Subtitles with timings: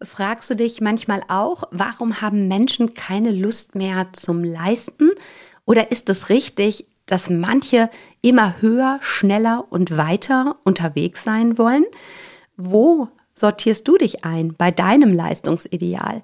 [0.00, 5.10] Fragst du dich manchmal auch, warum haben Menschen keine Lust mehr zum Leisten?
[5.64, 7.90] Oder ist es richtig, dass manche
[8.22, 11.84] immer höher, schneller und weiter unterwegs sein wollen?
[12.56, 16.22] Wo sortierst du dich ein bei deinem Leistungsideal?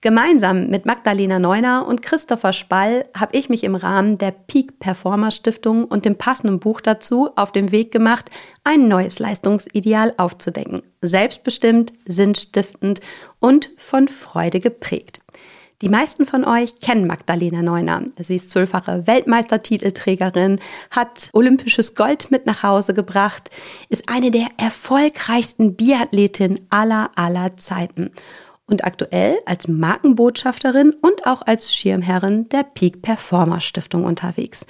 [0.00, 5.32] Gemeinsam mit Magdalena Neuner und Christopher Spall habe ich mich im Rahmen der Peak Performer
[5.32, 8.30] Stiftung und dem passenden Buch dazu auf den Weg gemacht,
[8.62, 10.82] ein neues Leistungsideal aufzudecken.
[11.02, 13.00] Selbstbestimmt, sinnstiftend
[13.40, 15.20] und von Freude geprägt.
[15.82, 18.02] Die meisten von euch kennen Magdalena Neuner.
[18.18, 20.60] Sie ist zwölffache Weltmeistertitelträgerin,
[20.92, 23.50] hat olympisches Gold mit nach Hause gebracht,
[23.88, 28.12] ist eine der erfolgreichsten Biathletinnen aller aller Zeiten
[28.68, 34.66] und aktuell als Markenbotschafterin und auch als Schirmherrin der Peak Performer Stiftung unterwegs.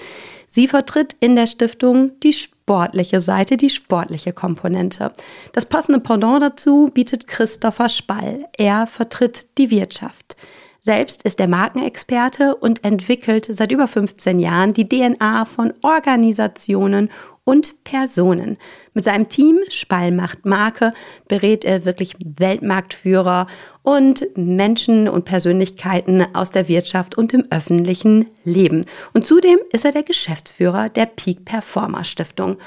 [0.46, 5.12] Sie vertritt in der Stiftung die sportliche Seite, die sportliche Komponente.
[5.52, 8.46] Das passende Pendant dazu bietet Christopher Spall.
[8.56, 10.36] Er vertritt die Wirtschaft.
[10.80, 17.10] Selbst ist er Markenexperte und entwickelt seit über 15 Jahren die DNA von Organisationen
[17.48, 18.58] und Personen.
[18.92, 20.92] Mit seinem Team Spall macht Marke
[21.28, 23.46] berät er wirklich Weltmarktführer
[23.82, 28.84] und Menschen und Persönlichkeiten aus der Wirtschaft und dem öffentlichen Leben.
[29.14, 32.58] Und zudem ist er der Geschäftsführer der Peak Performer Stiftung.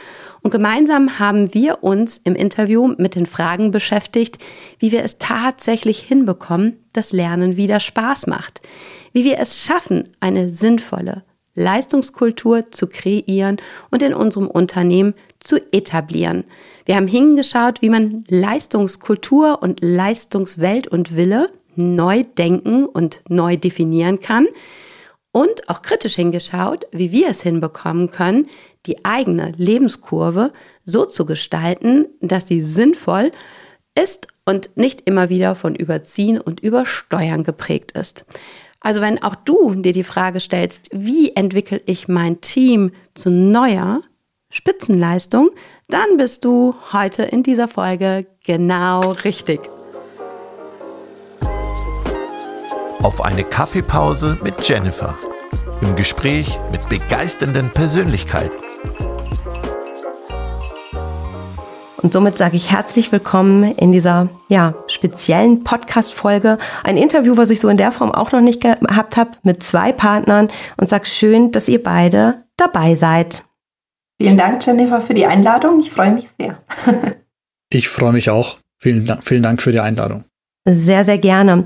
[0.42, 4.40] Und gemeinsam haben wir uns im Interview mit den Fragen beschäftigt,
[4.80, 8.62] wie wir es tatsächlich hinbekommen, dass Lernen wieder Spaß macht.
[9.14, 11.24] Wie wir es schaffen, eine sinnvolle,
[11.54, 13.58] Leistungskultur zu kreieren
[13.90, 16.46] und in unserem Unternehmen zu etablieren.
[16.86, 24.20] Wir haben hingeschaut, wie man Leistungskultur und Leistungswelt und Wille neu denken und neu definieren
[24.20, 24.48] kann
[25.32, 28.48] und auch kritisch hingeschaut, wie wir es hinbekommen können,
[28.86, 30.52] die eigene Lebenskurve
[30.84, 33.32] so zu gestalten, dass sie sinnvoll
[33.96, 38.26] ist und nicht immer wieder von Überziehen und Übersteuern geprägt ist.
[38.82, 44.02] Also wenn auch du dir die Frage stellst, wie entwickle ich mein Team zu neuer
[44.50, 45.52] Spitzenleistung,
[45.88, 49.62] dann bist du heute in dieser Folge genau richtig.
[53.04, 55.16] Auf eine Kaffeepause mit Jennifer.
[55.82, 58.71] Im Gespräch mit begeisternden Persönlichkeiten.
[62.02, 66.58] Und somit sage ich herzlich willkommen in dieser ja, speziellen Podcast-Folge.
[66.84, 69.92] Ein Interview, was ich so in der Form auch noch nicht gehabt habe, mit zwei
[69.92, 73.44] Partnern und sage schön, dass ihr beide dabei seid.
[74.20, 75.80] Vielen Dank, Jennifer, für die Einladung.
[75.80, 76.58] Ich freue mich sehr.
[77.70, 78.58] ich freue mich auch.
[78.80, 80.24] Vielen Dank, vielen Dank für die Einladung.
[80.66, 81.66] Sehr, sehr gerne.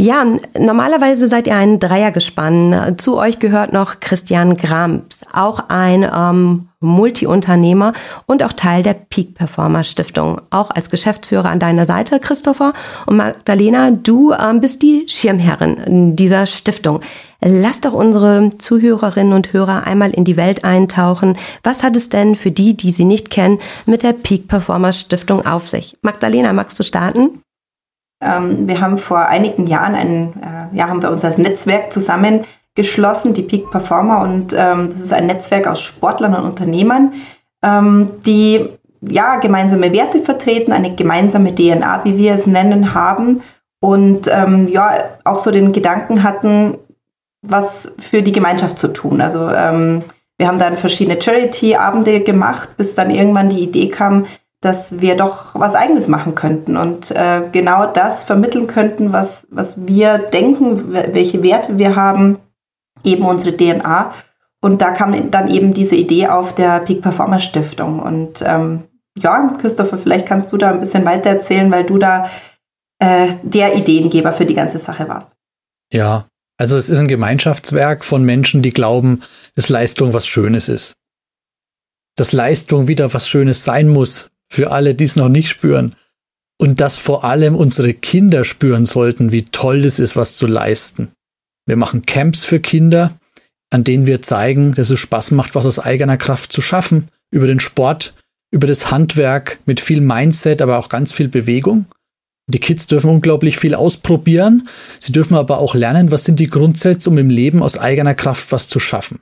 [0.00, 0.24] Ja,
[0.58, 2.94] normalerweise seid ihr ein Dreiergespann.
[2.96, 7.92] Zu euch gehört noch Christian Grams, auch ein ähm, Multi-Unternehmer
[8.24, 10.40] und auch Teil der Peak Performer Stiftung.
[10.48, 12.72] Auch als Geschäftsführer an deiner Seite, Christopher.
[13.04, 17.02] Und Magdalena, du ähm, bist die Schirmherrin dieser Stiftung.
[17.42, 21.36] Lass doch unsere Zuhörerinnen und Hörer einmal in die Welt eintauchen.
[21.62, 25.44] Was hat es denn für die, die sie nicht kennen, mit der Peak Performer Stiftung
[25.44, 25.98] auf sich?
[26.00, 27.42] Magdalena, magst du starten?
[28.20, 33.34] Ähm, wir haben vor einigen Jahren ein, äh, ja, haben wir uns als Netzwerk zusammengeschlossen,
[33.34, 37.14] die Peak Performer, und ähm, das ist ein Netzwerk aus Sportlern und Unternehmern,
[37.62, 38.68] ähm, die
[39.00, 43.42] ja gemeinsame Werte vertreten, eine gemeinsame DNA, wie wir es nennen, haben
[43.80, 46.76] und ähm, ja auch so den Gedanken hatten,
[47.42, 49.20] was für die Gemeinschaft zu tun.
[49.20, 50.02] Also ähm,
[50.36, 54.26] wir haben dann verschiedene Charity-Abende gemacht, bis dann irgendwann die Idee kam,
[54.60, 59.86] dass wir doch was Eigenes machen könnten und äh, genau das vermitteln könnten, was, was
[59.86, 62.38] wir denken, welche Werte wir haben,
[63.02, 64.14] eben unsere DNA.
[64.60, 68.00] Und da kam dann eben diese Idee auf der Peak Performer Stiftung.
[68.00, 68.82] Und ähm,
[69.16, 72.30] ja, Christopher, vielleicht kannst du da ein bisschen weiter erzählen, weil du da
[72.98, 75.32] äh, der Ideengeber für die ganze Sache warst.
[75.90, 76.26] Ja,
[76.58, 79.22] also es ist ein Gemeinschaftswerk von Menschen, die glauben,
[79.56, 80.92] dass Leistung was Schönes ist.
[82.16, 85.94] Dass Leistung wieder was Schönes sein muss, für alle, die es noch nicht spüren.
[86.58, 91.12] Und dass vor allem unsere Kinder spüren sollten, wie toll es ist, was zu leisten.
[91.66, 93.18] Wir machen Camps für Kinder,
[93.70, 97.46] an denen wir zeigen, dass es Spaß macht, was aus eigener Kraft zu schaffen, über
[97.46, 98.14] den Sport,
[98.52, 101.86] über das Handwerk, mit viel Mindset, aber auch ganz viel Bewegung.
[102.48, 104.68] Die Kids dürfen unglaublich viel ausprobieren.
[104.98, 108.50] Sie dürfen aber auch lernen, was sind die Grundsätze, um im Leben aus eigener Kraft
[108.50, 109.20] was zu schaffen.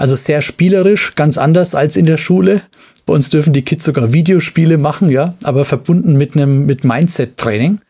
[0.00, 2.62] Also sehr spielerisch, ganz anders als in der Schule.
[3.04, 7.80] Bei uns dürfen die Kids sogar Videospiele machen, ja, aber verbunden mit einem mit Mindset-Training.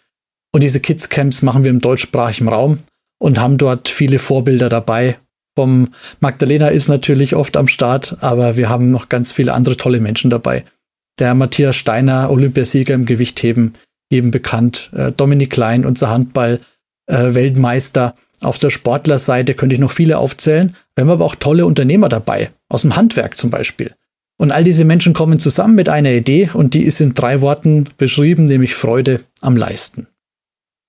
[0.52, 2.80] Und diese Kids-Camps machen wir im deutschsprachigen Raum
[3.20, 5.18] und haben dort viele Vorbilder dabei.
[5.56, 10.00] Vom Magdalena ist natürlich oft am Start, aber wir haben noch ganz viele andere tolle
[10.00, 10.64] Menschen dabei.
[11.20, 13.74] Der Matthias Steiner, Olympiasieger im Gewichtheben,
[14.10, 14.90] jedem bekannt.
[14.96, 18.16] Äh, Dominik Klein, unser Handball-Weltmeister.
[18.40, 20.74] Auf der Sportlerseite könnte ich noch viele aufzählen.
[20.94, 23.94] Wir haben aber auch tolle Unternehmer dabei, aus dem Handwerk zum Beispiel.
[24.38, 27.88] Und all diese Menschen kommen zusammen mit einer Idee und die ist in drei Worten
[27.98, 30.06] beschrieben, nämlich Freude am Leisten.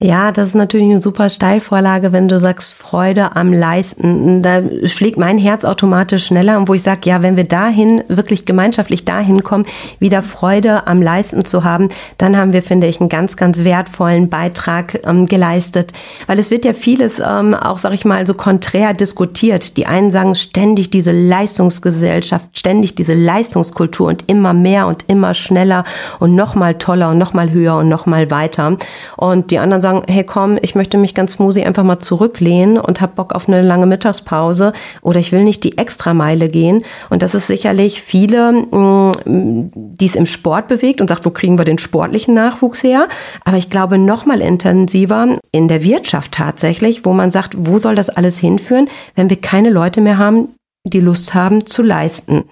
[0.03, 4.41] Ja, das ist natürlich eine super Steilvorlage, wenn du sagst Freude am Leisten.
[4.41, 8.45] Da schlägt mein Herz automatisch schneller und wo ich sage, ja, wenn wir dahin, wirklich
[8.45, 9.67] gemeinschaftlich dahin kommen,
[9.99, 14.27] wieder Freude am Leisten zu haben, dann haben wir, finde ich, einen ganz, ganz wertvollen
[14.27, 15.93] Beitrag ähm, geleistet.
[16.25, 19.77] Weil es wird ja vieles ähm, auch, sag ich mal, so konträr diskutiert.
[19.77, 25.83] Die einen sagen ständig diese Leistungsgesellschaft, ständig diese Leistungskultur und immer mehr und immer schneller
[26.17, 28.77] und nochmal toller und nochmal höher und nochmal weiter.
[29.15, 32.77] Und die anderen sagen, sagen, hey komm, ich möchte mich ganz smoothie einfach mal zurücklehnen
[32.77, 36.83] und habe Bock auf eine lange Mittagspause oder ich will nicht die Extrameile gehen.
[37.09, 41.57] Und das ist sicherlich viele, mm, die es im Sport bewegt und sagt, wo kriegen
[41.57, 43.07] wir den sportlichen Nachwuchs her?
[43.43, 47.95] Aber ich glaube noch mal intensiver in der Wirtschaft tatsächlich, wo man sagt, wo soll
[47.95, 50.49] das alles hinführen, wenn wir keine Leute mehr haben,
[50.85, 52.45] die Lust haben zu leisten.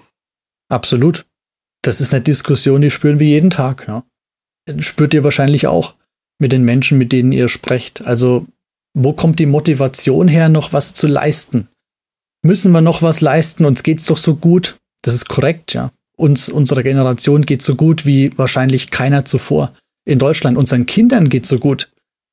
[0.68, 1.26] Absolut.
[1.82, 3.88] Das ist eine Diskussion, die spüren wir jeden Tag.
[3.88, 4.02] Ne?
[4.82, 5.94] Spürt ihr wahrscheinlich auch
[6.40, 8.04] mit den Menschen, mit denen ihr sprecht?
[8.04, 8.46] Also,
[8.94, 11.68] wo kommt die Motivation her, noch was zu leisten?
[12.42, 13.64] Müssen wir noch was leisten?
[13.64, 14.76] Uns geht's doch so gut.
[15.02, 15.92] Das ist korrekt, ja.
[16.16, 19.72] Uns, unserer Generation geht so gut wie wahrscheinlich keiner zuvor.
[20.04, 21.90] In Deutschland, unseren Kindern geht so gut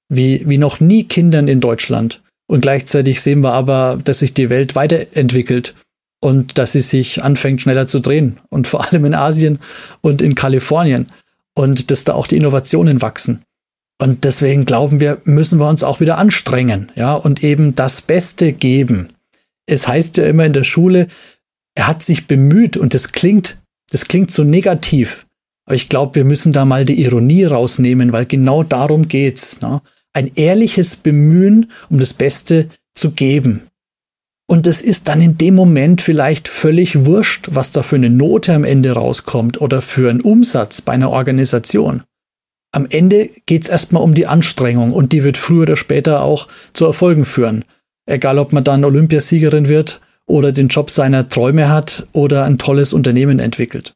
[0.09, 2.21] wie, wie noch nie Kindern in Deutschland.
[2.47, 5.75] Und gleichzeitig sehen wir aber, dass sich die Welt weiterentwickelt
[6.21, 8.37] und dass sie sich anfängt schneller zu drehen.
[8.49, 9.59] Und vor allem in Asien
[10.01, 11.07] und in Kalifornien.
[11.53, 13.41] Und dass da auch die Innovationen wachsen.
[13.99, 18.53] Und deswegen glauben wir, müssen wir uns auch wieder anstrengen, ja, und eben das Beste
[18.53, 19.09] geben.
[19.65, 21.07] Es heißt ja immer in der Schule,
[21.75, 23.59] er hat sich bemüht und das klingt,
[23.91, 25.25] das klingt so negativ.
[25.65, 29.61] Aber ich glaube, wir müssen da mal die Ironie rausnehmen, weil genau darum geht's.
[29.61, 29.81] Ne?
[30.13, 33.67] Ein ehrliches Bemühen, um das Beste zu geben.
[34.49, 38.53] Und es ist dann in dem Moment vielleicht völlig wurscht, was da für eine Note
[38.53, 42.03] am Ende rauskommt oder für einen Umsatz bei einer Organisation
[42.77, 46.47] am Ende geht es erstmal um die Anstrengung und die wird früher oder später auch
[46.73, 47.65] zu Erfolgen führen.
[48.05, 52.93] Egal, ob man dann Olympiasiegerin wird oder den Job seiner Träume hat oder ein tolles
[52.93, 53.93] Unternehmen entwickelt.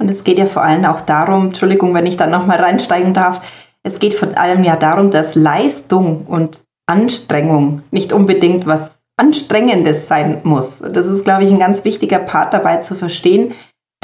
[0.00, 3.42] Und es geht ja vor allem auch darum, Entschuldigung, wenn ich dann nochmal reinsteigen darf,
[3.82, 10.38] es geht vor allem ja darum, dass Leistung und Anstrengung nicht unbedingt was Anstrengendes sein
[10.44, 10.78] muss.
[10.78, 13.52] Das ist, glaube ich, ein ganz wichtiger Part dabei zu verstehen,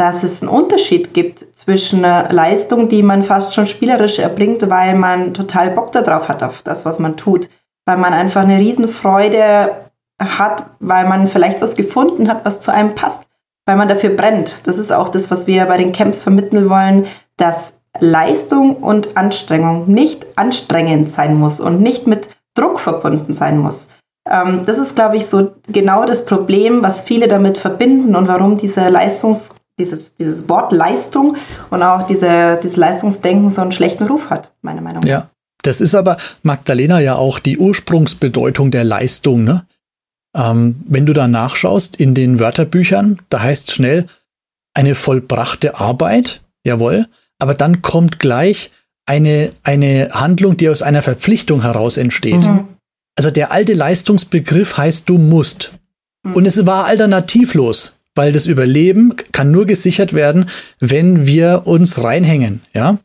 [0.01, 4.95] dass es einen Unterschied gibt zwischen einer Leistung, die man fast schon spielerisch erbringt, weil
[4.95, 7.51] man total Bock darauf hat, auf das, was man tut,
[7.85, 9.73] weil man einfach eine Riesenfreude
[10.19, 13.25] hat, weil man vielleicht was gefunden hat, was zu einem passt,
[13.67, 14.67] weil man dafür brennt.
[14.67, 17.07] Das ist auch das, was wir bei den Camps vermitteln wollen,
[17.37, 23.91] dass Leistung und Anstrengung nicht anstrengend sein muss und nicht mit Druck verbunden sein muss.
[24.27, 28.57] Ähm, das ist, glaube ich, so genau das Problem, was viele damit verbinden und warum
[28.57, 31.37] diese Leistungs dieses, dieses Wort Leistung
[31.71, 35.09] und auch diese, dieses Leistungsdenken so einen schlechten Ruf hat, meiner Meinung nach.
[35.09, 35.31] Ja,
[35.63, 39.45] das ist aber, Magdalena, ja auch die Ursprungsbedeutung der Leistung.
[39.45, 39.67] Ne?
[40.37, 44.07] Ähm, wenn du da nachschaust in den Wörterbüchern, da heißt schnell
[44.75, 48.71] eine vollbrachte Arbeit, jawohl, aber dann kommt gleich
[49.07, 52.43] eine, eine Handlung, die aus einer Verpflichtung heraus entsteht.
[52.43, 52.69] Mhm.
[53.17, 55.73] Also der alte Leistungsbegriff heißt, du musst.
[56.23, 56.35] Mhm.
[56.35, 60.49] Und es war alternativlos weil das Überleben kann nur gesichert werden,
[60.79, 62.99] wenn wir uns reinhängen, ja.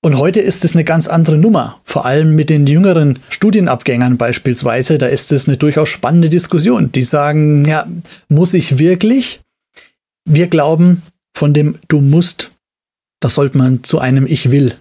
[0.00, 1.80] Und heute ist es eine ganz andere Nummer.
[1.82, 6.92] Vor allem mit den jüngeren Studienabgängern beispielsweise, da ist es eine durchaus spannende Diskussion.
[6.92, 7.84] Die sagen, ja,
[8.28, 9.40] muss ich wirklich?
[10.24, 11.02] Wir glauben,
[11.34, 12.52] von dem du musst,
[13.18, 14.74] da sollte man zu einem Ich will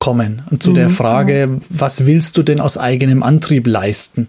[0.00, 0.42] kommen.
[0.50, 0.74] Und zu mhm.
[0.74, 4.28] der Frage, was willst du denn aus eigenem Antrieb leisten?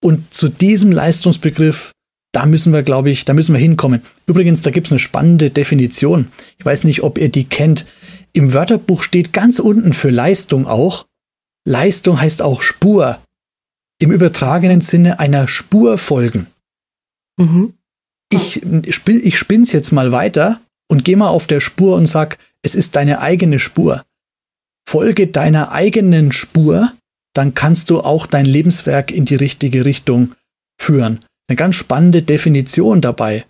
[0.00, 1.92] Und zu diesem Leistungsbegriff
[2.36, 4.02] da müssen wir, glaube ich, da müssen wir hinkommen.
[4.26, 6.30] Übrigens, da gibt es eine spannende Definition.
[6.58, 7.86] Ich weiß nicht, ob ihr die kennt.
[8.34, 11.06] Im Wörterbuch steht ganz unten für Leistung auch.
[11.66, 13.20] Leistung heißt auch Spur.
[13.98, 16.46] Im übertragenen Sinne einer Spur folgen.
[17.38, 17.72] Mhm.
[18.30, 22.74] Ich, ich spinn's jetzt mal weiter und geh mal auf der Spur und sag, es
[22.74, 24.04] ist deine eigene Spur.
[24.86, 26.92] Folge deiner eigenen Spur,
[27.32, 30.34] dann kannst du auch dein Lebenswerk in die richtige Richtung
[30.78, 33.44] führen eine ganz spannende Definition dabei.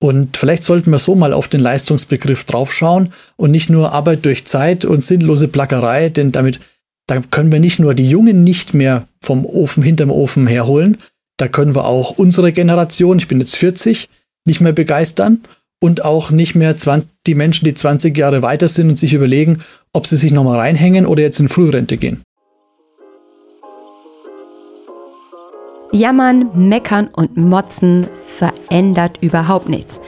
[0.00, 4.44] Und vielleicht sollten wir so mal auf den Leistungsbegriff draufschauen und nicht nur Arbeit durch
[4.44, 6.60] Zeit und sinnlose Plackerei, denn damit
[7.06, 10.98] da können wir nicht nur die Jungen nicht mehr vom Ofen hinterm Ofen herholen,
[11.36, 14.08] da können wir auch unsere Generation, ich bin jetzt 40,
[14.46, 15.40] nicht mehr begeistern
[15.80, 19.60] und auch nicht mehr 20, die Menschen, die 20 Jahre weiter sind und sich überlegen,
[19.92, 22.22] ob sie sich nochmal reinhängen oder jetzt in Frührente gehen.
[25.94, 30.00] Jammern, meckern und motzen verändert überhaupt nichts.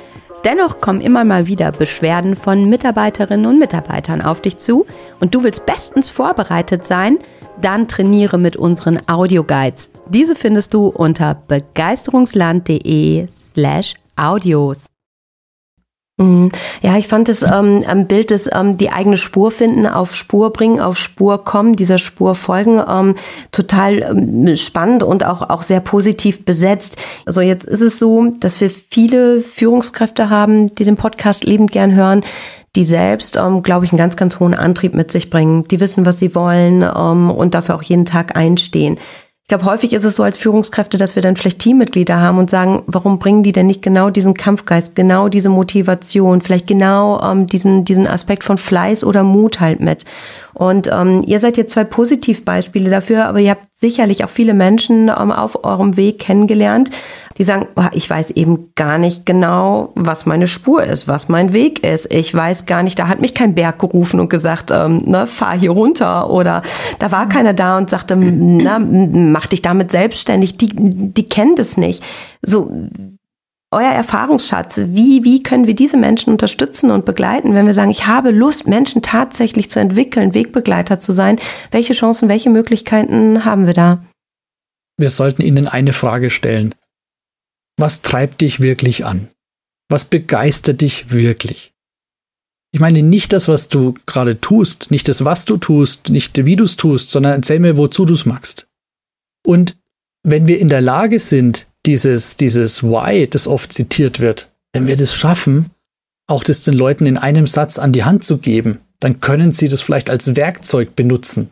[0.44, 4.84] Dennoch kommen immer mal wieder Beschwerden von Mitarbeiterinnen und Mitarbeitern auf dich zu
[5.20, 7.18] und du willst bestens vorbereitet sein,
[7.60, 9.92] dann trainiere mit unseren Audioguides.
[10.08, 14.86] Diese findest du unter begeisterungsland.de slash audios.
[16.18, 16.50] Mhm.
[16.80, 20.50] Ja, ich fand es ähm, am Bild des ähm, die eigene Spur finden, auf Spur
[20.50, 23.16] bringen, auf Spur kommen, dieser Spur folgen, ähm,
[23.52, 26.96] total ähm, spannend und auch, auch sehr positiv besetzt.
[27.26, 31.94] Also jetzt ist es so, dass wir viele Führungskräfte haben, die den Podcast lebend gern
[31.94, 32.24] hören,
[32.76, 35.68] die selbst, ähm, glaube ich, einen ganz, ganz hohen Antrieb mit sich bringen.
[35.68, 38.98] Die wissen, was sie wollen ähm, und dafür auch jeden Tag einstehen.
[39.46, 42.50] Ich glaube, häufig ist es so als Führungskräfte, dass wir dann vielleicht Teammitglieder haben und
[42.50, 47.46] sagen, warum bringen die denn nicht genau diesen Kampfgeist, genau diese Motivation, vielleicht genau ähm,
[47.46, 50.04] diesen, diesen Aspekt von Fleiß oder Mut halt mit.
[50.56, 55.10] Und ähm, ihr seid jetzt zwei Positivbeispiele dafür, aber ihr habt sicherlich auch viele Menschen
[55.10, 56.88] ähm, auf eurem Weg kennengelernt,
[57.36, 61.52] die sagen, oh, ich weiß eben gar nicht genau, was meine Spur ist, was mein
[61.52, 62.10] Weg ist.
[62.10, 65.54] Ich weiß gar nicht, da hat mich kein Berg gerufen und gesagt, ähm, ne, fahr
[65.54, 66.30] hier runter.
[66.30, 66.62] Oder
[67.00, 70.56] da war keiner da und sagte, na, mach dich damit selbstständig.
[70.56, 72.02] Die, die kennen das nicht.
[72.40, 72.70] So,
[73.70, 78.06] euer Erfahrungsschatz, wie, wie können wir diese Menschen unterstützen und begleiten, wenn wir sagen, ich
[78.06, 81.38] habe Lust, Menschen tatsächlich zu entwickeln, Wegbegleiter zu sein?
[81.70, 84.04] Welche Chancen, welche Möglichkeiten haben wir da?
[84.98, 86.74] Wir sollten ihnen eine Frage stellen.
[87.76, 89.28] Was treibt dich wirklich an?
[89.88, 91.74] Was begeistert dich wirklich?
[92.72, 96.56] Ich meine nicht das, was du gerade tust, nicht das, was du tust, nicht wie
[96.56, 98.68] du es tust, sondern erzähl mir, wozu du es machst.
[99.46, 99.76] Und
[100.22, 104.96] wenn wir in der Lage sind, dieses, dieses Why, das oft zitiert wird, wenn wir
[104.96, 105.70] das schaffen,
[106.26, 109.68] auch das den Leuten in einem Satz an die Hand zu geben, dann können sie
[109.68, 111.50] das vielleicht als Werkzeug benutzen.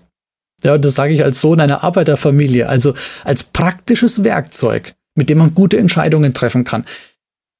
[0.62, 5.54] Ja, das sage ich als Sohn einer Arbeiterfamilie, also als praktisches Werkzeug, mit dem man
[5.54, 6.84] gute Entscheidungen treffen kann.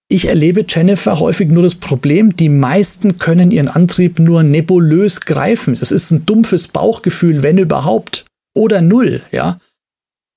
[0.08, 5.76] Ich erlebe Jennifer häufig nur das Problem, die meisten können ihren Antrieb nur nebulös greifen.
[5.78, 8.24] Das ist ein dumpfes Bauchgefühl, wenn überhaupt.
[8.54, 9.58] Oder null, ja.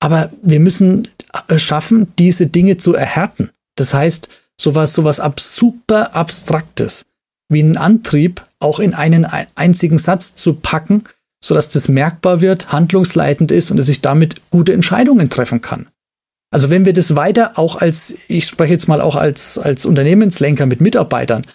[0.00, 1.08] Aber wir müssen
[1.48, 3.50] äh, schaffen, diese Dinge zu erhärten.
[3.76, 4.28] Das heißt,
[4.60, 7.04] sowas, sowas ab super abstraktes
[7.50, 9.24] wie einen Antrieb auch in einen
[9.54, 11.04] einzigen Satz zu packen,
[11.42, 15.86] sodass das merkbar wird, handlungsleitend ist und es sich damit gute Entscheidungen treffen kann.
[16.50, 20.66] Also wenn wir das weiter auch als, ich spreche jetzt mal auch als, als Unternehmenslenker
[20.66, 21.46] mit Mitarbeitern,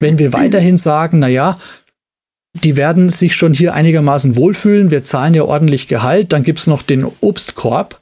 [0.00, 1.56] wenn wir weiterhin sagen, na ja,
[2.64, 4.90] die werden sich schon hier einigermaßen wohlfühlen.
[4.90, 6.32] Wir zahlen ja ordentlich Gehalt.
[6.32, 8.00] Dann gibt's noch den Obstkorb.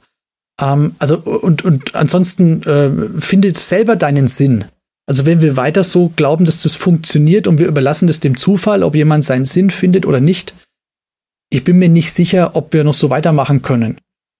[0.59, 4.65] Ähm, also, und, und ansonsten äh, findet selber deinen Sinn.
[5.05, 8.83] Also, wenn wir weiter so glauben, dass das funktioniert und wir überlassen das dem Zufall,
[8.83, 10.53] ob jemand seinen Sinn findet oder nicht,
[11.49, 13.97] ich bin mir nicht sicher, ob wir noch so weitermachen können.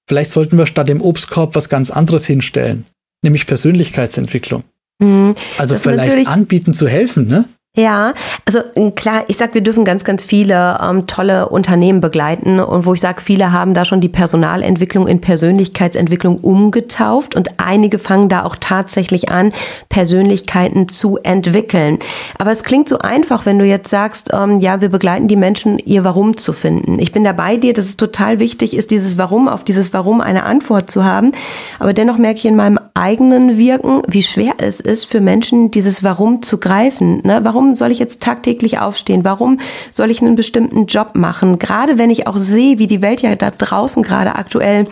[0.07, 2.85] Vielleicht sollten wir statt dem Obstkorb was ganz anderes hinstellen,
[3.23, 4.63] nämlich Persönlichkeitsentwicklung.
[4.99, 7.45] Mhm, also vielleicht anbieten zu helfen, ne?
[7.77, 8.61] Ja, also
[8.95, 13.01] klar, ich sag, wir dürfen ganz, ganz viele ähm, tolle Unternehmen begleiten und wo ich
[13.01, 18.55] sage, viele haben da schon die Personalentwicklung in Persönlichkeitsentwicklung umgetauft und einige fangen da auch
[18.59, 19.53] tatsächlich an,
[19.89, 21.99] Persönlichkeiten zu entwickeln.
[22.39, 25.77] Aber es klingt so einfach, wenn du jetzt sagst, ähm, ja, wir begleiten die Menschen,
[25.77, 26.97] ihr Warum zu finden.
[26.97, 30.21] Ich bin da bei dir, dass es total wichtig ist, dieses Warum, auf dieses Warum
[30.21, 31.31] eine Antwort zu haben.
[31.77, 36.03] Aber dennoch merke ich in meinem eigenen Wirken, wie schwer es ist für Menschen, dieses
[36.03, 37.21] Warum zu greifen.
[37.23, 37.41] Ne?
[37.43, 39.25] Warum warum soll ich jetzt tagtäglich aufstehen?
[39.25, 39.59] Warum
[39.91, 41.59] soll ich einen bestimmten Job machen?
[41.59, 44.87] Gerade wenn ich auch sehe, wie die Welt ja da draußen gerade aktuell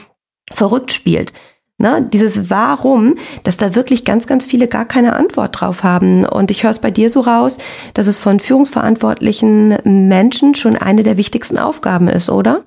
[0.51, 1.31] verrückt spielt.
[1.77, 6.25] Ne, dieses Warum, dass da wirklich ganz, ganz viele gar keine Antwort drauf haben.
[6.25, 7.57] Und ich höre es bei dir so raus,
[7.93, 12.63] dass es von führungsverantwortlichen Menschen schon eine der wichtigsten Aufgaben ist, oder?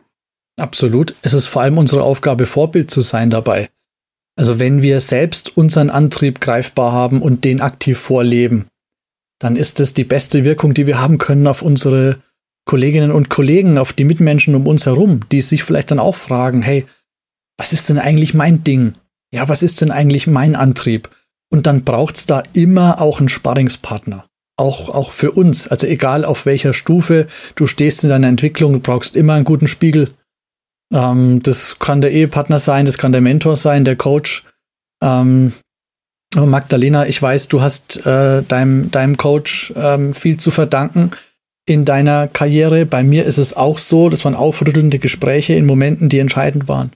[0.58, 1.14] Absolut.
[1.22, 3.70] Es ist vor allem unsere Aufgabe, Vorbild zu sein dabei.
[4.36, 8.66] Also wenn wir selbst unseren Antrieb greifbar haben und den aktiv vorleben,
[9.38, 12.18] dann ist das die beste Wirkung, die wir haben können auf unsere
[12.64, 16.62] Kolleginnen und Kollegen, auf die Mitmenschen um uns herum, die sich vielleicht dann auch fragen,
[16.62, 16.86] hey,
[17.56, 18.94] was ist denn eigentlich mein Ding?
[19.32, 21.10] Ja, was ist denn eigentlich mein Antrieb?
[21.50, 24.26] Und dann braucht's da immer auch einen Sparringspartner.
[24.56, 25.68] Auch, auch für uns.
[25.68, 29.68] Also egal auf welcher Stufe du stehst in deiner Entwicklung, du brauchst immer einen guten
[29.68, 30.10] Spiegel.
[30.92, 34.44] Ähm, das kann der Ehepartner sein, das kann der Mentor sein, der Coach.
[35.02, 35.52] Ähm,
[36.34, 41.12] Magdalena, ich weiß, du hast äh, deinem, deinem Coach ähm, viel zu verdanken
[41.64, 42.86] in deiner Karriere.
[42.86, 46.92] Bei mir ist es auch so, das waren aufrüttelnde Gespräche in Momenten, die entscheidend waren.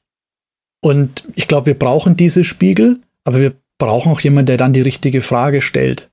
[0.82, 4.80] Und ich glaube, wir brauchen diese Spiegel, aber wir brauchen auch jemanden, der dann die
[4.80, 6.10] richtige Frage stellt.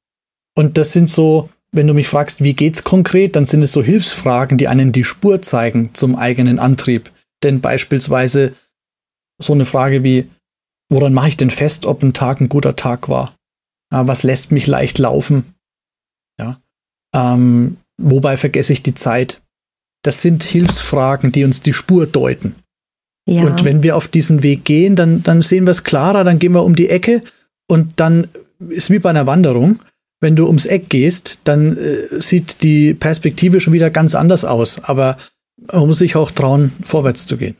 [0.56, 3.84] Und das sind so, wenn du mich fragst, wie geht's konkret, dann sind es so
[3.84, 7.12] Hilfsfragen, die einen die Spur zeigen zum eigenen Antrieb.
[7.44, 8.54] Denn beispielsweise
[9.42, 10.30] so eine Frage wie,
[10.90, 13.36] woran mache ich denn fest, ob ein Tag ein guter Tag war?
[13.92, 15.54] Ja, was lässt mich leicht laufen?
[16.40, 16.60] Ja.
[17.16, 19.42] Ähm, wobei vergesse ich die Zeit?
[20.04, 22.56] Das sind Hilfsfragen, die uns die Spur deuten.
[23.28, 23.44] Ja.
[23.44, 26.54] Und wenn wir auf diesen Weg gehen, dann, dann sehen wir es klarer, dann gehen
[26.54, 27.22] wir um die Ecke
[27.68, 28.28] und dann
[28.70, 29.80] ist wie bei einer Wanderung.
[30.22, 34.84] Wenn du ums Eck gehst, dann äh, sieht die Perspektive schon wieder ganz anders aus.
[34.84, 35.18] Aber
[35.72, 37.56] man muss sich auch trauen, vorwärts zu gehen.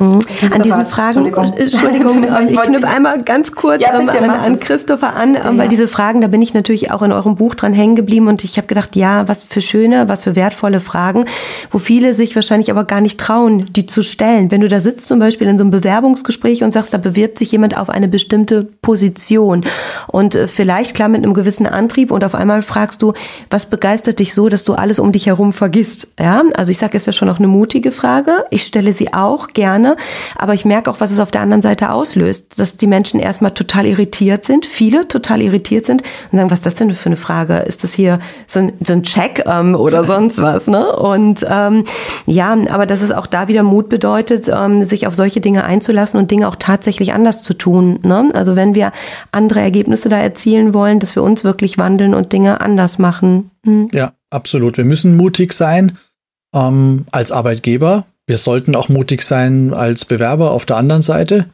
[0.00, 0.20] Mhm.
[0.52, 4.60] An diesen Fragen, Entschuldigung, Entschuldigung ich, knüpfe einmal ganz kurz ja, bitte, ähm, an, an,
[4.60, 5.58] Christopher an, ja.
[5.58, 8.44] weil diese Fragen, da bin ich natürlich auch in eurem Buch dran hängen geblieben und
[8.44, 11.24] ich habe gedacht, ja, was für schöne, was für wertvolle Fragen,
[11.72, 14.52] wo viele sich wahrscheinlich aber gar nicht trauen, die zu stellen.
[14.52, 17.50] Wenn du da sitzt zum Beispiel in so einem Bewerbungsgespräch und sagst, da bewirbt sich
[17.50, 19.64] jemand auf eine bestimmte Position
[20.06, 23.14] und äh, vielleicht klar mit einem gewissen Antrieb und auf einmal fragst du,
[23.50, 26.12] was begeistert dich so, dass du alles um dich herum vergisst?
[26.20, 28.44] Ja, also ich sage, ist ja schon noch eine mutige Frage.
[28.50, 29.96] Ich stelle sie auch gerne gerne.
[30.36, 33.52] Aber ich merke auch, was es auf der anderen Seite auslöst, dass die Menschen erstmal
[33.52, 37.16] total irritiert sind, viele total irritiert sind und sagen, was ist das denn für eine
[37.16, 37.58] Frage?
[37.58, 40.66] Ist das hier so ein, so ein Check ähm, oder sonst was?
[40.66, 40.92] Ne?
[40.92, 41.84] Und ähm,
[42.26, 46.18] ja, aber dass es auch da wieder Mut bedeutet, ähm, sich auf solche Dinge einzulassen
[46.20, 48.00] und Dinge auch tatsächlich anders zu tun.
[48.04, 48.30] Ne?
[48.34, 48.92] Also wenn wir
[49.32, 53.50] andere Ergebnisse da erzielen wollen, dass wir uns wirklich wandeln und Dinge anders machen.
[53.64, 53.88] Hm.
[53.92, 54.76] Ja, absolut.
[54.76, 55.98] Wir müssen mutig sein
[56.54, 61.46] ähm, als Arbeitgeber, wir sollten auch mutig sein als Bewerber auf der anderen Seite.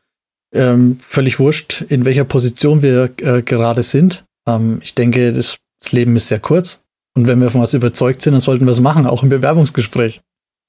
[0.52, 4.24] Ähm, völlig wurscht, in welcher Position wir äh, gerade sind.
[4.46, 6.82] Ähm, ich denke, das, das Leben ist sehr kurz.
[7.16, 10.20] Und wenn wir von was überzeugt sind, dann sollten wir es machen, auch im Bewerbungsgespräch.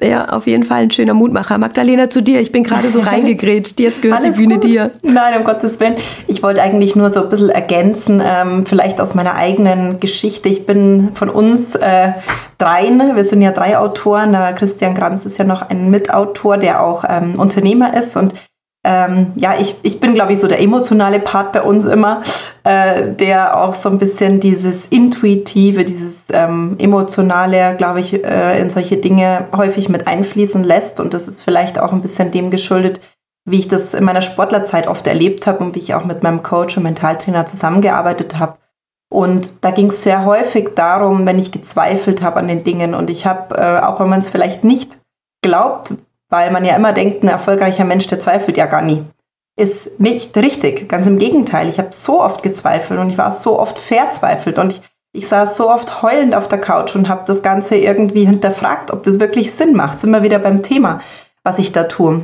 [0.02, 1.58] Ja, auf jeden Fall ein schöner Mutmacher.
[1.58, 2.42] Magdalena, zu dir.
[2.42, 3.80] Ich bin gerade so reingegrätscht.
[3.80, 4.66] Jetzt gehört Alles die Bühne gut.
[4.66, 4.92] dir.
[5.04, 5.96] Nein, um Gottes Willen.
[6.28, 10.50] Ich wollte eigentlich nur so ein bisschen ergänzen, ähm, vielleicht aus meiner eigenen Geschichte.
[10.50, 12.12] Ich bin von uns äh,
[12.58, 14.36] dreien, wir sind ja drei Autoren.
[14.56, 18.34] Christian Grams ist ja noch ein Mitautor, der auch ähm, Unternehmer ist und
[18.88, 22.22] ähm, ja, ich, ich bin, glaube ich, so der emotionale Part bei uns immer,
[22.64, 28.70] äh, der auch so ein bisschen dieses Intuitive, dieses ähm, Emotionale, glaube ich, äh, in
[28.70, 31.00] solche Dinge häufig mit einfließen lässt.
[31.00, 33.02] Und das ist vielleicht auch ein bisschen dem geschuldet,
[33.44, 36.44] wie ich das in meiner Sportlerzeit oft erlebt habe und wie ich auch mit meinem
[36.44, 38.60] Coach und Mentaltrainer zusammengearbeitet habe.
[39.12, 42.94] Und da ging es sehr häufig darum, wenn ich gezweifelt habe an den Dingen.
[42.94, 45.00] Und ich habe, äh, auch wenn man es vielleicht nicht
[45.42, 45.96] glaubt,
[46.36, 49.04] weil man ja immer denkt, ein erfolgreicher Mensch, der zweifelt ja gar nie.
[49.58, 50.90] Ist nicht richtig.
[50.90, 51.70] Ganz im Gegenteil.
[51.70, 54.82] Ich habe so oft gezweifelt und ich war so oft verzweifelt und ich,
[55.14, 59.04] ich saß so oft heulend auf der Couch und habe das Ganze irgendwie hinterfragt, ob
[59.04, 60.02] das wirklich Sinn macht.
[60.02, 61.00] Sind wir wieder beim Thema,
[61.44, 62.24] was ich da tue.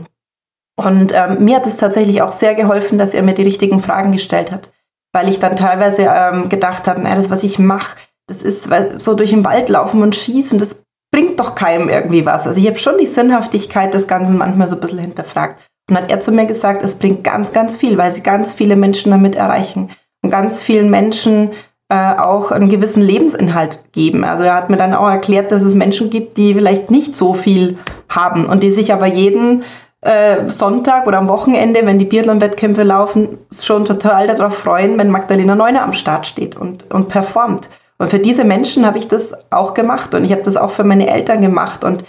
[0.75, 4.11] Und ähm, mir hat es tatsächlich auch sehr geholfen, dass er mir die richtigen Fragen
[4.11, 4.73] gestellt hat,
[5.13, 7.95] weil ich dann teilweise ähm, gedacht habe, das, was ich mache,
[8.27, 10.80] das ist so durch den Wald laufen und schießen, das
[11.11, 12.47] bringt doch keinem irgendwie was.
[12.47, 15.61] Also ich habe schon die Sinnhaftigkeit des Ganzen manchmal so ein bisschen hinterfragt.
[15.89, 18.77] Und hat er zu mir gesagt, es bringt ganz, ganz viel, weil sie ganz viele
[18.77, 19.89] Menschen damit erreichen
[20.23, 21.51] und ganz vielen Menschen
[21.89, 24.23] äh, auch einen gewissen Lebensinhalt geben.
[24.23, 27.33] Also er hat mir dann auch erklärt, dass es Menschen gibt, die vielleicht nicht so
[27.33, 29.63] viel haben und die sich aber jeden
[29.99, 35.55] äh, Sonntag oder am Wochenende, wenn die Biathlon-Wettkämpfe laufen, schon total darauf freuen, wenn Magdalena
[35.55, 37.69] Neuner am Start steht und, und performt.
[38.01, 40.83] Und für diese Menschen habe ich das auch gemacht und ich habe das auch für
[40.83, 41.83] meine Eltern gemacht.
[41.83, 42.03] Und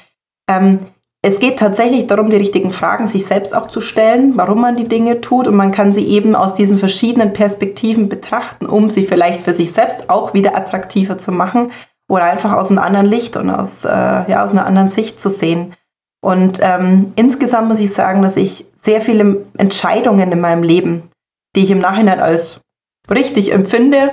[0.48, 0.78] ähm,
[1.20, 4.88] es geht tatsächlich darum, die richtigen Fragen sich selbst auch zu stellen, warum man die
[4.88, 5.46] Dinge tut.
[5.46, 9.72] Und man kann sie eben aus diesen verschiedenen Perspektiven betrachten, um sie vielleicht für sich
[9.72, 11.72] selbst auch wieder attraktiver zu machen
[12.08, 15.28] oder einfach aus einem anderen Licht und aus, äh, ja, aus einer anderen Sicht zu
[15.28, 15.74] sehen.
[16.22, 21.10] Und ähm, insgesamt muss ich sagen, dass ich sehr viele Entscheidungen in meinem Leben,
[21.54, 22.62] die ich im Nachhinein als
[23.10, 24.12] richtig empfinde,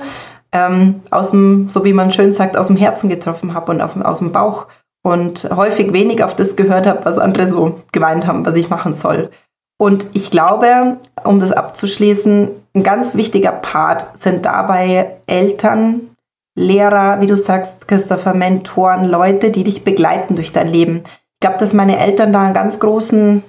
[0.52, 3.96] ähm, aus dem, so wie man schön sagt, aus dem Herzen getroffen habe und auf,
[3.96, 4.66] aus dem Bauch
[5.02, 8.94] und häufig wenig auf das gehört habe, was andere so gemeint haben, was ich machen
[8.94, 9.30] soll.
[9.78, 16.10] Und ich glaube, um das abzuschließen, ein ganz wichtiger Part sind dabei Eltern,
[16.54, 21.04] Lehrer, wie du sagst, Christopher, Mentoren, Leute, die dich begleiten durch dein Leben.
[21.06, 23.42] Ich glaube, dass meine Eltern da einen ganz großen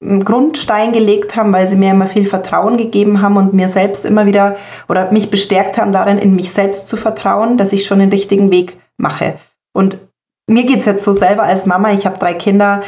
[0.00, 4.26] Grundstein gelegt haben, weil sie mir immer viel Vertrauen gegeben haben und mir selbst immer
[4.26, 4.56] wieder
[4.88, 8.50] oder mich bestärkt haben darin, in mich selbst zu vertrauen, dass ich schon den richtigen
[8.50, 9.38] Weg mache.
[9.72, 9.96] Und
[10.46, 12.82] mir geht es jetzt so selber als Mama, ich habe drei Kinder,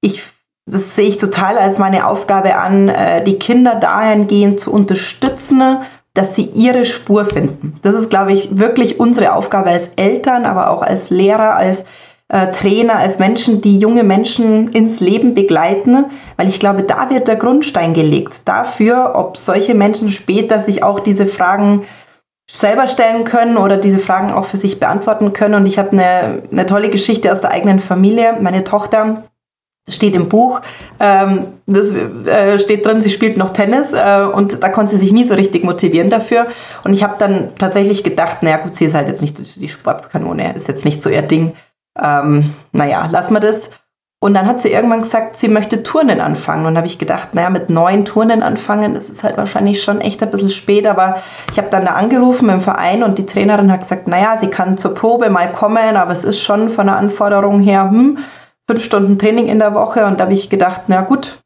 [0.00, 0.22] ich,
[0.66, 5.78] das sehe ich total als meine Aufgabe an, äh, die Kinder dahingehend zu unterstützen,
[6.14, 7.78] dass sie ihre Spur finden.
[7.82, 11.84] Das ist, glaube ich, wirklich unsere Aufgabe als Eltern, aber auch als Lehrer, als
[12.32, 16.06] äh, Trainer, als Menschen, die junge Menschen ins Leben begleiten,
[16.38, 20.98] weil ich glaube, da wird der Grundstein gelegt dafür, ob solche Menschen später sich auch
[20.98, 21.84] diese Fragen
[22.50, 25.54] selber stellen können oder diese Fragen auch für sich beantworten können.
[25.54, 28.38] Und ich habe eine, eine tolle Geschichte aus der eigenen Familie.
[28.40, 29.24] Meine Tochter
[29.86, 30.62] steht im Buch,
[31.00, 35.12] ähm, das äh, steht drin, sie spielt noch Tennis äh, und da konnte sie sich
[35.12, 36.46] nie so richtig motivieren dafür.
[36.82, 40.54] Und ich habe dann tatsächlich gedacht, naja gut, sie ist halt jetzt nicht die Sportkanone,
[40.54, 41.52] ist jetzt nicht so ihr Ding.
[42.00, 43.70] Ähm, naja, lassen wir das.
[44.22, 46.64] Und dann hat sie irgendwann gesagt, sie möchte Turnen anfangen.
[46.64, 50.22] Und habe ich gedacht, naja, mit neun Turnen anfangen, das ist halt wahrscheinlich schon echt
[50.22, 50.86] ein bisschen spät.
[50.86, 51.16] Aber
[51.50, 54.78] ich habe dann da angerufen im Verein und die Trainerin hat gesagt, naja, sie kann
[54.78, 58.18] zur Probe mal kommen, aber es ist schon von der Anforderung her, hm,
[58.70, 60.06] fünf Stunden Training in der Woche.
[60.06, 61.42] Und da habe ich gedacht, na gut,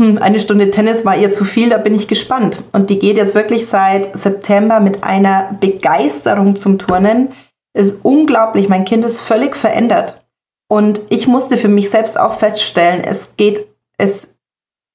[0.00, 2.62] hm, eine Stunde Tennis war ihr zu viel, da bin ich gespannt.
[2.72, 7.30] Und die geht jetzt wirklich seit September mit einer Begeisterung zum Turnen.
[7.74, 10.24] Ist unglaublich, mein Kind ist völlig verändert.
[10.68, 14.34] Und ich musste für mich selbst auch feststellen, es geht, es,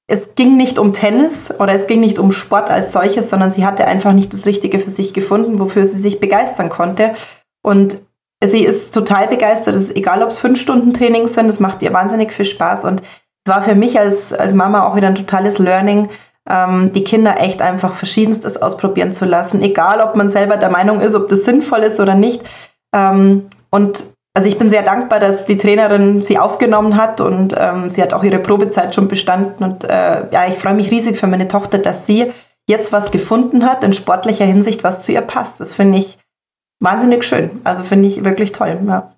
[0.06, 3.66] es ging nicht um Tennis oder es ging nicht um Sport als solches, sondern sie
[3.66, 7.14] hatte einfach nicht das Richtige für sich gefunden, wofür sie sich begeistern konnte.
[7.62, 8.02] Und
[8.42, 9.74] sie ist total begeistert.
[9.74, 12.84] Es ist egal, ob es fünf Stunden Training sind, es macht ihr wahnsinnig viel Spaß.
[12.84, 16.08] Und es war für mich als, als Mama auch wieder ein totales Learning,
[16.48, 21.00] ähm, die Kinder echt einfach verschiedenstes ausprobieren zu lassen, egal ob man selber der Meinung
[21.00, 22.42] ist, ob das sinnvoll ist oder nicht.
[22.94, 24.04] Ähm, und
[24.34, 28.12] also ich bin sehr dankbar, dass die Trainerin sie aufgenommen hat und ähm, sie hat
[28.12, 29.62] auch ihre Probezeit schon bestanden.
[29.62, 32.32] Und äh, ja, ich freue mich riesig für meine Tochter, dass sie
[32.68, 35.60] jetzt was gefunden hat in sportlicher Hinsicht, was zu ihr passt.
[35.60, 36.18] Das finde ich
[36.80, 37.60] wahnsinnig schön.
[37.62, 38.80] Also finde ich wirklich toll.
[38.86, 39.13] Ja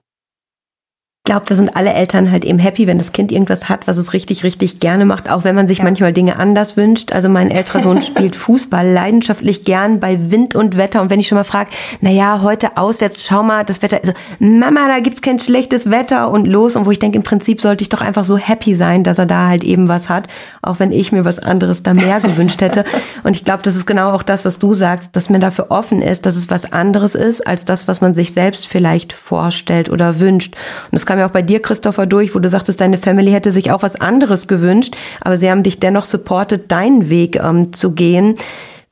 [1.26, 4.14] glaube, da sind alle Eltern halt eben happy, wenn das Kind irgendwas hat, was es
[4.14, 5.84] richtig, richtig gerne macht, auch wenn man sich ja.
[5.84, 7.12] manchmal Dinge anders wünscht.
[7.12, 11.02] Also mein älterer Sohn spielt Fußball leidenschaftlich gern bei Wind und Wetter.
[11.02, 14.12] Und wenn ich schon mal frage, na ja, heute auswärts, schau mal, das Wetter, also
[14.38, 16.76] Mama, da gibt's kein schlechtes Wetter und los.
[16.76, 19.26] Und wo ich denke, im Prinzip sollte ich doch einfach so happy sein, dass er
[19.26, 20.28] da halt eben was hat,
[20.62, 22.84] auch wenn ich mir was anderes da mehr gewünscht hätte.
[23.24, 26.02] Und ich glaube, das ist genau auch das, was du sagst, dass man dafür offen
[26.02, 30.20] ist, dass es was anderes ist, als das, was man sich selbst vielleicht vorstellt oder
[30.20, 30.54] wünscht.
[30.84, 33.30] Und das kann kam ja auch bei dir, Christopher, durch, wo du sagtest, deine Family
[33.30, 37.72] hätte sich auch was anderes gewünscht, aber sie haben dich dennoch supportet, deinen Weg ähm,
[37.72, 38.36] zu gehen.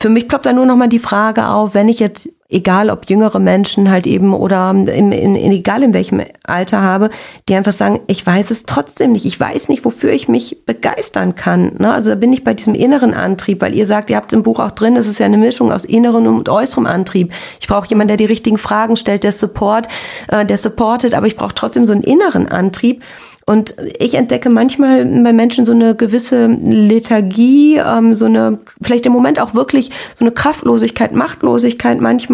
[0.00, 3.08] Für mich ploppt da nur noch mal die Frage auf, wenn ich jetzt egal ob
[3.08, 7.10] jüngere Menschen halt eben oder in, in, in, egal in welchem Alter habe,
[7.48, 11.34] die einfach sagen, ich weiß es trotzdem nicht, ich weiß nicht, wofür ich mich begeistern
[11.34, 11.72] kann.
[11.78, 11.92] Ne?
[11.92, 14.42] Also da bin ich bei diesem inneren Antrieb, weil ihr sagt, ihr habt es im
[14.42, 17.32] Buch auch drin, es ist ja eine Mischung aus inneren und äußerem Antrieb.
[17.60, 19.88] Ich brauche jemanden, der die richtigen Fragen stellt, der Support,
[20.28, 23.02] äh, der supportet, aber ich brauche trotzdem so einen inneren Antrieb.
[23.46, 29.12] Und ich entdecke manchmal bei Menschen so eine gewisse Lethargie, ähm, so eine, vielleicht im
[29.12, 32.33] Moment auch wirklich so eine Kraftlosigkeit, Machtlosigkeit manchmal.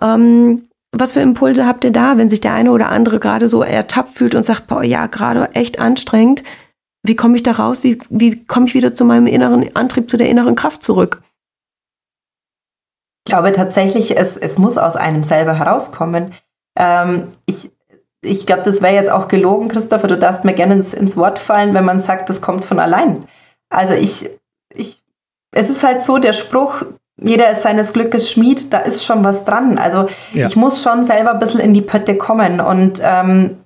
[0.00, 3.62] Ähm, was für Impulse habt ihr da, wenn sich der eine oder andere gerade so
[3.62, 6.42] ertappt fühlt und sagt, boah, ja, gerade echt anstrengend.
[7.02, 7.84] Wie komme ich da raus?
[7.84, 11.22] Wie, wie komme ich wieder zu meinem inneren Antrieb, zu der inneren Kraft zurück?
[13.24, 16.34] Ich glaube tatsächlich, es, es muss aus einem selber herauskommen.
[16.76, 17.70] Ähm, ich,
[18.22, 20.08] ich glaube, das wäre jetzt auch gelogen, Christopher.
[20.08, 23.28] Du darfst mir gerne ins, ins Wort fallen, wenn man sagt, das kommt von allein.
[23.70, 24.28] Also ich,
[24.74, 25.02] ich,
[25.52, 26.84] es ist halt so, der Spruch,
[27.22, 29.78] jeder ist seines Glückes Schmied, da ist schon was dran.
[29.78, 30.46] Also ja.
[30.46, 32.60] ich muss schon selber ein bisschen in die Pötte kommen.
[32.60, 33.58] Und ähm,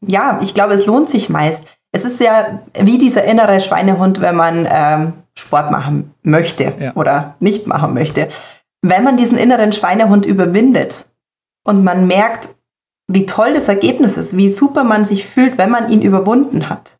[0.00, 1.66] ja, ich glaube, es lohnt sich meist.
[1.92, 6.92] Es ist ja wie dieser innere Schweinehund, wenn man ähm, Sport machen möchte ja.
[6.94, 8.28] oder nicht machen möchte.
[8.82, 11.06] Wenn man diesen inneren Schweinehund überwindet
[11.64, 12.50] und man merkt,
[13.10, 16.98] wie toll das Ergebnis ist, wie super man sich fühlt, wenn man ihn überwunden hat,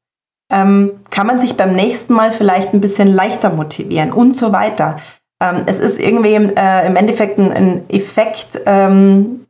[0.51, 4.99] ähm, kann man sich beim nächsten Mal vielleicht ein bisschen leichter motivieren und so weiter.
[5.41, 9.47] Ähm, es ist irgendwie äh, im Endeffekt ein, ein Effekt ähm,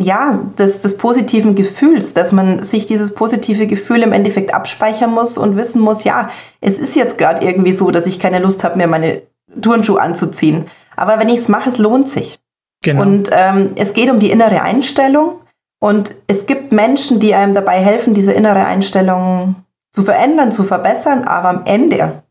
[0.00, 5.36] ja, des, des positiven Gefühls, dass man sich dieses positive Gefühl im Endeffekt abspeichern muss
[5.36, 8.76] und wissen muss, ja, es ist jetzt gerade irgendwie so, dass ich keine Lust habe,
[8.76, 9.22] mir meine
[9.60, 10.66] Turnschuhe anzuziehen.
[10.94, 12.38] Aber wenn ich es mache, es lohnt sich.
[12.82, 13.02] Genau.
[13.02, 15.40] Und ähm, es geht um die innere Einstellung.
[15.80, 19.56] Und es gibt Menschen, die einem dabei helfen, diese innere Einstellung
[19.92, 22.22] zu verändern, zu verbessern, aber am Ende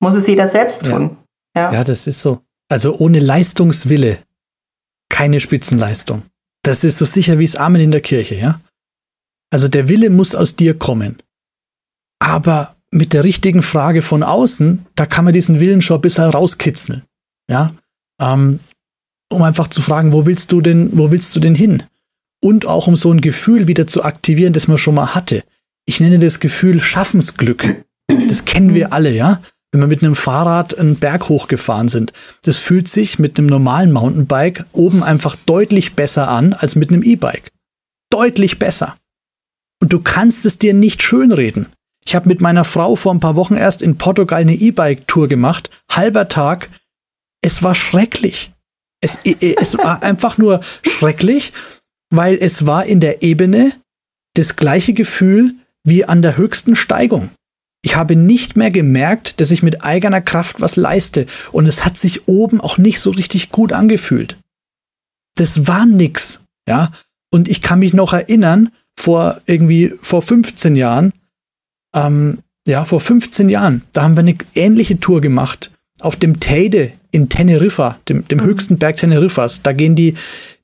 [0.00, 1.02] muss es jeder selbst tun.
[1.02, 1.16] Ja,
[1.72, 2.40] ja das ist so.
[2.68, 4.18] Also ohne Leistungswille
[5.08, 6.22] keine Spitzenleistung.
[6.62, 8.60] Das ist so sicher wie es Amen in der Kirche, ja?
[9.50, 11.16] Also der Wille muss aus dir kommen.
[12.20, 16.30] Aber mit der richtigen Frage von außen, da kann man diesen Willen schon ein bisschen
[16.30, 17.02] rauskitzeln.
[17.48, 17.74] Ja?
[18.20, 18.60] Ähm,
[19.32, 21.82] um einfach zu fragen, wo willst du denn, wo willst du denn hin?
[22.40, 25.44] und auch um so ein Gefühl wieder zu aktivieren, das man schon mal hatte.
[25.86, 27.84] Ich nenne das Gefühl Schaffensglück.
[28.28, 29.42] Das kennen wir alle, ja?
[29.72, 32.12] Wenn wir mit einem Fahrrad einen Berg hochgefahren sind.
[32.42, 37.02] Das fühlt sich mit einem normalen Mountainbike oben einfach deutlich besser an als mit einem
[37.02, 37.52] E-Bike.
[38.10, 38.96] Deutlich besser.
[39.80, 41.66] Und du kannst es dir nicht schönreden.
[42.04, 45.70] Ich habe mit meiner Frau vor ein paar Wochen erst in Portugal eine E-Bike-Tour gemacht.
[45.90, 46.68] Halber Tag.
[47.42, 48.52] Es war schrecklich.
[49.00, 51.52] Es, es war einfach nur schrecklich,
[52.10, 53.72] weil es war in der Ebene
[54.34, 55.54] das gleiche Gefühl
[55.84, 57.30] wie an der höchsten Steigung.
[57.82, 61.96] Ich habe nicht mehr gemerkt, dass ich mit eigener Kraft was leiste und es hat
[61.96, 64.36] sich oben auch nicht so richtig gut angefühlt.
[65.36, 66.92] Das war nix, ja.
[67.32, 71.12] Und ich kann mich noch erinnern, vor irgendwie vor 15 Jahren,
[71.94, 76.92] ähm, ja, vor 15 Jahren, da haben wir eine ähnliche Tour gemacht auf dem Teide
[77.10, 78.44] in Teneriffa, dem, dem mhm.
[78.44, 79.62] höchsten Berg Teneriffas.
[79.62, 80.14] Da gehen die,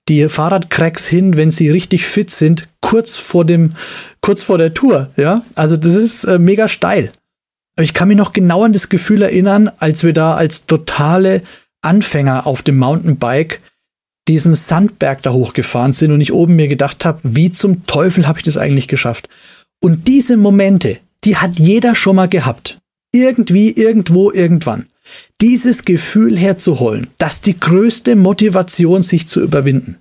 [0.09, 3.75] die Fahrradcracks hin, wenn sie richtig fit sind, kurz vor dem,
[4.21, 5.43] kurz vor der Tour, ja.
[5.55, 7.11] Also das ist äh, mega steil.
[7.77, 11.43] Aber ich kann mich noch genau an das Gefühl erinnern, als wir da als totale
[11.83, 13.61] Anfänger auf dem Mountainbike
[14.29, 18.39] diesen Sandberg da hochgefahren sind und ich oben mir gedacht habe, wie zum Teufel habe
[18.39, 19.29] ich das eigentlich geschafft?
[19.83, 22.79] Und diese Momente, die hat jeder schon mal gehabt.
[23.13, 24.87] Irgendwie, irgendwo, irgendwann.
[25.41, 29.99] Dieses Gefühl herzuholen, das die größte Motivation, sich zu überwinden.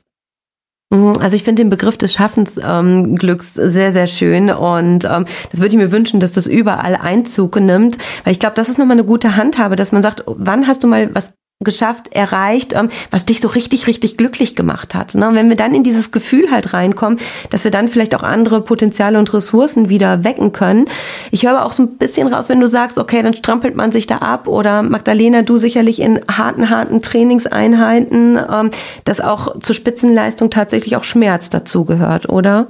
[0.92, 5.60] Mhm, also ich finde den Begriff des Schaffensglücks ähm, sehr, sehr schön und ähm, das
[5.60, 8.98] würde ich mir wünschen, dass das überall Einzug nimmt, weil ich glaube, das ist nochmal
[8.98, 13.26] eine gute Handhabe, dass man sagt, wann hast du mal was geschafft, erreicht, ähm, was
[13.26, 15.16] dich so richtig, richtig glücklich gemacht hat.
[15.16, 15.30] Ne?
[15.32, 17.18] Wenn wir dann in dieses Gefühl halt reinkommen,
[17.50, 20.86] dass wir dann vielleicht auch andere Potenziale und Ressourcen wieder wecken können.
[21.32, 24.06] Ich höre auch so ein bisschen raus, wenn du sagst, okay, dann strampelt man sich
[24.06, 28.72] da ab oder Magdalena, du sicherlich in harten, harten Trainingseinheiten, ähm,
[29.06, 32.68] dass auch zur Spitzenleistung tatsächlich auch Schmerz dazugehört, oder?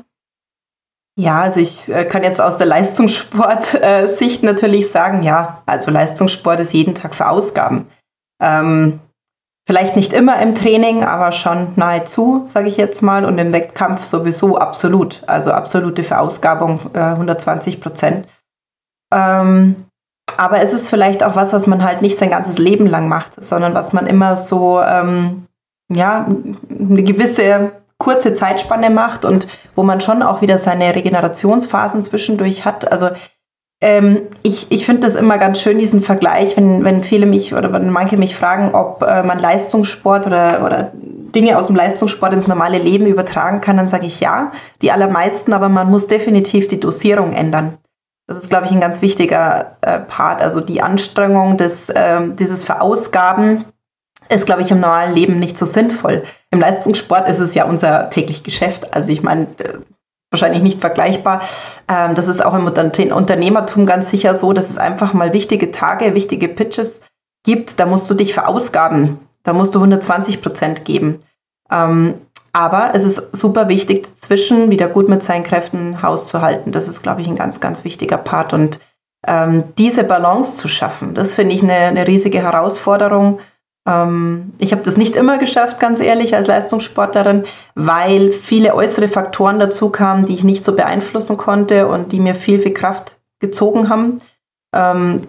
[1.18, 6.60] Ja, also ich äh, kann jetzt aus der Leistungssport-Sicht äh, natürlich sagen, ja, also Leistungssport
[6.60, 7.88] ist jeden Tag für Ausgaben.
[8.42, 9.00] Ähm,
[9.68, 14.04] vielleicht nicht immer im Training, aber schon nahezu, sage ich jetzt mal, und im Wettkampf
[14.04, 15.24] sowieso absolut.
[15.28, 18.28] Also absolute Verausgabung, äh, 120 Prozent.
[19.14, 19.86] Ähm,
[20.38, 23.42] aber es ist vielleicht auch was, was man halt nicht sein ganzes Leben lang macht,
[23.44, 25.46] sondern was man immer so, ähm,
[25.90, 26.26] ja,
[26.70, 32.92] eine gewisse kurze Zeitspanne macht und wo man schon auch wieder seine Regenerationsphasen zwischendurch hat.
[32.92, 33.12] Also
[33.82, 37.72] ähm, ich ich finde das immer ganz schön, diesen Vergleich, wenn, wenn viele mich oder
[37.74, 42.48] wenn manche mich fragen, ob äh, man Leistungssport oder, oder Dinge aus dem Leistungssport ins
[42.48, 46.80] normale Leben übertragen kann, dann sage ich ja, die allermeisten, aber man muss definitiv die
[46.80, 47.78] Dosierung ändern.
[48.28, 50.42] Das ist, glaube ich, ein ganz wichtiger äh, Part.
[50.42, 53.66] Also die Anstrengung des, äh, dieses Verausgaben
[54.30, 56.24] ist, glaube ich, im normalen Leben nicht so sinnvoll.
[56.50, 58.94] Im Leistungssport ist es ja unser täglich Geschäft.
[58.94, 59.78] Also ich meine, äh,
[60.36, 61.42] wahrscheinlich nicht vergleichbar.
[61.88, 66.14] Ähm, das ist auch im Unternehmertum ganz sicher so, dass es einfach mal wichtige Tage,
[66.14, 67.04] wichtige Pitches
[67.44, 67.80] gibt.
[67.80, 69.20] Da musst du dich verausgaben.
[69.44, 71.20] Da musst du 120 Prozent geben.
[71.72, 72.16] Ähm,
[72.52, 76.72] aber es ist super wichtig, zwischen wieder gut mit seinen Kräften Haus zu halten.
[76.72, 78.54] Das ist, glaube ich, ein ganz, ganz wichtiger Part.
[78.54, 78.80] Und
[79.28, 83.40] ähm, diese Balance zu schaffen, das finde ich eine, eine riesige Herausforderung.
[83.88, 87.46] Ähm, ich habe das nicht immer geschafft, ganz ehrlich, als Leistungssportlerin,
[87.76, 92.36] weil viele äußere Faktoren dazu kamen, die ich nicht so beeinflussen konnte und die mir
[92.36, 94.22] viel, viel Kraft gezogen haben.
[94.74, 95.28] Ähm,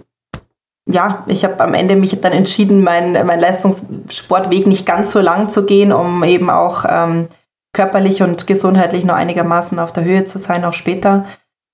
[0.88, 5.48] ja, ich habe am Ende mich dann entschieden, meinen mein Leistungssportweg nicht ganz so lang
[5.48, 7.28] zu gehen, um eben auch ähm,
[7.72, 11.26] körperlich und gesundheitlich noch einigermaßen auf der Höhe zu sein, auch später.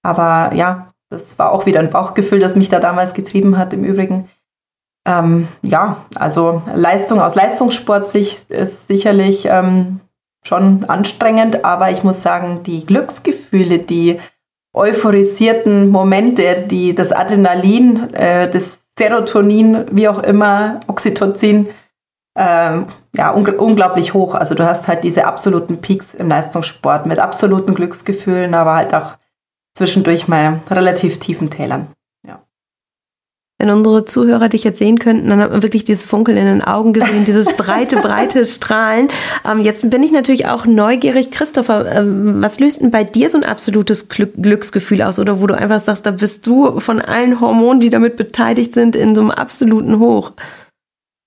[0.02, 3.84] Aber ja, das war auch wieder ein Bauchgefühl, das mich da damals getrieben hat im
[3.84, 4.30] Übrigen.
[5.04, 10.00] Ähm, ja, also Leistung aus Leistungssportsicht ist sicherlich ähm,
[10.44, 14.20] schon anstrengend, aber ich muss sagen, die Glücksgefühle, die
[14.72, 21.68] euphorisierten Momente, die das Adrenalin, äh, das Serotonin, wie auch immer, Oxytocin,
[22.36, 24.34] ähm, ja, un unglaublich hoch.
[24.34, 29.14] Also du hast halt diese absoluten Peaks im Leistungssport mit absoluten Glücksgefühlen, aber halt auch
[29.74, 31.88] zwischendurch mal relativ tiefen Tälern
[33.62, 36.62] wenn unsere Zuhörer dich jetzt sehen könnten, dann hat man wirklich dieses Funkeln in den
[36.62, 39.06] Augen gesehen, dieses breite, breite Strahlen.
[39.48, 41.30] Ähm, jetzt bin ich natürlich auch neugierig.
[41.30, 45.20] Christopher, ähm, was löst denn bei dir so ein absolutes Glück Glücksgefühl aus?
[45.20, 48.96] Oder wo du einfach sagst, da bist du von allen Hormonen, die damit beteiligt sind,
[48.96, 50.32] in so einem absoluten Hoch?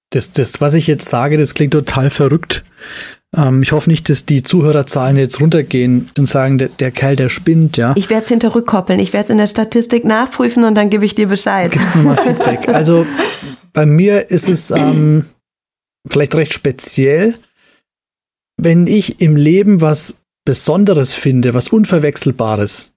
[0.09, 2.65] Das, das, was ich jetzt sage, das klingt total verrückt.
[3.35, 7.29] Ähm, ich hoffe nicht, dass die Zuhörerzahlen jetzt runtergehen und sagen, der, der Kerl, der
[7.29, 7.93] spinnt, ja.
[7.97, 8.99] Ich werde es hinterrückkoppeln.
[8.99, 11.71] Ich werde es in der Statistik nachprüfen und dann gebe ich dir Bescheid.
[11.71, 12.67] Gib's nochmal Feedback.
[12.75, 13.05] Also
[13.73, 15.25] bei mir ist es ähm,
[16.07, 17.35] vielleicht recht speziell,
[18.57, 22.91] wenn ich im Leben was Besonderes finde, was Unverwechselbares,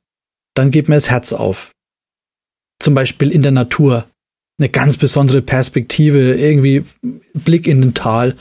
[0.55, 1.73] dann geht mir das Herz auf.
[2.81, 4.07] Zum Beispiel in der Natur.
[4.61, 6.85] Eine ganz besondere Perspektive, irgendwie
[7.33, 8.37] Blick in den Tal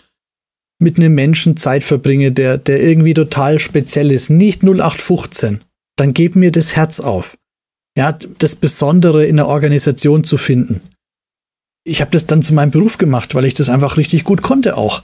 [0.80, 5.62] mit einem Menschen Zeit verbringe, der, der irgendwie total speziell ist, nicht 0815,
[5.96, 7.38] dann gib mir das Herz auf.
[7.98, 10.82] Ja, das Besondere in der Organisation zu finden.
[11.84, 14.78] Ich habe das dann zu meinem Beruf gemacht, weil ich das einfach richtig gut konnte
[14.78, 15.04] auch.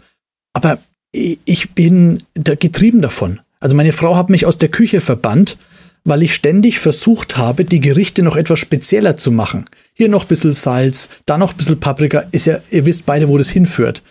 [0.54, 0.78] Aber
[1.12, 3.40] ich bin da getrieben davon.
[3.60, 5.58] Also meine Frau hat mich aus der Küche verbannt,
[6.04, 9.66] weil ich ständig versucht habe, die Gerichte noch etwas spezieller zu machen.
[9.94, 12.26] Hier noch ein bisschen Salz, da noch ein bisschen Paprika.
[12.32, 14.02] Ist ja, ihr wisst beide, wo das hinführt.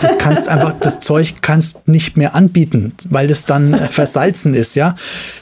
[0.00, 4.96] Das kannst einfach, das Zeug kannst nicht mehr anbieten, weil das dann versalzen ist, ja.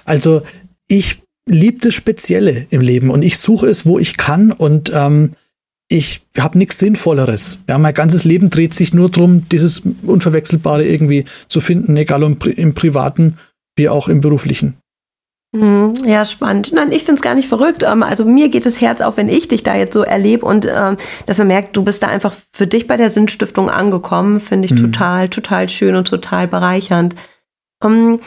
[0.04, 0.42] Also
[0.88, 5.32] ich liebe das Spezielle im Leben und ich suche es, wo ich kann und ähm,
[5.88, 7.58] ich habe nichts Sinnvolleres.
[7.68, 12.38] Ja, mein ganzes Leben dreht sich nur darum, dieses Unverwechselbare irgendwie zu finden, egal im,
[12.56, 13.38] im privaten
[13.76, 14.76] wie auch im beruflichen.
[15.52, 16.72] Mhm, ja, spannend.
[16.72, 17.82] Nein, ich finde es gar nicht verrückt.
[17.82, 20.64] Ähm, also mir geht das Herz auf, wenn ich dich da jetzt so erlebe und
[20.66, 24.66] ähm, dass man merkt, du bist da einfach für dich bei der Sinnstiftung angekommen, finde
[24.66, 24.92] ich mhm.
[24.92, 27.16] total, total schön und total bereichernd.
[27.82, 28.20] Um,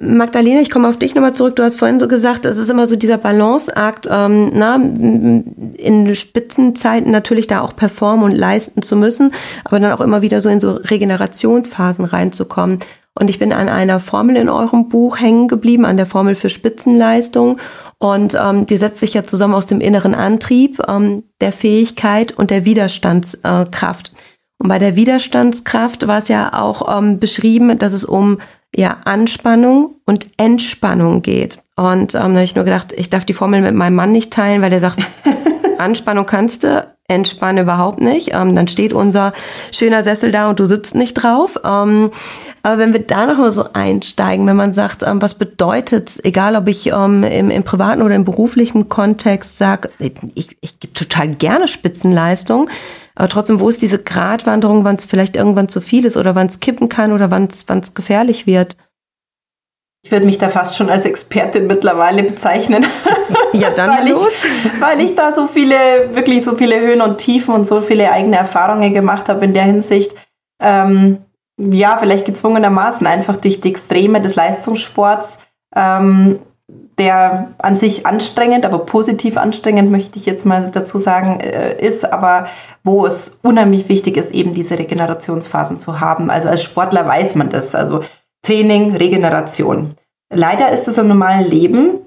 [0.00, 1.56] Magdalena, ich komme auf dich nochmal zurück.
[1.56, 7.10] Du hast vorhin so gesagt, es ist immer so dieser Balanceakt, ähm, na, in Spitzenzeiten
[7.10, 9.32] natürlich da auch performen und leisten zu müssen,
[9.64, 12.78] aber dann auch immer wieder so in so Regenerationsphasen reinzukommen.
[13.18, 16.48] Und ich bin an einer Formel in eurem Buch hängen geblieben, an der Formel für
[16.48, 17.58] Spitzenleistung.
[17.98, 22.50] Und ähm, die setzt sich ja zusammen aus dem inneren Antrieb, ähm, der Fähigkeit und
[22.50, 24.12] der Widerstandskraft.
[24.58, 28.38] Und bei der Widerstandskraft war es ja auch ähm, beschrieben, dass es um
[28.74, 31.62] ja, Anspannung und Entspannung geht.
[31.74, 34.32] Und ähm, da habe ich nur gedacht, ich darf die Formel mit meinem Mann nicht
[34.32, 34.98] teilen, weil er sagt,
[35.78, 38.34] Anspannung kannst du, entspanne überhaupt nicht.
[38.34, 39.32] Ähm, dann steht unser
[39.72, 41.58] schöner Sessel da und du sitzt nicht drauf.
[41.64, 42.10] Ähm,
[42.62, 46.54] aber wenn wir da noch mal so einsteigen, wenn man sagt, ähm, was bedeutet, egal
[46.54, 51.28] ob ich ähm, im, im, privaten oder im beruflichen Kontext sage, ich, ich gebe total
[51.28, 52.68] gerne Spitzenleistung,
[53.14, 56.48] aber trotzdem, wo ist diese Gratwanderung, wann es vielleicht irgendwann zu viel ist oder wann
[56.48, 58.76] es kippen kann oder wann es gefährlich wird?
[60.08, 62.86] Ich würde mich da fast schon als Expertin mittlerweile bezeichnen.
[63.52, 64.42] Ja, dann weil los.
[64.42, 68.10] Ich, weil ich da so viele, wirklich so viele Höhen und Tiefen und so viele
[68.10, 70.14] eigene Erfahrungen gemacht habe in der Hinsicht.
[70.62, 71.18] Ähm,
[71.58, 75.40] ja, vielleicht gezwungenermaßen einfach durch die Extreme des Leistungssports,
[75.76, 76.38] ähm,
[76.96, 82.10] der an sich anstrengend, aber positiv anstrengend, möchte ich jetzt mal dazu sagen, äh, ist,
[82.10, 82.46] aber
[82.82, 86.30] wo es unheimlich wichtig ist, eben diese Regenerationsphasen zu haben.
[86.30, 87.74] Also als Sportler weiß man das.
[87.74, 88.00] Also
[88.42, 89.94] Training, Regeneration.
[90.32, 92.00] Leider ist es im normalen Leben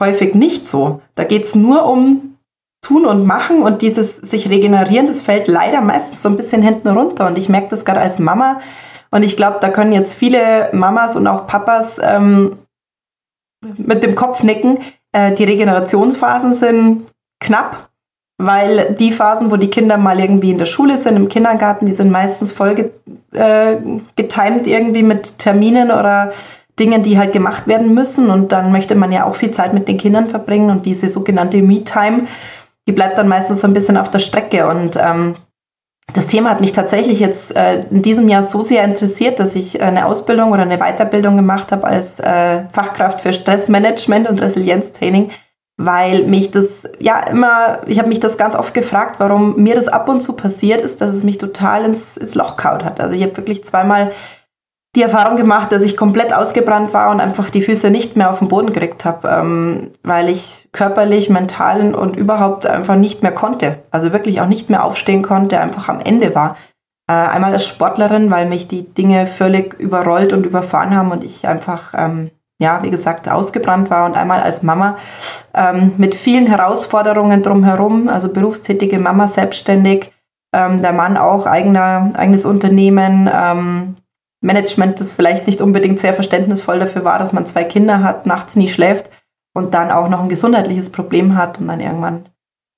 [0.00, 1.00] häufig nicht so.
[1.14, 2.36] Da geht es nur um
[2.82, 6.88] Tun und Machen und dieses sich regenerieren, das fällt leider meistens so ein bisschen hinten
[6.88, 7.26] runter.
[7.26, 8.60] Und ich merke das gerade als Mama.
[9.10, 12.58] Und ich glaube, da können jetzt viele Mamas und auch Papas ähm,
[13.76, 14.78] mit dem Kopf nicken.
[15.12, 17.06] Äh, die Regenerationsphasen sind
[17.40, 17.87] knapp,
[18.38, 21.92] weil die Phasen, wo die Kinder mal irgendwie in der Schule sind, im Kindergarten, die
[21.92, 22.92] sind meistens voll get,
[23.32, 23.76] äh,
[24.14, 26.32] getimed irgendwie mit Terminen oder
[26.78, 28.30] Dingen, die halt gemacht werden müssen.
[28.30, 31.60] Und dann möchte man ja auch viel Zeit mit den Kindern verbringen und diese sogenannte
[31.60, 32.28] Me-Time,
[32.86, 34.68] die bleibt dann meistens so ein bisschen auf der Strecke.
[34.68, 35.34] Und ähm,
[36.12, 39.82] das Thema hat mich tatsächlich jetzt äh, in diesem Jahr so sehr interessiert, dass ich
[39.82, 45.30] eine Ausbildung oder eine Weiterbildung gemacht habe als äh, Fachkraft für Stressmanagement und Resilienztraining,
[45.78, 49.86] weil mich das ja immer, ich habe mich das ganz oft gefragt, warum mir das
[49.86, 53.00] ab und zu passiert ist, dass es mich total ins, ins Loch kaut hat.
[53.00, 54.10] Also ich habe wirklich zweimal
[54.96, 58.40] die Erfahrung gemacht, dass ich komplett ausgebrannt war und einfach die Füße nicht mehr auf
[58.40, 63.78] den Boden gekriegt habe, ähm, weil ich körperlich, mental und überhaupt einfach nicht mehr konnte.
[63.92, 66.56] Also wirklich auch nicht mehr aufstehen konnte, einfach am Ende war.
[67.08, 71.46] Äh, einmal als Sportlerin, weil mich die Dinge völlig überrollt und überfahren haben und ich
[71.46, 74.06] einfach, ähm, ja, wie gesagt, ausgebrannt war.
[74.06, 74.98] Und einmal als Mama
[75.54, 80.12] ähm, mit vielen Herausforderungen drumherum, also berufstätige Mama, selbstständig,
[80.52, 83.96] ähm, der Mann auch eigener, eigenes Unternehmen, ähm,
[84.40, 88.54] Management, das vielleicht nicht unbedingt sehr verständnisvoll dafür war, dass man zwei Kinder hat, nachts
[88.54, 89.10] nie schläft
[89.52, 92.28] und dann auch noch ein gesundheitliches Problem hat und dann irgendwann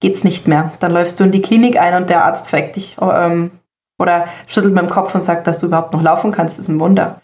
[0.01, 0.73] geht es nicht mehr.
[0.81, 3.51] Dann läufst du in die Klinik ein und der Arzt fragt dich ähm,
[3.99, 6.81] oder schüttelt mit dem Kopf und sagt, dass du überhaupt noch laufen kannst, ist ein
[6.81, 7.21] Wunder.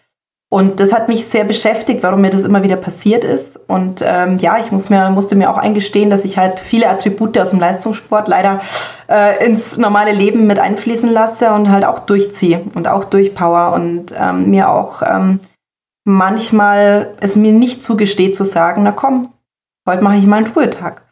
[0.48, 3.58] Und das hat mich sehr beschäftigt, warum mir das immer wieder passiert ist.
[3.68, 7.36] Und ähm, ja, ich muss mir, musste mir auch eingestehen, dass ich halt viele Attribute
[7.38, 8.60] aus dem Leistungssport leider
[9.08, 14.14] äh, ins normale Leben mit einfließen lasse und halt auch durchziehe und auch durchpower und
[14.16, 15.40] ähm, mir auch ähm,
[16.04, 19.32] manchmal es mir nicht zugesteht zu sagen, na komm,
[19.88, 21.02] heute mache ich mal einen Ruhetag.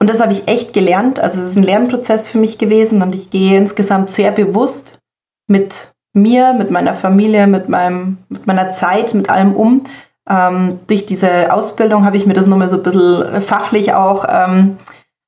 [0.00, 1.18] Und das habe ich echt gelernt.
[1.18, 5.00] Also es ist ein Lernprozess für mich gewesen und ich gehe insgesamt sehr bewusst
[5.48, 9.84] mit mir, mit meiner Familie, mit, meinem, mit meiner Zeit, mit allem um.
[10.28, 14.78] Ähm, durch diese Ausbildung habe ich mir das nochmal so ein bisschen fachlich auch ähm,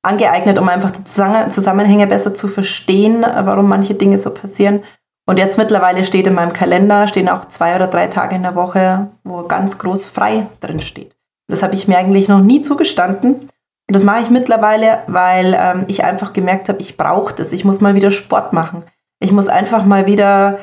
[0.01, 4.81] angeeignet, um einfach die Zusammenhänge besser zu verstehen, warum manche Dinge so passieren.
[5.27, 8.55] Und jetzt mittlerweile steht in meinem Kalender, stehen auch zwei oder drei Tage in der
[8.55, 11.17] Woche, wo ganz groß frei drin steht.
[11.49, 13.33] Das habe ich mir eigentlich noch nie zugestanden.
[13.33, 17.51] Und das mache ich mittlerweile, weil ähm, ich einfach gemerkt habe, ich brauche das.
[17.51, 18.83] Ich muss mal wieder Sport machen.
[19.19, 20.59] Ich muss einfach mal wieder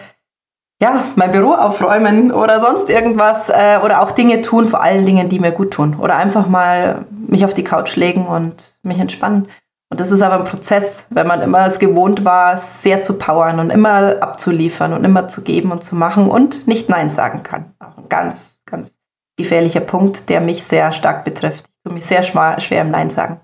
[0.81, 5.29] ja, mein Büro aufräumen oder sonst irgendwas äh, oder auch Dinge tun, vor allen Dingen,
[5.29, 5.97] die mir gut tun.
[5.99, 9.49] Oder einfach mal mich auf die Couch legen und mich entspannen.
[9.91, 13.61] Und das ist aber ein Prozess, wenn man immer es gewohnt war, sehr zu powern
[13.61, 17.75] und immer abzuliefern und immer zu geben und zu machen und nicht Nein sagen kann.
[17.79, 18.99] Auch ein ganz, ganz
[19.37, 21.67] gefährlicher Punkt, der mich sehr stark betrifft.
[21.69, 23.41] Ich tue mich sehr schwer im Nein sagen.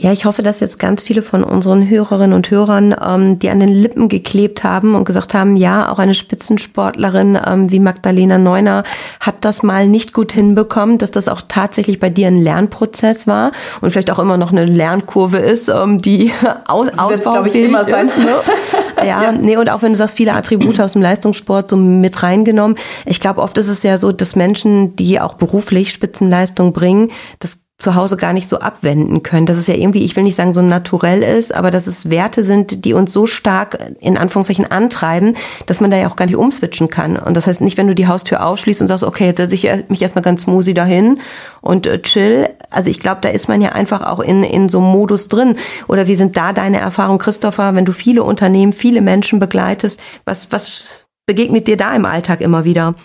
[0.00, 0.12] Ja.
[0.12, 3.68] Ich hoffe, dass jetzt ganz viele von unseren Hörerinnen und Hörern, ähm, die an den
[3.68, 8.84] Lippen geklebt haben und gesagt haben, ja, auch eine Spitzensportlerin ähm, wie Magdalena Neuner
[9.18, 13.50] hat das mal nicht gut hinbekommen, dass das auch tatsächlich bei dir ein Lernprozess war
[13.80, 16.32] und vielleicht auch immer noch eine Lernkurve ist, ähm, die
[16.68, 18.18] aus, ausbaufähig ist.
[18.18, 18.36] Ne?
[18.98, 22.22] ja, ja, nee, und auch wenn du sagst, viele Attribute aus dem Leistungssport so mit
[22.22, 22.76] reingenommen.
[23.04, 27.58] Ich glaube, oft ist es ja so, dass Menschen, die auch beruflich Spitzenleistung bringen, das
[27.78, 29.46] zu Hause gar nicht so abwenden können.
[29.46, 32.42] Dass es ja irgendwie, ich will nicht sagen, so naturell ist, aber dass es Werte
[32.42, 35.34] sind, die uns so stark in Anführungszeichen antreiben,
[35.66, 37.16] dass man da ja auch gar nicht umswitchen kann.
[37.16, 39.68] Und das heißt nicht, wenn du die Haustür aufschließt und sagst, okay, jetzt setze ich
[39.88, 41.20] mich erstmal ganz smoothie dahin
[41.60, 42.48] und äh, chill.
[42.70, 45.54] Also ich glaube, da ist man ja einfach auch in, in so einem Modus drin.
[45.86, 50.00] Oder wie sind da deine Erfahrungen, Christopher, wenn du viele Unternehmen, viele Menschen begleitest?
[50.24, 52.96] Was, was begegnet dir da im Alltag immer wieder?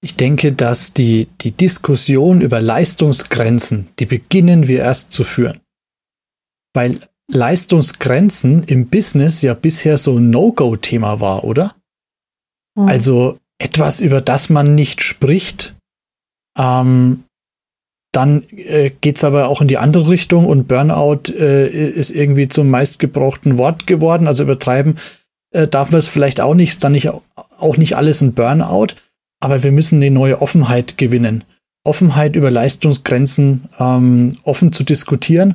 [0.00, 5.60] Ich denke, dass die, die Diskussion über Leistungsgrenzen, die beginnen wir erst zu führen.
[6.74, 11.74] Weil Leistungsgrenzen im Business ja bisher so ein No-Go-Thema war, oder?
[12.76, 12.88] Mhm.
[12.88, 15.74] Also etwas, über das man nicht spricht.
[16.56, 17.24] Ähm,
[18.12, 22.48] dann äh, geht es aber auch in die andere Richtung und Burnout äh, ist irgendwie
[22.48, 24.26] zum meistgebrauchten Wort geworden.
[24.26, 24.98] Also übertreiben
[25.50, 28.94] äh, darf man es vielleicht auch nicht, ist dann nicht auch nicht alles ein Burnout.
[29.40, 31.44] Aber wir müssen eine neue Offenheit gewinnen.
[31.84, 35.54] Offenheit über Leistungsgrenzen ähm, offen zu diskutieren.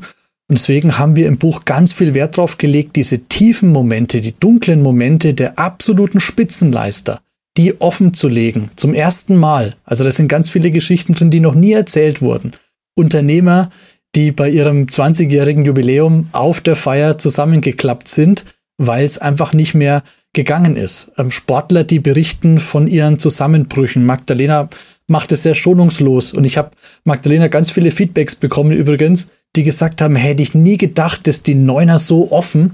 [0.50, 4.38] Und deswegen haben wir im Buch ganz viel Wert darauf gelegt, diese tiefen Momente, die
[4.38, 7.22] dunklen Momente der absoluten Spitzenleister,
[7.58, 8.72] die offen zu legen.
[8.76, 9.76] Zum ersten Mal.
[9.86, 12.54] Also da sind ganz viele Geschichten drin, die noch nie erzählt wurden.
[12.96, 13.72] Unternehmer,
[14.16, 18.46] die bei ihrem 20-jährigen Jubiläum auf der Feier zusammengeklappt sind,
[18.78, 20.03] weil es einfach nicht mehr
[20.34, 21.11] gegangen ist.
[21.17, 24.05] Ähm, Sportler, die berichten von ihren Zusammenbrüchen.
[24.05, 24.69] Magdalena
[25.07, 26.71] macht es sehr schonungslos und ich habe
[27.03, 31.55] Magdalena ganz viele Feedbacks bekommen übrigens, die gesagt haben, hätte ich nie gedacht, dass die
[31.55, 32.71] Neuner so offen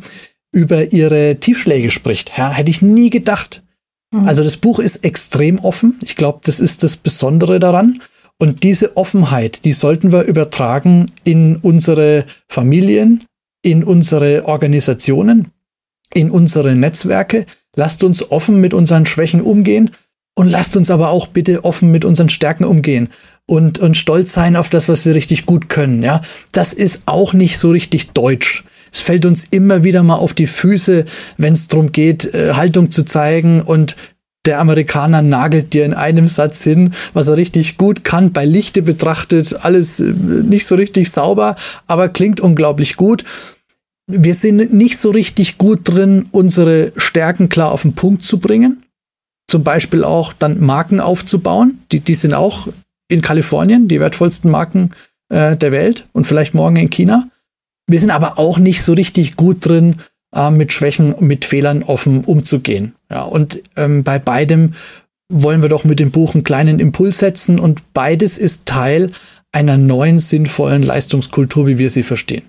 [0.52, 2.32] über ihre Tiefschläge spricht.
[2.38, 3.62] Ja, hätte ich nie gedacht.
[4.12, 4.28] Mhm.
[4.28, 6.00] Also das Buch ist extrem offen.
[6.04, 8.02] Ich glaube, das ist das Besondere daran.
[8.42, 13.26] Und diese Offenheit, die sollten wir übertragen in unsere Familien,
[13.62, 15.52] in unsere Organisationen,
[16.14, 17.46] in unsere Netzwerke.
[17.76, 19.92] Lasst uns offen mit unseren Schwächen umgehen
[20.36, 23.10] und lasst uns aber auch bitte offen mit unseren Stärken umgehen
[23.46, 26.04] und, und stolz sein auf das, was wir richtig gut können.
[26.04, 28.64] Ja, das ist auch nicht so richtig deutsch.
[28.92, 31.06] Es fällt uns immer wieder mal auf die Füße,
[31.38, 33.96] wenn es darum geht, äh, Haltung zu zeigen und
[34.46, 38.82] der Amerikaner nagelt dir in einem Satz hin, was er richtig gut kann, bei Lichte
[38.82, 41.56] betrachtet, alles äh, nicht so richtig sauber,
[41.86, 43.26] aber klingt unglaublich gut
[44.10, 48.84] wir sind nicht so richtig gut drin, unsere Stärken klar auf den Punkt zu bringen.
[49.48, 51.80] Zum Beispiel auch dann Marken aufzubauen.
[51.92, 52.68] Die, die sind auch
[53.08, 54.92] in Kalifornien die wertvollsten Marken
[55.30, 57.30] äh, der Welt und vielleicht morgen in China.
[57.88, 59.98] Wir sind aber auch nicht so richtig gut drin,
[60.34, 62.96] äh, mit Schwächen, mit Fehlern offen umzugehen.
[63.12, 64.74] Ja, und ähm, bei beidem
[65.32, 69.12] wollen wir doch mit dem Buch einen kleinen Impuls setzen und beides ist Teil
[69.52, 72.49] einer neuen sinnvollen Leistungskultur, wie wir sie verstehen.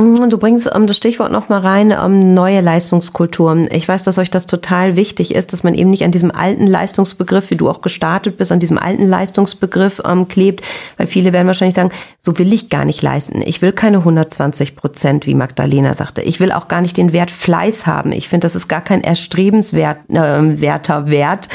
[0.00, 3.68] Mhm, du bringst ähm, das Stichwort noch mal rein, ähm, neue Leistungskulturen.
[3.70, 6.66] Ich weiß, dass euch das total wichtig ist, dass man eben nicht an diesem alten
[6.66, 10.64] Leistungsbegriff, wie du auch gestartet bist, an diesem alten Leistungsbegriff ähm, klebt,
[10.96, 11.90] weil viele werden wahrscheinlich sagen,
[12.20, 13.42] so will ich gar nicht leisten.
[13.44, 16.22] Ich will keine 120 Prozent, wie Magdalena sagte.
[16.22, 18.12] Ich will auch gar nicht den Wert Fleiß haben.
[18.12, 21.48] Ich finde, das ist gar kein erstrebenswerter äh, Wert,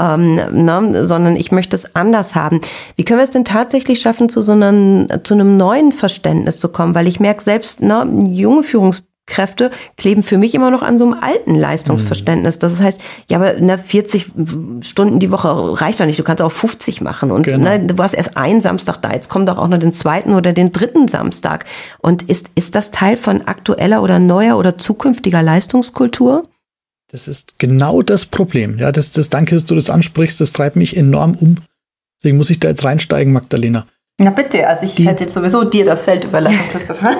[0.00, 2.60] ähm, ne, sondern ich möchte es anders haben.
[2.96, 6.68] Wie können wir es denn tatsächlich schaffen, zu so einem, zu einem neuen Verständnis zu
[6.68, 6.96] kommen?
[6.96, 11.14] Weil ich merke selbst, ne, junge Führungskräfte kleben für mich immer noch an so einem
[11.14, 12.58] alten Leistungsverständnis.
[12.58, 14.32] Das heißt, ja, aber ne, 40
[14.80, 16.18] Stunden die Woche reicht doch nicht.
[16.18, 17.30] Du kannst auch 50 machen.
[17.30, 17.58] Und genau.
[17.58, 19.12] ne, du hast erst einen Samstag da.
[19.12, 21.64] Jetzt kommt doch auch noch den zweiten oder den dritten Samstag.
[21.98, 26.48] Und ist, ist das Teil von aktueller oder neuer oder zukünftiger Leistungskultur?
[27.12, 28.78] Das ist genau das Problem.
[28.78, 30.40] Ja, das, das danke, dass du das ansprichst.
[30.40, 31.56] Das treibt mich enorm um.
[32.22, 33.86] Deswegen muss ich da jetzt reinsteigen, Magdalena.
[34.18, 37.16] Na bitte, also ich Die, hätte jetzt sowieso dir das Feld überlassen, Christopher.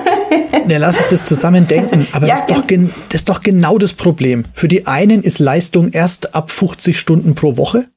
[0.67, 2.07] ja, lass uns das zusammen denken.
[2.13, 4.45] Aber ja, das, ist doch das ist doch genau das Problem.
[4.53, 7.87] Für die einen ist Leistung erst ab 50 Stunden pro Woche.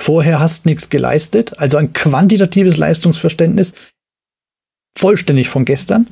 [0.00, 1.58] Vorher hast nichts geleistet.
[1.58, 3.72] Also ein quantitatives Leistungsverständnis
[4.98, 6.08] vollständig von gestern.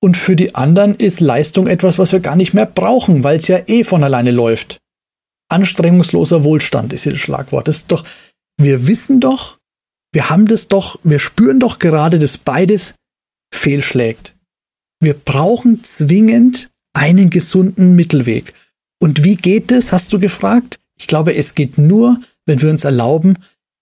[0.00, 3.48] Und für die anderen ist Leistung etwas, was wir gar nicht mehr brauchen, weil es
[3.48, 4.78] ja eh von alleine läuft.
[5.48, 7.68] anstrengungsloser Wohlstand ist hier das Schlagwort.
[7.68, 8.04] Das ist doch,
[8.58, 9.58] wir wissen doch,
[10.12, 12.94] wir haben das doch, wir spüren doch gerade, dass beides
[13.52, 14.34] fehlschlägt.
[15.00, 18.54] Wir brauchen zwingend einen gesunden Mittelweg.
[19.00, 20.78] Und wie geht es, hast du gefragt?
[20.98, 23.36] Ich glaube, es geht nur, wenn wir uns erlauben,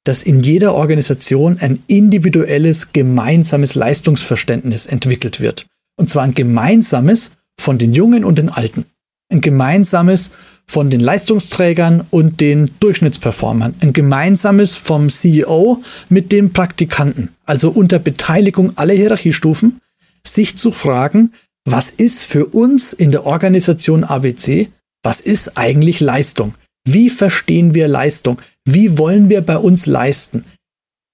[0.04, 5.66] dass in jeder Organisation ein individuelles, gemeinsames Leistungsverständnis entwickelt wird.
[5.96, 8.86] Und zwar ein gemeinsames von den Jungen und den Alten.
[9.30, 10.30] Ein gemeinsames
[10.66, 13.74] von den Leistungsträgern und den Durchschnittsperformern.
[13.80, 17.30] Ein gemeinsames vom CEO mit dem Praktikanten.
[17.44, 19.80] Also unter Beteiligung aller Hierarchiestufen,
[20.26, 21.32] sich zu fragen,
[21.64, 24.68] was ist für uns in der Organisation ABC,
[25.02, 26.54] was ist eigentlich Leistung?
[26.86, 28.40] Wie verstehen wir Leistung?
[28.64, 30.44] Wie wollen wir bei uns leisten?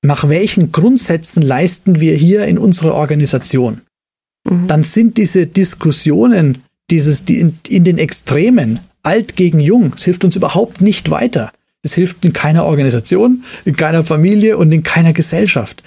[0.03, 3.83] Nach welchen Grundsätzen leisten wir hier in unserer Organisation?
[4.49, 4.69] Mhm.
[4.69, 10.24] Dann sind diese Diskussionen, dieses die in, in den Extremen, alt gegen jung, es hilft
[10.24, 11.53] uns überhaupt nicht weiter.
[11.82, 15.82] Es hilft in keiner Organisation, in keiner Familie und in keiner Gesellschaft.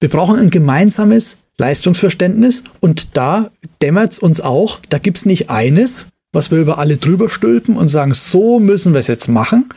[0.00, 3.50] Wir brauchen ein gemeinsames Leistungsverständnis und da
[3.82, 7.76] dämmert es uns auch, da gibt es nicht eines, was wir über alle drüber stülpen
[7.76, 9.68] und sagen, so müssen wir es jetzt machen.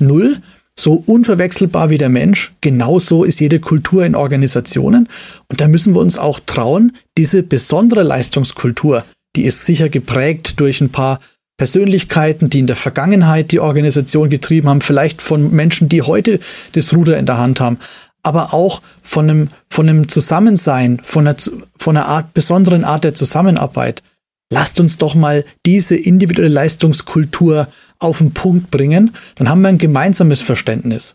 [0.00, 0.42] Null.
[0.78, 5.08] So unverwechselbar wie der Mensch, genauso ist jede Kultur in Organisationen.
[5.48, 9.06] Und da müssen wir uns auch trauen, diese besondere Leistungskultur,
[9.36, 11.20] die ist sicher geprägt durch ein paar
[11.58, 16.40] Persönlichkeiten, die in der Vergangenheit die Organisation getrieben haben, vielleicht von Menschen, die heute
[16.72, 17.78] das Ruder in der Hand haben,
[18.22, 21.36] aber auch von einem, von einem Zusammensein, von einer,
[21.78, 24.02] von einer Art, besonderen Art der Zusammenarbeit.
[24.50, 27.68] Lasst uns doch mal diese individuelle Leistungskultur
[27.98, 31.14] auf den Punkt bringen, dann haben wir ein gemeinsames Verständnis.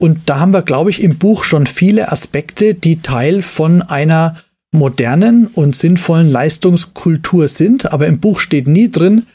[0.00, 4.36] Und da haben wir, glaube ich, im Buch schon viele Aspekte, die Teil von einer
[4.72, 7.92] modernen und sinnvollen Leistungskultur sind.
[7.92, 9.26] Aber im Buch steht nie drin,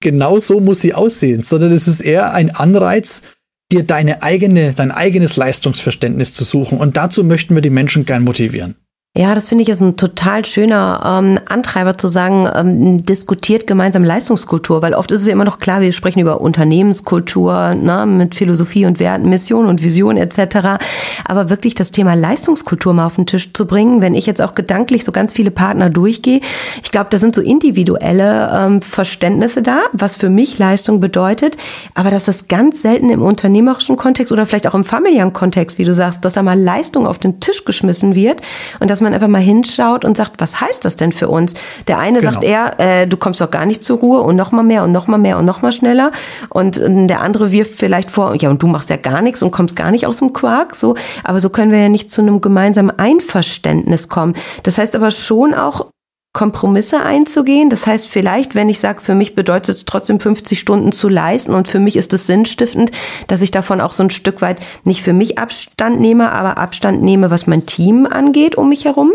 [0.00, 3.22] genau so muss sie aussehen, sondern es ist eher ein Anreiz,
[3.70, 6.78] dir deine eigene, dein eigenes Leistungsverständnis zu suchen.
[6.78, 8.74] Und dazu möchten wir die Menschen gern motivieren.
[9.16, 14.04] Ja, das finde ich ist ein total schöner ähm, Antreiber zu sagen, ähm, diskutiert gemeinsam
[14.04, 18.36] Leistungskultur, weil oft ist es ja immer noch klar, wir sprechen über Unternehmenskultur ne, mit
[18.36, 20.78] Philosophie und Werten, Mission und Vision etc.
[21.24, 24.54] Aber wirklich das Thema Leistungskultur mal auf den Tisch zu bringen, wenn ich jetzt auch
[24.54, 26.40] gedanklich so ganz viele Partner durchgehe,
[26.80, 31.56] ich glaube, da sind so individuelle ähm, Verständnisse da, was für mich Leistung bedeutet,
[31.96, 35.84] aber dass das ganz selten im unternehmerischen Kontext oder vielleicht auch im familiären Kontext, wie
[35.84, 38.40] du sagst, dass da mal Leistung auf den Tisch geschmissen wird
[38.78, 41.54] und dass dass man einfach mal hinschaut und sagt, was heißt das denn für uns?
[41.88, 42.32] Der eine genau.
[42.32, 44.92] sagt eher, äh, du kommst doch gar nicht zur Ruhe und noch mal mehr und
[44.92, 46.12] noch mal mehr und noch mal schneller.
[46.50, 49.52] Und äh, der andere wirft vielleicht vor, ja, und du machst ja gar nichts und
[49.52, 50.74] kommst gar nicht aus dem Quark.
[50.74, 54.34] So, aber so können wir ja nicht zu einem gemeinsamen Einverständnis kommen.
[54.64, 55.86] Das heißt aber schon auch,
[56.32, 57.70] Kompromisse einzugehen.
[57.70, 61.54] Das heißt, vielleicht, wenn ich sage, für mich bedeutet es trotzdem 50 Stunden zu leisten
[61.54, 62.92] und für mich ist es sinnstiftend,
[63.26, 67.02] dass ich davon auch so ein Stück weit nicht für mich Abstand nehme, aber Abstand
[67.02, 69.12] nehme, was mein Team angeht um mich herum.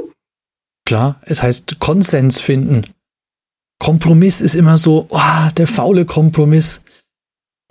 [0.86, 2.86] Klar, es heißt Konsens finden.
[3.80, 6.82] Kompromiss ist immer so, oh, der faule Kompromiss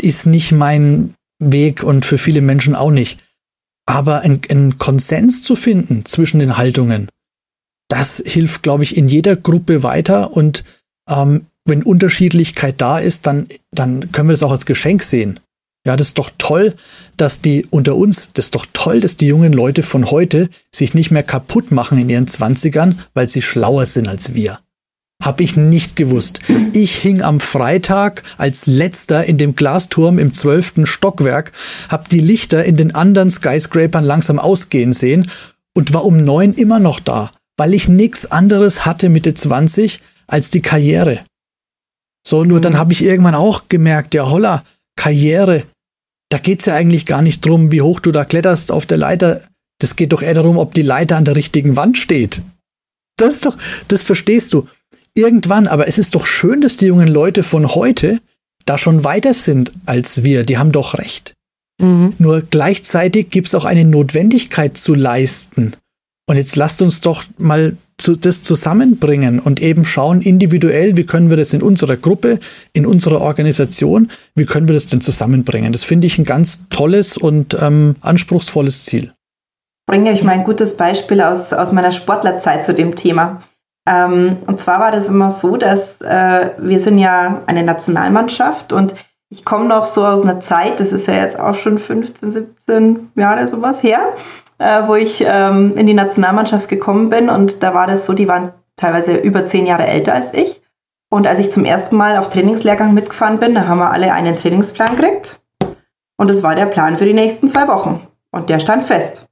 [0.01, 3.21] ist nicht mein Weg und für viele Menschen auch nicht.
[3.87, 7.09] Aber einen Konsens zu finden zwischen den Haltungen,
[7.95, 10.65] das hilft, glaube ich, in jeder Gruppe weiter und
[11.09, 15.41] ähm, wenn Unterschiedlichkeit da ist, dann, dann können wir das auch als Geschenk sehen.
[15.87, 16.75] Ja, das ist doch toll,
[17.17, 20.95] dass die unter uns, das ist doch toll, dass die jungen Leute von heute sich
[20.95, 24.61] nicht mehr kaputt machen in ihren Zwanzigern, weil sie schlauer sind als wir.
[25.23, 26.41] Hab ich nicht gewusst.
[26.73, 31.53] Ich hing am Freitag als letzter in dem Glasturm im zwölften Stockwerk,
[31.89, 35.31] hab die Lichter in den anderen Skyscrapern langsam ausgehen sehen
[35.77, 40.51] und war um neun immer noch da weil ich nichts anderes hatte Mitte 20 als
[40.51, 41.25] die Karriere.
[42.27, 42.63] So, nur mhm.
[42.63, 44.65] dann habe ich irgendwann auch gemerkt, ja holla,
[44.97, 45.65] Karriere,
[46.31, 49.43] da geht's ja eigentlich gar nicht drum, wie hoch du da kletterst auf der Leiter.
[49.81, 52.43] Das geht doch eher darum, ob die Leiter an der richtigen Wand steht.
[53.17, 53.57] Das ist doch,
[53.89, 54.67] das verstehst du.
[55.15, 58.21] Irgendwann, aber es ist doch schön, dass die jungen Leute von heute
[58.67, 60.45] da schon weiter sind als wir.
[60.45, 61.35] Die haben doch recht.
[61.81, 62.15] Mhm.
[62.19, 65.75] Nur gleichzeitig gibt's auch eine Notwendigkeit zu leisten.
[66.27, 71.31] Und jetzt lasst uns doch mal zu, das zusammenbringen und eben schauen individuell, wie können
[71.31, 72.41] wir das in unserer Gruppe,
[72.73, 75.73] in unserer Organisation, wie können wir das denn zusammenbringen.
[75.73, 79.13] Das finde ich ein ganz tolles und ähm, anspruchsvolles Ziel.
[79.87, 83.43] Bringe ich mal ein gutes Beispiel aus, aus meiner Sportlerzeit zu dem Thema.
[83.87, 88.95] Ähm, und zwar war das immer so, dass äh, wir sind ja eine Nationalmannschaft und
[89.29, 93.11] ich komme noch so aus einer Zeit, das ist ja jetzt auch schon 15, 17
[93.15, 94.15] Jahre sowas her,
[94.65, 97.29] äh, wo ich ähm, in die Nationalmannschaft gekommen bin.
[97.29, 100.63] Und da war das so, die waren teilweise über zehn Jahre älter als ich.
[101.11, 104.37] Und als ich zum ersten Mal auf Trainingslehrgang mitgefahren bin, da haben wir alle einen
[104.37, 105.41] Trainingsplan gekriegt.
[106.17, 108.07] Und das war der Plan für die nächsten zwei Wochen.
[108.31, 109.29] Und der stand fest.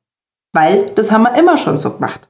[0.52, 2.28] Weil das haben wir immer schon so gemacht.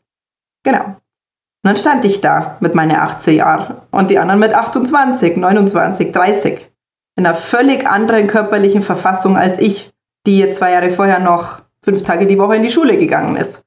[0.62, 0.84] Genau.
[0.84, 6.12] Und dann stand ich da mit meinen 18 Jahren und die anderen mit 28, 29,
[6.12, 6.70] 30.
[7.16, 9.92] In einer völlig anderen körperlichen Verfassung als ich,
[10.26, 13.62] die zwei Jahre vorher noch fünf Tage die Woche in die Schule gegangen ist.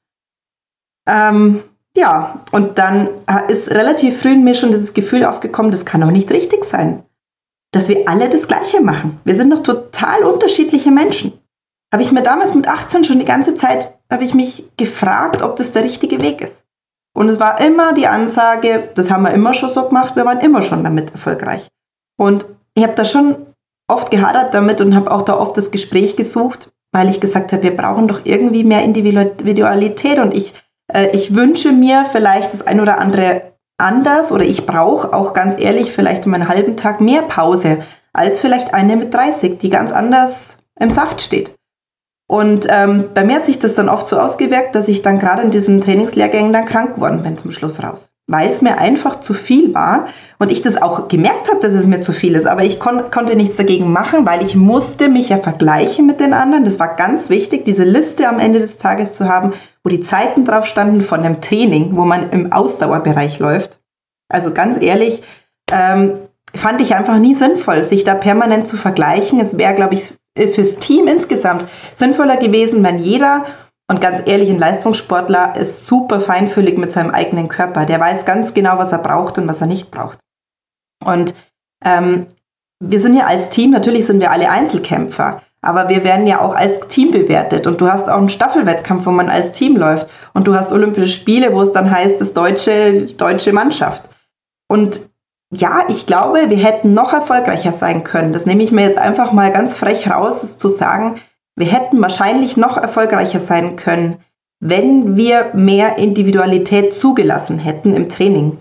[1.07, 1.63] Ähm,
[1.95, 3.09] ja, und dann
[3.47, 7.03] ist relativ früh in mir schon dieses Gefühl aufgekommen, das kann doch nicht richtig sein,
[7.71, 9.19] dass wir alle das Gleiche machen.
[9.23, 11.33] Wir sind doch total unterschiedliche Menschen.
[11.93, 15.55] Habe ich mir damals mit 18 schon die ganze Zeit, habe ich mich gefragt, ob
[15.55, 16.65] das der richtige Weg ist.
[17.15, 20.41] Und es war immer die Ansage, das haben wir immer schon so gemacht, wir waren
[20.41, 21.69] immer schon damit erfolgreich.
[22.17, 23.37] Und ich habe da schon
[23.87, 27.61] oft gehadert damit und habe auch da oft das Gespräch gesucht, weil ich gesagt habe,
[27.63, 30.53] wir brauchen doch irgendwie mehr Individualität und ich
[30.87, 35.59] äh, ich wünsche mir vielleicht das ein oder andere anders oder ich brauche auch ganz
[35.59, 37.83] ehrlich vielleicht um einen halben Tag mehr Pause
[38.13, 41.54] als vielleicht eine mit 30, die ganz anders im Saft steht.
[42.27, 45.43] Und ähm, bei mir hat sich das dann oft so ausgewirkt, dass ich dann gerade
[45.43, 49.35] in diesen Trainingslehrgängen dann krank geworden bin zum Schluss raus, weil es mir einfach zu
[49.35, 50.07] viel war
[50.39, 52.47] und ich das auch gemerkt habe, dass es mir zu viel ist.
[52.47, 56.33] Aber ich kon konnte nichts dagegen machen, weil ich musste mich ja vergleichen mit den
[56.33, 56.65] anderen.
[56.65, 59.53] Das war ganz wichtig, diese Liste am Ende des Tages zu haben,
[59.83, 63.79] wo die Zeiten drauf standen von einem Training, wo man im Ausdauerbereich läuft.
[64.29, 65.21] Also ganz ehrlich,
[65.71, 66.13] ähm,
[66.55, 69.39] fand ich einfach nie sinnvoll, sich da permanent zu vergleichen.
[69.39, 73.45] Es wäre, glaube ich, fürs Team insgesamt sinnvoller gewesen, wenn jeder,
[73.89, 77.85] und ganz ehrlich, ein Leistungssportler ist super feinfühlig mit seinem eigenen Körper.
[77.85, 80.19] Der weiß ganz genau, was er braucht und was er nicht braucht.
[81.03, 81.33] Und
[81.83, 82.25] ähm,
[82.79, 86.53] wir sind ja als Team, natürlich sind wir alle Einzelkämpfer, aber wir werden ja auch
[86.53, 87.67] als Team bewertet.
[87.67, 90.07] Und du hast auch einen Staffelwettkampf, wo man als Team läuft.
[90.33, 94.03] Und du hast Olympische Spiele, wo es dann heißt, das deutsche, deutsche Mannschaft.
[94.67, 95.01] Und
[95.61, 98.33] ja, ich glaube, wir hätten noch erfolgreicher sein können.
[98.33, 101.21] Das nehme ich mir jetzt einfach mal ganz frech raus, zu sagen,
[101.55, 104.17] wir hätten wahrscheinlich noch erfolgreicher sein können,
[104.59, 108.59] wenn wir mehr Individualität zugelassen hätten im Training.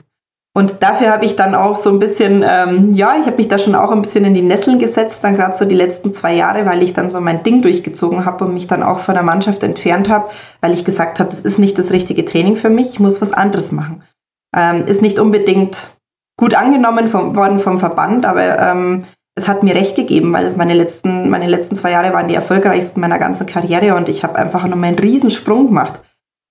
[0.57, 3.59] Und dafür habe ich dann auch so ein bisschen, ähm, ja, ich habe mich da
[3.59, 6.64] schon auch ein bisschen in die Nesseln gesetzt, dann gerade so die letzten zwei Jahre,
[6.64, 9.64] weil ich dann so mein Ding durchgezogen habe und mich dann auch von der Mannschaft
[9.64, 10.30] entfernt habe,
[10.61, 13.32] weil ich gesagt habe, das ist nicht das richtige Training für mich, ich muss was
[13.32, 14.05] anderes machen.
[14.57, 15.93] Ähm, ist nicht unbedingt
[16.37, 19.05] gut angenommen vom, worden vom Verband, aber ähm,
[19.37, 22.35] es hat mir recht gegeben, weil es meine letzten, meine letzten zwei Jahre waren die
[22.35, 26.01] erfolgreichsten meiner ganzen Karriere und ich habe einfach nochmal einen Riesensprung gemacht.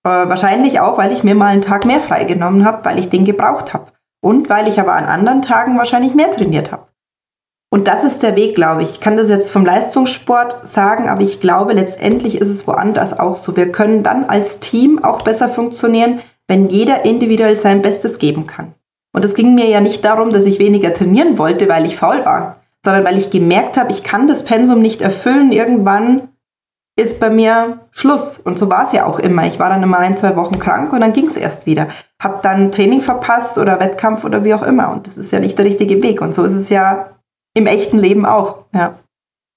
[0.05, 3.23] Äh, wahrscheinlich auch, weil ich mir mal einen Tag mehr freigenommen habe, weil ich den
[3.23, 3.91] gebraucht habe.
[4.21, 6.87] Und weil ich aber an anderen Tagen wahrscheinlich mehr trainiert habe.
[7.69, 8.91] Und das ist der Weg, glaube ich.
[8.91, 13.35] Ich kann das jetzt vom Leistungssport sagen, aber ich glaube, letztendlich ist es woanders auch
[13.35, 13.55] so.
[13.57, 18.75] Wir können dann als Team auch besser funktionieren, wenn jeder individuell sein Bestes geben kann.
[19.13, 22.25] Und es ging mir ja nicht darum, dass ich weniger trainieren wollte, weil ich faul
[22.25, 25.51] war, sondern weil ich gemerkt habe, ich kann das Pensum nicht erfüllen.
[25.51, 26.29] Irgendwann
[26.95, 28.37] ist bei mir Schluss.
[28.37, 29.45] Und so war es ja auch immer.
[29.45, 31.87] Ich war dann immer ein, zwei Wochen krank und dann ging es erst wieder.
[32.21, 34.91] Hab dann Training verpasst oder Wettkampf oder wie auch immer.
[34.91, 36.21] Und das ist ja nicht der richtige Weg.
[36.21, 37.09] Und so ist es ja
[37.55, 38.65] im echten Leben auch.
[38.73, 38.95] Ja.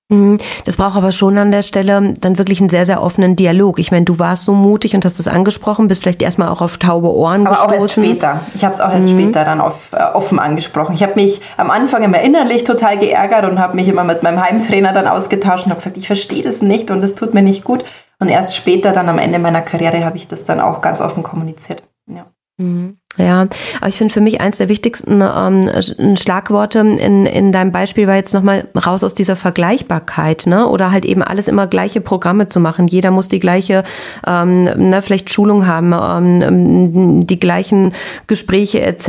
[0.08, 0.38] Mhm.
[0.64, 3.80] Das braucht aber schon an der Stelle dann wirklich einen sehr, sehr offenen Dialog.
[3.80, 6.78] Ich meine, du warst so mutig und hast es angesprochen, bist vielleicht erstmal auch auf
[6.78, 7.70] taube Ohren aber gestoßen.
[7.70, 8.40] Aber auch erst später.
[8.54, 9.20] Ich habe es auch erst mhm.
[9.20, 10.94] später dann auf, äh, offen angesprochen.
[10.94, 14.40] Ich habe mich am Anfang immer innerlich total geärgert und habe mich immer mit meinem
[14.40, 17.64] Heimtrainer dann ausgetauscht und habe gesagt, ich verstehe das nicht und es tut mir nicht
[17.64, 17.84] gut.
[18.18, 21.22] Und erst später, dann am Ende meiner Karriere, habe ich das dann auch ganz offen
[21.22, 21.82] kommuniziert.
[22.06, 22.26] Ja.
[22.58, 22.98] Mhm.
[23.18, 23.46] Ja,
[23.80, 28.16] aber ich finde für mich eins der wichtigsten ähm, Schlagworte in, in deinem Beispiel war
[28.16, 30.68] jetzt nochmal raus aus dieser Vergleichbarkeit, ne?
[30.68, 32.88] Oder halt eben alles immer gleiche Programme zu machen.
[32.88, 33.84] Jeder muss die gleiche,
[34.26, 37.94] ähm, ne, vielleicht Schulung haben, ähm, die gleichen
[38.26, 39.08] Gespräche etc.,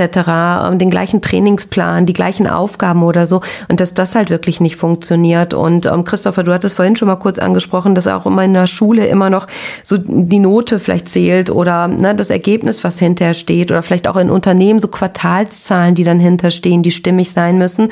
[0.69, 3.41] ähm, den gleichen Trainingsplan, die gleichen Aufgaben oder so.
[3.67, 5.53] Und dass das halt wirklich nicht funktioniert.
[5.53, 8.67] Und ähm, Christopher, du hattest vorhin schon mal kurz angesprochen, dass auch immer in der
[8.67, 9.47] Schule immer noch
[9.83, 14.17] so die Note vielleicht zählt oder ne, das Ergebnis, was hinterher steht oder vielleicht auch
[14.17, 17.89] in Unternehmen so Quartalszahlen, die dann hinterstehen, die stimmig sein müssen.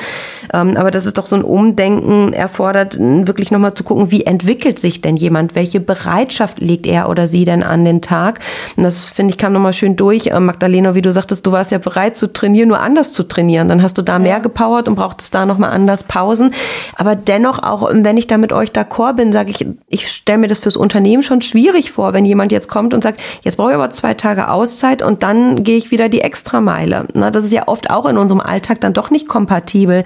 [0.54, 4.80] Ähm, aber das ist doch so ein Umdenken erfordert, wirklich nochmal zu gucken, wie entwickelt
[4.80, 5.56] sich denn jemand?
[5.56, 8.40] Welche Bereitschaft legt er oder sie denn an den Tag?
[8.76, 10.28] Und das finde ich kam nochmal schön durch.
[10.28, 13.70] Äh, Magdalena, wie du sagtest, du warst ja bereit zu trainieren, nur anders zu trainieren.
[13.70, 16.54] Dann hast du da mehr gepowert und brauchtest da nochmal anders Pausen.
[16.96, 20.48] Aber dennoch, auch wenn ich da mit euch d'accord bin, sage ich, ich stelle mir
[20.48, 23.76] das fürs Unternehmen schon schwierig vor, wenn jemand jetzt kommt und sagt, jetzt brauche ich
[23.76, 27.08] aber zwei Tage Auszeit und dann gehe ich wieder wieder die Extrameile.
[27.14, 30.04] Na, das ist ja oft auch in unserem Alltag dann doch nicht kompatibel.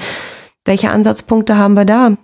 [0.65, 2.17] Welche Ansatzpunkte haben wir da?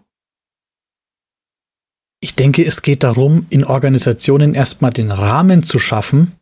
[2.21, 6.33] Ich denke, es geht darum, in Organisationen erstmal den Rahmen zu schaffen,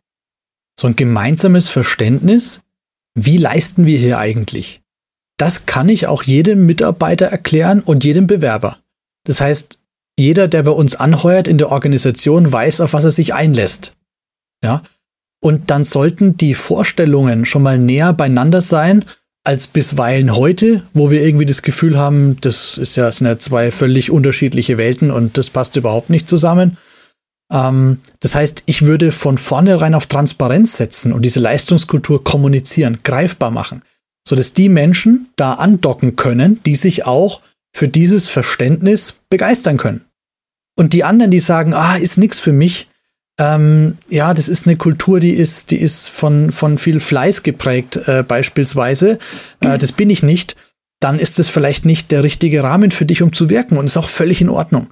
[0.78, 2.60] so ein gemeinsames Verständnis,
[3.14, 4.82] wie leisten wir hier eigentlich?
[5.36, 8.78] Das kann ich auch jedem Mitarbeiter erklären und jedem Bewerber.
[9.24, 9.78] Das heißt,
[10.16, 13.92] jeder, der bei uns anheuert in der Organisation, weiß, auf was er sich einlässt.
[14.62, 14.82] Ja.
[15.44, 19.04] Und dann sollten die Vorstellungen schon mal näher beieinander sein,
[19.44, 23.70] als bisweilen heute, wo wir irgendwie das Gefühl haben, das ist ja, sind ja zwei
[23.70, 26.78] völlig unterschiedliche Welten und das passt überhaupt nicht zusammen.
[27.52, 33.50] Ähm, das heißt, ich würde von vornherein auf Transparenz setzen und diese Leistungskultur kommunizieren, greifbar
[33.50, 33.82] machen,
[34.26, 37.42] sodass die Menschen da andocken können, die sich auch
[37.76, 40.06] für dieses Verständnis begeistern können.
[40.74, 42.88] Und die anderen, die sagen, ah, ist nichts für mich,
[43.38, 47.96] ähm, ja, das ist eine Kultur, die ist, die ist von, von viel Fleiß geprägt,
[48.06, 49.18] äh, beispielsweise.
[49.60, 50.56] Äh, das bin ich nicht.
[51.00, 53.96] Dann ist es vielleicht nicht der richtige Rahmen für dich, um zu wirken und ist
[53.96, 54.88] auch völlig in Ordnung.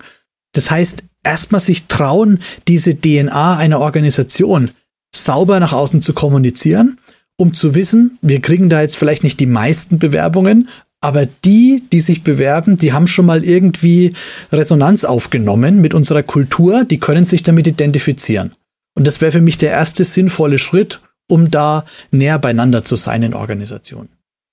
[0.52, 4.70] Das heißt, erstmal sich trauen, diese DNA einer Organisation
[5.14, 6.98] sauber nach außen zu kommunizieren,
[7.36, 10.68] um zu wissen, wir kriegen da jetzt vielleicht nicht die meisten Bewerbungen,
[11.02, 14.14] aber die, die sich bewerben, die haben schon mal irgendwie
[14.52, 18.52] Resonanz aufgenommen mit unserer Kultur, die können sich damit identifizieren.
[18.94, 23.22] Und das wäre für mich der erste sinnvolle Schritt, um da näher beieinander zu sein
[23.22, 24.10] in Organisationen.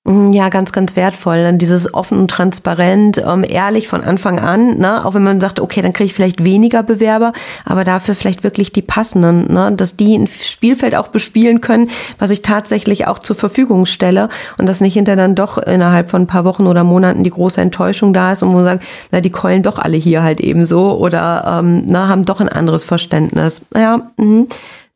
[0.09, 1.53] Mhm, ja, ganz, ganz wertvoll.
[1.53, 5.05] Dieses offen und transparent, ähm, ehrlich von Anfang an, ne?
[5.05, 7.31] auch wenn man sagt, okay, dann kriege ich vielleicht weniger Bewerber,
[7.63, 9.71] aber dafür vielleicht wirklich die passenden, ne?
[9.71, 14.67] dass die ein Spielfeld auch bespielen können, was ich tatsächlich auch zur Verfügung stelle und
[14.67, 18.11] dass nicht hinter dann doch innerhalb von ein paar Wochen oder Monaten die große Enttäuschung
[18.11, 20.97] da ist und wo man sagt, na, die keulen doch alle hier halt eben so
[20.97, 23.67] oder ähm, na, haben doch ein anderes Verständnis.
[23.75, 24.47] Ja, mh.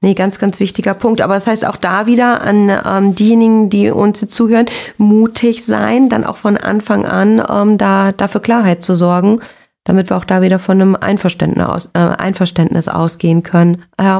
[0.03, 1.21] Nee, ganz, ganz wichtiger Punkt.
[1.21, 4.65] Aber das heißt auch da wieder an ähm, diejenigen, die uns zuhören,
[4.97, 9.39] mutig sein, dann auch von Anfang an ähm, da dafür Klarheit zu sorgen,
[9.85, 13.83] damit wir auch da wieder von einem Einverständnis, aus, äh, Einverständnis ausgehen können.
[13.95, 14.19] Äh,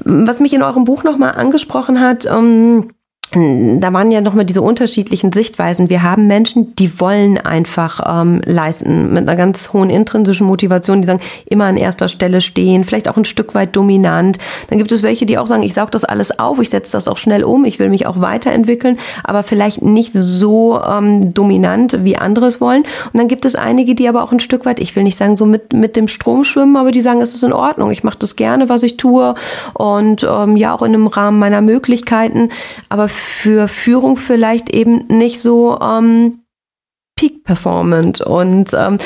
[0.00, 2.88] was mich in eurem Buch nochmal angesprochen hat, ähm,
[3.34, 5.88] da waren ja nochmal diese unterschiedlichen Sichtweisen.
[5.88, 11.06] Wir haben Menschen, die wollen einfach ähm, leisten, mit einer ganz hohen intrinsischen Motivation, die
[11.06, 14.38] sagen, immer an erster Stelle stehen, vielleicht auch ein Stück weit dominant.
[14.68, 17.08] Dann gibt es welche, die auch sagen, ich saug das alles auf, ich setze das
[17.08, 22.18] auch schnell um, ich will mich auch weiterentwickeln, aber vielleicht nicht so ähm, dominant, wie
[22.18, 22.82] andere es wollen.
[22.82, 25.38] Und dann gibt es einige, die aber auch ein Stück weit, ich will nicht sagen,
[25.38, 28.18] so mit, mit dem Strom schwimmen, aber die sagen, es ist in Ordnung, ich mache
[28.18, 29.34] das gerne, was ich tue
[29.72, 32.50] und ähm, ja auch in einem Rahmen meiner Möglichkeiten.
[32.90, 36.40] Aber für Führung vielleicht eben nicht so ähm,
[37.16, 38.20] peak-performant.
[38.20, 38.98] Und ähm,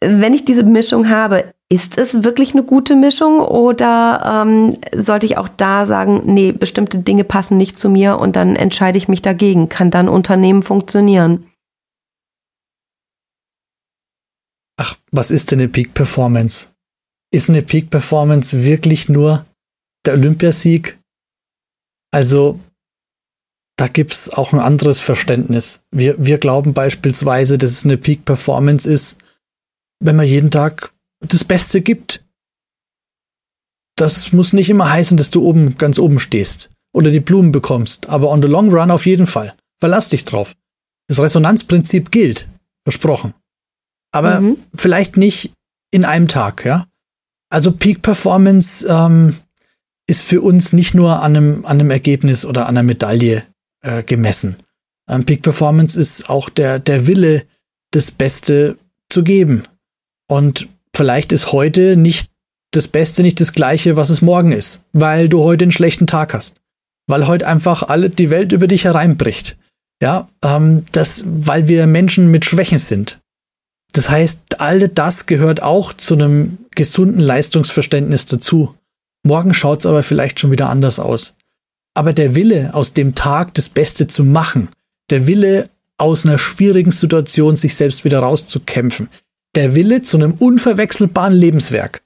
[0.00, 5.38] wenn ich diese Mischung habe, ist es wirklich eine gute Mischung oder ähm, sollte ich
[5.38, 9.22] auch da sagen, nee, bestimmte Dinge passen nicht zu mir und dann entscheide ich mich
[9.22, 9.68] dagegen?
[9.68, 11.46] Kann dann Unternehmen funktionieren?
[14.76, 16.68] Ach, was ist denn eine Peak Performance?
[17.32, 19.44] Ist eine Peak Performance wirklich nur
[20.06, 20.98] der Olympiasieg?
[22.12, 22.60] Also
[23.76, 25.80] da gibt's auch ein anderes Verständnis.
[25.90, 29.18] Wir, wir glauben beispielsweise, dass es eine Peak Performance ist,
[30.00, 32.22] wenn man jeden Tag das Beste gibt.
[33.96, 38.08] Das muss nicht immer heißen, dass du oben, ganz oben stehst oder die Blumen bekommst,
[38.08, 39.54] aber on the long run auf jeden Fall.
[39.80, 40.54] Verlass dich drauf.
[41.08, 42.48] Das Resonanzprinzip gilt.
[42.84, 43.34] Versprochen.
[44.12, 44.58] Aber mhm.
[44.74, 45.52] vielleicht nicht
[45.90, 46.86] in einem Tag, ja.
[47.50, 49.36] Also Peak Performance ähm,
[50.06, 53.44] ist für uns nicht nur an einem, an einem Ergebnis oder an einer Medaille
[53.84, 54.56] äh, gemessen.
[55.08, 57.44] Ähm, Peak Performance ist auch der, der Wille,
[57.92, 58.76] das Beste
[59.08, 59.62] zu geben.
[60.28, 62.30] Und vielleicht ist heute nicht
[62.72, 66.34] das Beste nicht das gleiche, was es morgen ist, weil du heute einen schlechten Tag
[66.34, 66.60] hast.
[67.06, 69.56] Weil heute einfach alle die Welt über dich hereinbricht.
[70.02, 73.20] Ja, ähm, das, weil wir Menschen mit Schwächen sind.
[73.92, 78.74] Das heißt, all das gehört auch zu einem gesunden Leistungsverständnis dazu.
[79.24, 81.34] Morgen schaut es aber vielleicht schon wieder anders aus.
[81.94, 84.68] Aber der Wille, aus dem Tag das Beste zu machen,
[85.10, 89.08] der Wille, aus einer schwierigen Situation sich selbst wieder rauszukämpfen,
[89.54, 92.02] der Wille zu einem unverwechselbaren Lebenswerk,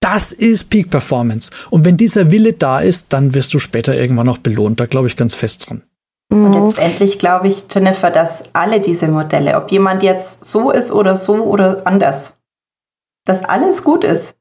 [0.00, 1.50] das ist Peak Performance.
[1.70, 4.78] Und wenn dieser Wille da ist, dann wirst du später irgendwann noch belohnt.
[4.78, 5.82] Da glaube ich ganz fest dran.
[6.30, 6.66] Und mhm.
[6.66, 11.36] letztendlich glaube ich, Jennifer, dass alle diese Modelle, ob jemand jetzt so ist oder so
[11.36, 12.34] oder anders,
[13.24, 14.36] dass alles gut ist.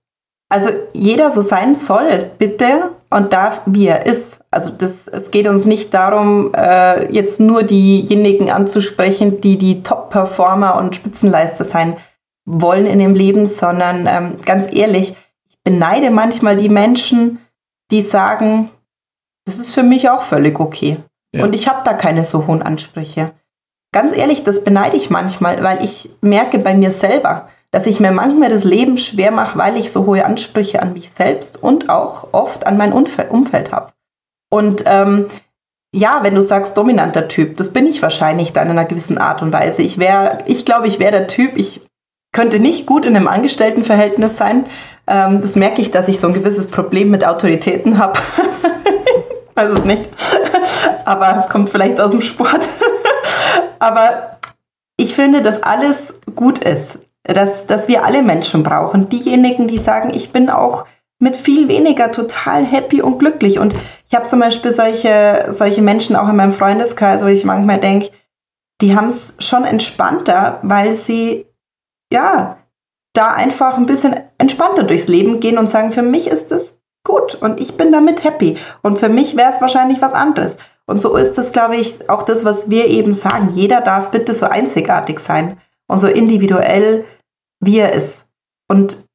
[0.50, 4.40] Also jeder so sein soll, bitte, und darf, wie er ist.
[4.52, 10.76] Also das, es geht uns nicht darum, äh, jetzt nur diejenigen anzusprechen, die die Top-Performer
[10.76, 11.98] und Spitzenleister sein
[12.46, 15.16] wollen in dem Leben, sondern ähm, ganz ehrlich,
[15.50, 17.40] ich beneide manchmal die Menschen,
[17.92, 18.70] die sagen,
[19.46, 20.98] das ist für mich auch völlig okay.
[21.34, 21.44] Ja.
[21.44, 23.34] Und ich habe da keine so hohen Ansprüche.
[23.92, 28.12] Ganz ehrlich, das beneide ich manchmal, weil ich merke bei mir selber, dass ich mir
[28.12, 32.28] manchmal das Leben schwer mache, weil ich so hohe Ansprüche an mich selbst und auch
[32.32, 33.92] oft an mein Umfeld habe.
[34.52, 35.26] Und ähm,
[35.92, 39.42] ja, wenn du sagst dominanter Typ, das bin ich wahrscheinlich dann in einer gewissen Art
[39.42, 39.82] und Weise.
[39.82, 41.82] Ich wäre, ich glaube, ich wäre der Typ, ich
[42.32, 44.68] könnte nicht gut in einem Angestelltenverhältnis sein.
[45.08, 48.20] Ähm, das merke ich, dass ich so ein gewisses Problem mit Autoritäten habe.
[49.56, 50.12] Weiß es nicht.
[51.06, 52.70] Aber kommt vielleicht aus dem Sport.
[53.80, 54.38] Aber
[54.96, 57.00] ich finde, dass alles gut ist.
[57.24, 59.10] Dass, dass wir alle Menschen brauchen.
[59.10, 60.86] Diejenigen, die sagen, ich bin auch
[61.20, 63.60] mit viel weniger total happy und glücklich.
[63.60, 63.74] Und
[64.08, 68.10] ich habe zum Beispiel solche, solche Menschen auch in meinem Freundeskreis, wo ich manchmal denke,
[68.82, 71.46] die haben es schon entspannter, weil sie
[72.12, 72.58] ja
[73.14, 77.36] da einfach ein bisschen entspannter durchs Leben gehen und sagen, für mich ist es gut
[77.36, 78.58] und ich bin damit happy.
[78.82, 80.58] Und für mich wäre es wahrscheinlich was anderes.
[80.86, 83.52] Und so ist es, glaube ich, auch das, was wir eben sagen.
[83.54, 85.58] Jeder darf bitte so einzigartig sein
[85.88, 87.06] und so individuell,
[87.66, 88.26] wie er ist.
[88.68, 89.06] Und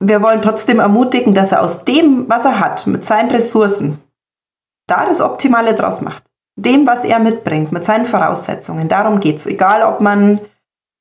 [0.00, 3.98] wir wollen trotzdem ermutigen, dass er aus dem, was er hat, mit seinen Ressourcen,
[4.86, 6.24] da das Optimale draus macht.
[6.56, 8.88] Dem, was er mitbringt, mit seinen Voraussetzungen.
[8.88, 9.46] Darum geht es.
[9.46, 10.40] Egal, ob man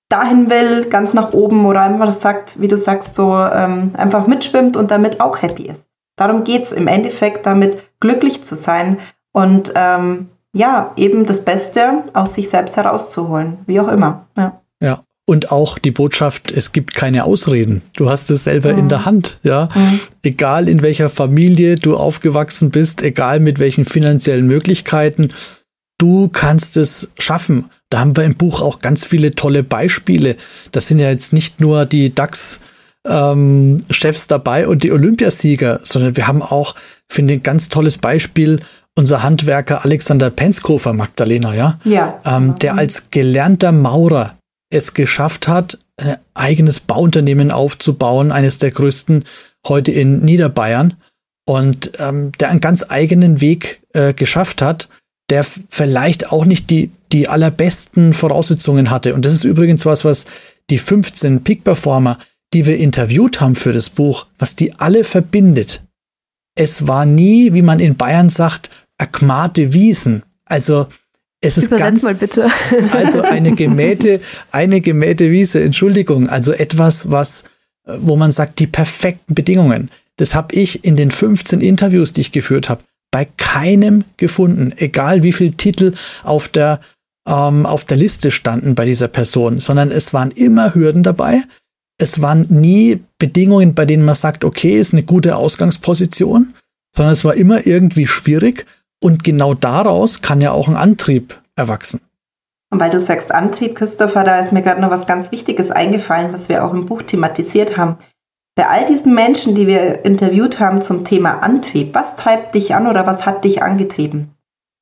[0.10, 4.78] dahin will, ganz nach oben oder einfach sagt, wie du sagst, so ähm, einfach mitschwimmt
[4.78, 5.88] und damit auch happy ist.
[6.16, 9.00] Darum geht es im Endeffekt, damit glücklich zu sein
[9.34, 14.26] und ähm, ja, eben das Beste aus sich selbst herauszuholen, wie auch immer.
[14.38, 14.62] Ja.
[14.80, 15.00] ja.
[15.28, 17.82] Und auch die Botschaft, es gibt keine Ausreden.
[17.96, 18.80] Du hast es selber mhm.
[18.80, 19.70] in der Hand, ja.
[19.74, 20.00] Mhm.
[20.22, 25.30] Egal in welcher Familie du aufgewachsen bist, egal mit welchen finanziellen Möglichkeiten,
[25.98, 27.66] du kannst es schaffen.
[27.90, 30.36] Da haben wir im Buch auch ganz viele tolle Beispiele.
[30.72, 32.60] Das sind ja jetzt nicht nur die DAX
[33.08, 36.76] ähm, Chefs dabei und die Olympiasieger, sondern wir haben auch,
[37.10, 38.60] finde ich, ein ganz tolles Beispiel
[38.98, 42.22] unser Handwerker Alexander Penskofer, Magdalena, ja, ja.
[42.26, 44.38] Ähm, der als gelernter Maurer
[44.70, 49.26] es geschafft hat, ein eigenes Bauunternehmen aufzubauen, eines der größten
[49.68, 50.96] heute in Niederbayern
[51.46, 54.90] und ähm, der einen ganz eigenen Weg äh, geschafft hat,
[55.30, 59.14] der vielleicht auch nicht die, die allerbesten Voraussetzungen hatte.
[59.14, 60.26] Und das ist übrigens was, was
[60.70, 62.20] die 15 Peak-Performer,
[62.54, 65.84] die wir interviewt haben für das Buch, was die alle verbindet.
[66.56, 70.24] Es war nie, wie man in Bayern sagt, akmate Wiesen.
[70.46, 70.88] Also
[71.46, 72.48] es ist Übersetz ganz, mal bitte.
[72.92, 74.22] also eine gemähte,
[74.52, 76.28] eine gemähte Wiese, Entschuldigung.
[76.28, 77.44] Also etwas, was,
[77.86, 79.90] wo man sagt, die perfekten Bedingungen.
[80.18, 84.74] Das habe ich in den 15 Interviews, die ich geführt habe, bei keinem gefunden.
[84.78, 85.94] Egal wie viele Titel
[86.24, 86.80] auf der,
[87.28, 91.44] ähm, auf der Liste standen bei dieser Person, sondern es waren immer Hürden dabei.
[91.98, 96.54] Es waren nie Bedingungen, bei denen man sagt, okay, ist eine gute Ausgangsposition,
[96.96, 98.66] sondern es war immer irgendwie schwierig
[99.02, 102.02] und genau daraus kann ja auch ein Antrieb erwachsen.
[102.72, 106.34] Und weil du sagst Antrieb, Christopher, da ist mir gerade noch was ganz Wichtiges eingefallen,
[106.34, 107.98] was wir auch im Buch thematisiert haben.
[108.56, 112.88] Bei all diesen Menschen, die wir interviewt haben zum Thema Antrieb, was treibt dich an
[112.88, 114.32] oder was hat dich angetrieben,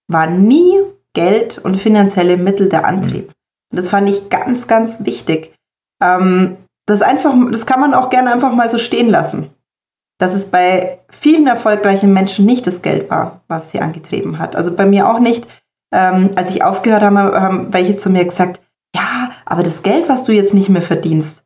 [0.07, 0.79] war nie
[1.13, 3.27] Geld und finanzielle Mittel der Antrieb.
[3.71, 5.53] Und das fand ich ganz, ganz wichtig.
[6.01, 9.49] Ähm, das einfach, das kann man auch gerne einfach mal so stehen lassen
[10.23, 14.55] dass es bei vielen erfolgreichen Menschen nicht das Geld war, was sie angetrieben hat.
[14.55, 15.49] Also bei mir auch nicht.
[15.91, 18.61] Ähm, als ich aufgehört habe, haben welche zu mir gesagt,
[18.95, 21.43] ja, aber das Geld, was du jetzt nicht mehr verdienst,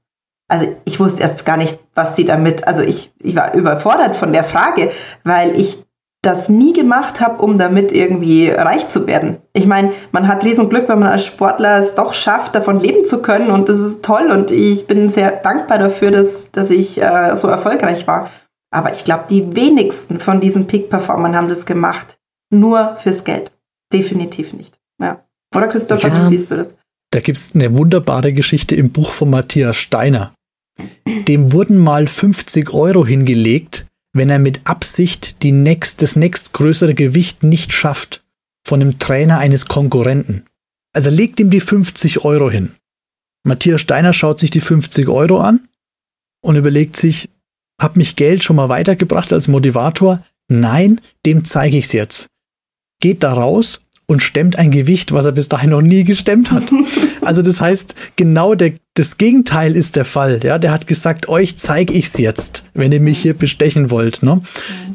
[0.47, 4.31] also ich wusste erst gar nicht, was die damit, also ich, ich war überfordert von
[4.31, 4.91] der Frage,
[5.23, 5.83] weil ich
[6.21, 9.37] das nie gemacht habe, um damit irgendwie reich zu werden.
[9.53, 13.23] Ich meine, man hat Riesenglück, wenn man als Sportler es doch schafft, davon leben zu
[13.23, 17.35] können und das ist toll und ich bin sehr dankbar dafür, dass, dass ich äh,
[17.35, 18.29] so erfolgreich war.
[18.69, 22.19] Aber ich glaube, die wenigsten von diesen Peak-Performern haben das gemacht.
[22.49, 23.51] Nur fürs Geld.
[23.93, 24.79] Definitiv nicht.
[24.99, 25.25] Ja.
[25.55, 26.75] Oder Christopher, wie siehst du das?
[27.11, 30.33] Da gibt es eine wunderbare Geschichte im Buch von Matthias Steiner.
[31.05, 37.43] Dem wurden mal 50 Euro hingelegt, wenn er mit Absicht die nächst, das nächstgrößere Gewicht
[37.43, 38.23] nicht schafft
[38.65, 40.45] von dem Trainer eines Konkurrenten.
[40.93, 42.75] Also legt ihm die 50 Euro hin.
[43.43, 45.67] Matthias Steiner schaut sich die 50 Euro an
[46.41, 47.29] und überlegt sich,
[47.79, 50.23] hab mich Geld schon mal weitergebracht als Motivator?
[50.49, 52.27] Nein, dem zeige ich's jetzt.
[53.01, 56.63] Geht da raus und stemmt ein Gewicht, was er bis dahin noch nie gestemmt hat.
[57.21, 60.39] Also das heißt, genau der, das Gegenteil ist der Fall.
[60.45, 64.23] Ja, der hat gesagt, euch zeige ich's jetzt, wenn ihr mich hier bestechen wollt.
[64.23, 64.41] Ne?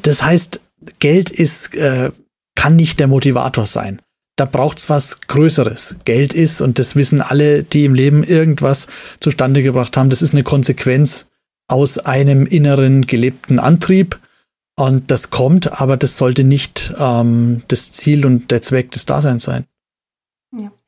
[0.00, 0.58] Das heißt,
[0.98, 2.10] Geld ist, äh,
[2.54, 4.00] kann nicht der Motivator sein.
[4.36, 5.96] Da braucht's was Größeres.
[6.06, 8.86] Geld ist, und das wissen alle, die im Leben irgendwas
[9.20, 11.26] zustande gebracht haben, das ist eine Konsequenz
[11.72, 14.20] aus einem inneren gelebten Antrieb.
[14.76, 19.44] Und das kommt, aber das sollte nicht ähm, das Ziel und der Zweck des Daseins
[19.44, 19.64] sein.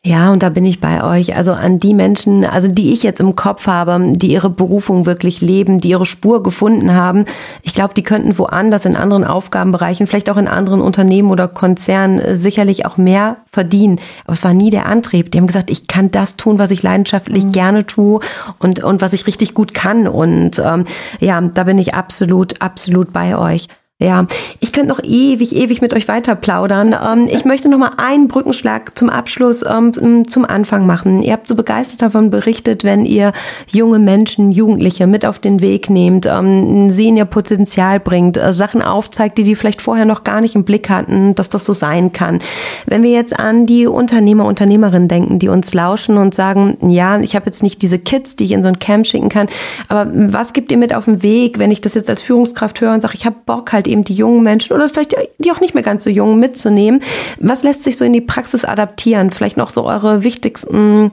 [0.06, 0.32] Ja.
[0.32, 1.34] Und da bin ich bei euch.
[1.34, 5.40] Also an die Menschen, also die ich jetzt im Kopf habe, die ihre Berufung wirklich
[5.40, 7.24] leben, die ihre Spur gefunden haben.
[7.62, 12.18] Ich glaube, die könnten woanders in anderen Aufgabenbereichen, vielleicht auch in anderen Unternehmen oder Konzernen
[12.18, 13.98] äh, sicherlich auch mehr verdienen.
[14.24, 15.30] Aber es war nie der Antrieb.
[15.30, 17.52] Die haben gesagt, ich kann das tun, was ich leidenschaftlich mhm.
[17.52, 18.20] gerne tue
[18.58, 20.06] und, und was ich richtig gut kann.
[20.06, 20.84] Und ähm,
[21.20, 23.68] ja, da bin ich absolut, absolut bei euch.
[24.02, 24.26] Ja,
[24.58, 26.96] ich könnte noch ewig, ewig mit euch weiter plaudern.
[27.00, 31.22] Ähm, ich möchte noch mal einen Brückenschlag zum Abschluss, ähm, zum Anfang machen.
[31.22, 33.32] Ihr habt so begeistert davon berichtet, wenn ihr
[33.70, 38.52] junge Menschen, Jugendliche mit auf den Weg nehmt, ähm, sie in ihr Potenzial bringt, äh,
[38.52, 41.72] Sachen aufzeigt, die die vielleicht vorher noch gar nicht im Blick hatten, dass das so
[41.72, 42.40] sein kann.
[42.86, 47.36] Wenn wir jetzt an die Unternehmer, Unternehmerinnen denken, die uns lauschen und sagen, ja, ich
[47.36, 49.46] habe jetzt nicht diese Kids, die ich in so ein Camp schicken kann,
[49.86, 52.92] aber was gibt ihr mit auf den Weg, wenn ich das jetzt als Führungskraft höre
[52.92, 55.60] und sage, ich habe Bock halt halt eben die jungen Menschen oder vielleicht die auch
[55.60, 57.00] nicht mehr ganz so jungen mitzunehmen.
[57.38, 59.30] Was lässt sich so in die Praxis adaptieren?
[59.30, 61.12] Vielleicht noch so eure wichtigsten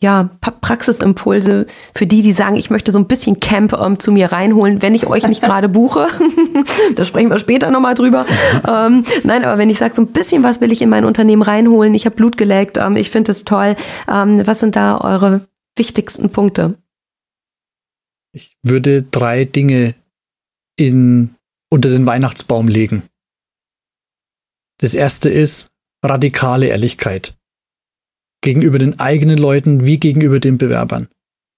[0.00, 0.28] ja,
[0.60, 4.82] Praxisimpulse für die, die sagen, ich möchte so ein bisschen Camp ähm, zu mir reinholen,
[4.82, 6.08] wenn ich euch nicht gerade buche.
[6.94, 8.26] da sprechen wir später nochmal drüber.
[8.68, 11.40] ähm, nein, aber wenn ich sage, so ein bisschen was will ich in mein Unternehmen
[11.40, 13.76] reinholen, ich habe Blut geleckt, ähm, ich finde es toll.
[14.12, 16.74] Ähm, was sind da eure wichtigsten Punkte?
[18.32, 19.94] Ich würde drei Dinge
[20.76, 21.34] in
[21.74, 23.02] unter den Weihnachtsbaum legen.
[24.78, 25.66] Das erste ist
[26.04, 27.34] radikale Ehrlichkeit.
[28.42, 31.08] Gegenüber den eigenen Leuten wie gegenüber den Bewerbern.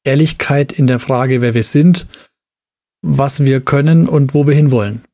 [0.04, 2.06] Ehrlichkeit in der Frage, wer wir sind,
[3.02, 5.04] was wir können und wo wir hinwollen.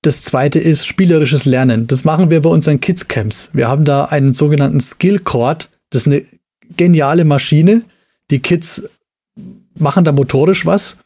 [0.00, 1.86] Das zweite ist spielerisches Lernen.
[1.88, 3.50] Das machen wir bei unseren Kids Camps.
[3.52, 5.68] Wir haben da einen sogenannten Skill Court.
[5.90, 6.24] Das ist eine
[6.74, 7.82] geniale Maschine.
[8.30, 8.88] Die Kids
[9.74, 10.96] machen da motorisch was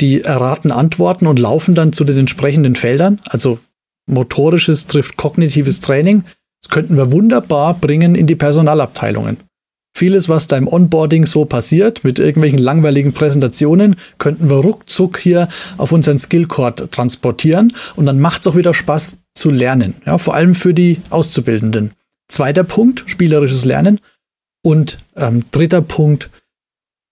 [0.00, 3.20] die erraten Antworten und laufen dann zu den entsprechenden Feldern.
[3.24, 3.58] Also
[4.06, 6.24] motorisches trifft kognitives Training.
[6.62, 9.38] Das könnten wir wunderbar bringen in die Personalabteilungen.
[9.94, 15.48] Vieles, was da im Onboarding so passiert, mit irgendwelchen langweiligen Präsentationen, könnten wir ruckzuck hier
[15.76, 19.94] auf unseren Skillcord transportieren und dann macht es auch wieder Spaß zu lernen.
[20.06, 21.92] Ja, vor allem für die Auszubildenden.
[22.28, 24.00] Zweiter Punkt, spielerisches Lernen.
[24.62, 26.30] Und ähm, dritter Punkt,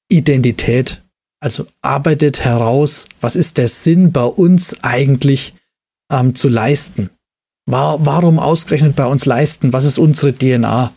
[0.09, 1.03] Identität.
[1.41, 5.55] Also arbeitet heraus, was ist der Sinn bei uns eigentlich
[6.13, 7.11] ähm, zu leisten?
[7.67, 9.73] War, warum ausgerechnet bei uns leisten?
[9.73, 10.93] Was ist unsere DNA?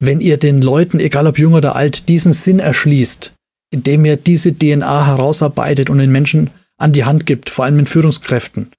[0.00, 3.34] Wenn ihr den Leuten, egal ob jung oder alt, diesen Sinn erschließt,
[3.70, 7.86] indem ihr diese DNA herausarbeitet und den Menschen an die Hand gibt, vor allem in
[7.86, 8.72] Führungskräften,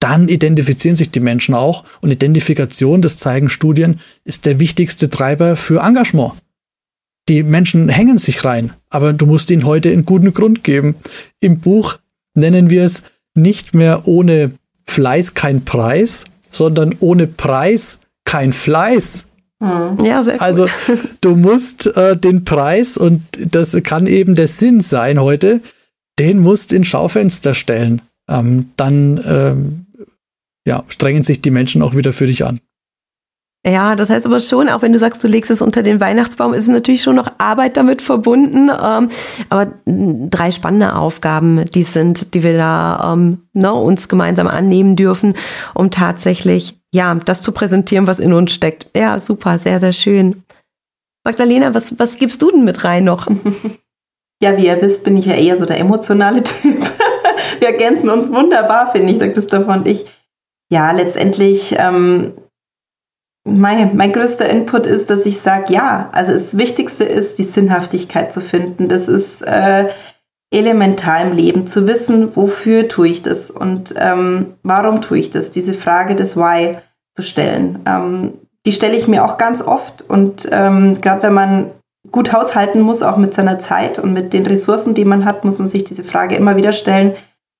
[0.00, 5.56] dann identifizieren sich die Menschen auch und Identifikation, das zeigen Studien, ist der wichtigste Treiber
[5.56, 6.32] für Engagement.
[7.28, 10.96] Die Menschen hängen sich rein, aber du musst ihnen heute einen guten Grund geben.
[11.40, 11.98] Im Buch
[12.34, 13.04] nennen wir es
[13.34, 14.52] nicht mehr ohne
[14.86, 19.26] Fleiß kein Preis, sondern ohne Preis kein Fleiß.
[19.62, 20.04] Hm.
[20.04, 20.40] Ja, sehr cool.
[20.40, 20.66] Also
[21.20, 25.60] du musst äh, den Preis, und das kann eben der Sinn sein heute,
[26.18, 28.02] den musst in Schaufenster stellen.
[28.28, 29.86] Ähm, dann ähm,
[30.66, 32.60] ja, strengen sich die Menschen auch wieder für dich an.
[33.66, 36.54] Ja, das heißt aber schon, auch wenn du sagst, du legst es unter den Weihnachtsbaum,
[36.54, 38.70] ist es natürlich schon noch Arbeit damit verbunden.
[38.70, 39.08] Ähm,
[39.50, 45.34] aber drei spannende Aufgaben, die sind, die wir da ähm, ne, uns gemeinsam annehmen dürfen,
[45.74, 48.88] um tatsächlich ja das zu präsentieren, was in uns steckt.
[48.96, 50.42] Ja, super, sehr, sehr schön.
[51.22, 53.26] Magdalena, was, was gibst du denn mit rein noch?
[54.42, 56.80] Ja, wie ihr wisst, bin ich ja eher so der emotionale Typ.
[57.58, 60.06] wir ergänzen uns wunderbar, finde ich, der Christoph und ich.
[60.72, 62.32] Ja, letztendlich ähm,
[63.44, 68.32] mein, mein größter Input ist, dass ich sage, ja, also das Wichtigste ist, die Sinnhaftigkeit
[68.32, 68.88] zu finden.
[68.88, 69.88] Das ist äh,
[70.50, 75.50] elementar im Leben, zu wissen, wofür tue ich das und ähm, warum tue ich das,
[75.50, 76.78] diese Frage des Why
[77.14, 77.80] zu stellen.
[77.86, 78.32] Ähm,
[78.66, 81.70] die stelle ich mir auch ganz oft und ähm, gerade wenn man
[82.10, 85.58] gut haushalten muss, auch mit seiner Zeit und mit den Ressourcen, die man hat, muss
[85.58, 87.14] man sich diese Frage immer wieder stellen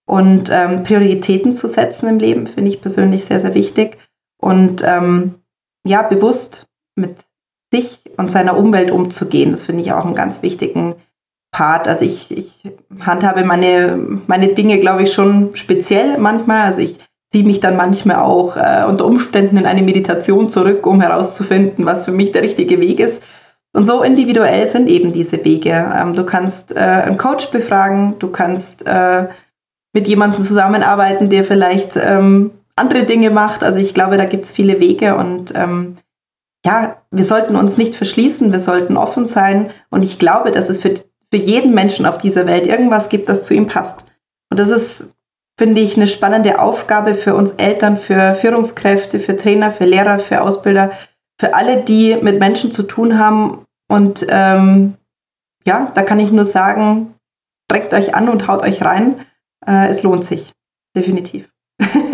[0.07, 3.99] und ähm, Prioritäten zu setzen im Leben, finde ich persönlich sehr, sehr wichtig.
[4.41, 5.37] Und ähm,
[5.87, 7.17] ja, bewusst mit
[7.73, 9.53] sich und seiner Umwelt umzugehen.
[9.53, 10.97] Das finde ich auch einen ganz wichtigen
[11.53, 11.89] Part.
[11.89, 12.63] Also ich, ich
[13.01, 16.63] handhabe meine, meine Dinge, glaube ich, schon speziell manchmal.
[16.63, 16.99] Also ich
[17.33, 22.05] ziehe mich dann manchmal auch äh, unter Umständen in eine Meditation zurück, um herauszufinden, was
[22.05, 23.23] für mich der richtige Weg ist.
[23.73, 25.93] Und so individuell sind eben diese Wege.
[25.97, 29.29] Ähm, du kannst äh, einen Coach befragen, du kannst äh,
[29.93, 32.51] mit jemandem zusammenarbeiten, der vielleicht ähm,
[32.81, 33.63] andere Dinge macht.
[33.63, 35.99] Also ich glaube, da gibt es viele Wege und ähm,
[36.65, 40.79] ja, wir sollten uns nicht verschließen, wir sollten offen sein und ich glaube, dass es
[40.79, 44.05] für, für jeden Menschen auf dieser Welt irgendwas gibt, das zu ihm passt.
[44.51, 45.15] Und das ist,
[45.59, 50.43] finde ich, eine spannende Aufgabe für uns Eltern, für Führungskräfte, für Trainer, für Lehrer, für
[50.43, 50.93] Ausbilder,
[51.39, 53.65] für alle, die mit Menschen zu tun haben.
[53.89, 54.95] Und ähm,
[55.65, 57.15] ja, da kann ich nur sagen,
[57.71, 59.25] streckt euch an und haut euch rein.
[59.67, 60.53] Äh, es lohnt sich,
[60.95, 61.49] definitiv.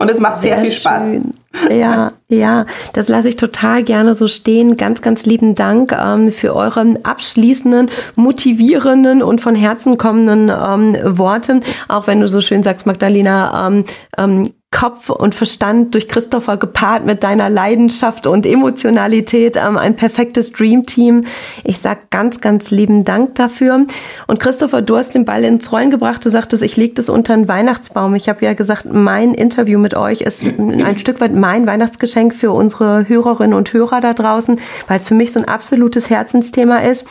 [0.00, 1.02] Und es macht sehr, sehr viel Spaß.
[1.06, 1.32] Schön.
[1.70, 4.76] Ja, ja, das lasse ich total gerne so stehen.
[4.76, 11.60] Ganz, ganz lieben Dank ähm, für eure abschließenden, motivierenden und von Herzen kommenden ähm, Worte.
[11.88, 13.84] Auch wenn du so schön sagst, Magdalena, ähm,
[14.16, 20.52] ähm Kopf und Verstand durch Christopher gepaart mit deiner Leidenschaft und Emotionalität, ähm, ein perfektes
[20.52, 21.24] Dream-Team.
[21.64, 23.86] Ich sag ganz, ganz lieben Dank dafür.
[24.26, 26.24] Und Christopher, du hast den Ball ins Rollen gebracht.
[26.24, 28.14] Du sagtest, ich leg das unter einen Weihnachtsbaum.
[28.14, 32.52] Ich habe ja gesagt, mein Interview mit euch ist ein Stück weit mein Weihnachtsgeschenk für
[32.52, 37.06] unsere Hörerinnen und Hörer da draußen, weil es für mich so ein absolutes Herzensthema ist.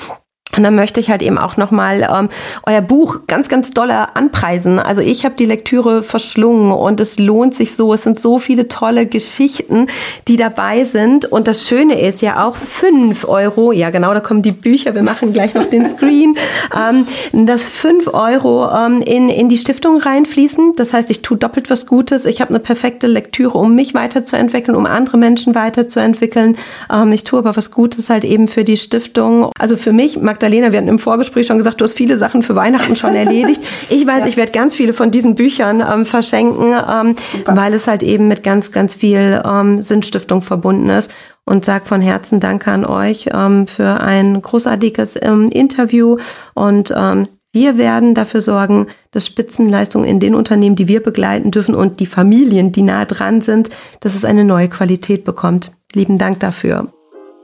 [0.56, 2.30] Und dann möchte ich halt eben auch nochmal ähm,
[2.66, 4.80] euer Buch ganz, ganz doller anpreisen.
[4.80, 7.94] Also ich habe die Lektüre verschlungen und es lohnt sich so.
[7.94, 9.88] Es sind so viele tolle Geschichten,
[10.28, 11.26] die dabei sind.
[11.26, 15.04] Und das Schöne ist ja auch fünf Euro, ja genau, da kommen die Bücher, wir
[15.04, 16.38] machen gleich noch den Screen,
[16.76, 17.06] ähm,
[17.46, 20.74] dass fünf Euro ähm, in, in die Stiftung reinfließen.
[20.76, 22.26] Das heißt, ich tue doppelt was Gutes.
[22.26, 26.58] Ich habe eine perfekte Lektüre, um mich weiterzuentwickeln, um andere Menschen weiterzuentwickeln.
[26.92, 29.52] Ähm, ich tue aber was Gutes halt eben für die Stiftung.
[29.60, 32.56] Also für mich, Magdalena, wir hatten im Vorgespräch schon gesagt, du hast viele Sachen für
[32.56, 33.62] Weihnachten schon erledigt.
[33.90, 34.28] Ich weiß, ja.
[34.28, 37.16] ich werde ganz viele von diesen Büchern ähm, verschenken, ähm,
[37.46, 41.12] weil es halt eben mit ganz, ganz viel ähm, Sinnstiftung verbunden ist.
[41.46, 46.18] Und sag von Herzen Danke an euch ähm, für ein großartiges ähm, Interview.
[46.54, 51.76] Und ähm, wir werden dafür sorgen, dass Spitzenleistungen in den Unternehmen, die wir begleiten dürfen
[51.76, 53.70] und die Familien, die nah dran sind,
[54.02, 55.72] dass es eine neue Qualität bekommt.
[55.94, 56.88] Lieben Dank dafür.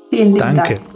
[0.10, 0.76] Vielen lieben Danke.
[0.76, 0.93] Dank.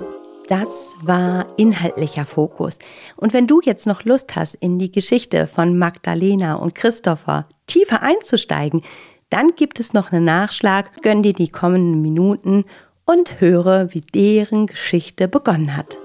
[0.48, 2.80] Das war inhaltlicher Fokus.
[3.18, 8.02] Und wenn du jetzt noch Lust hast, in die Geschichte von Magdalena und Christopher tiefer
[8.02, 8.82] einzusteigen,
[9.30, 11.02] dann gibt es noch einen Nachschlag.
[11.02, 12.64] Gönn dir die kommenden Minuten
[13.06, 15.98] und höre, wie deren Geschichte begonnen hat.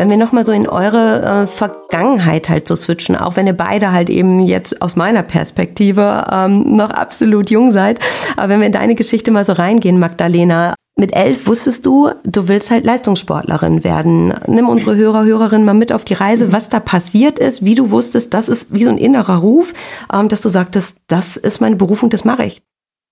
[0.00, 3.92] Wenn wir nochmal so in eure äh, Vergangenheit halt so switchen, auch wenn ihr beide
[3.92, 8.00] halt eben jetzt aus meiner Perspektive ähm, noch absolut jung seid,
[8.38, 12.48] aber wenn wir in deine Geschichte mal so reingehen, Magdalena, mit elf wusstest du, du
[12.48, 14.32] willst halt Leistungssportlerin werden.
[14.46, 17.90] Nimm unsere Hörer, Hörerinnen mal mit auf die Reise, was da passiert ist, wie du
[17.90, 19.74] wusstest, das ist wie so ein innerer Ruf,
[20.10, 22.62] ähm, dass du sagtest, das ist meine Berufung, das mache ich.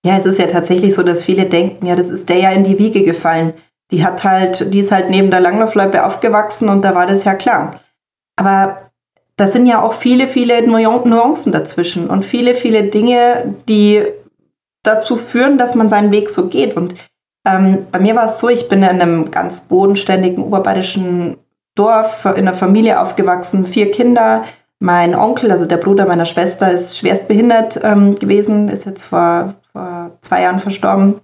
[0.03, 2.63] Ja, es ist ja tatsächlich so, dass viele denken, ja, das ist der ja in
[2.63, 3.53] die Wiege gefallen.
[3.91, 7.33] Die hat halt, die ist halt neben der Langlaufloipe aufgewachsen und da war das ja
[7.33, 7.79] klar.
[8.35, 8.89] Aber
[9.35, 14.05] da sind ja auch viele, viele Nuancen dazwischen und viele, viele Dinge, die
[14.83, 16.75] dazu führen, dass man seinen Weg so geht.
[16.75, 16.95] Und
[17.45, 21.37] ähm, bei mir war es so, ich bin in einem ganz bodenständigen oberbayerischen
[21.75, 24.43] Dorf, in einer Familie aufgewachsen, vier Kinder.
[24.79, 29.55] Mein Onkel, also der Bruder meiner Schwester, ist schwerst behindert ähm, gewesen, ist jetzt vor,
[29.71, 31.21] vor zwei Jahren verstorben.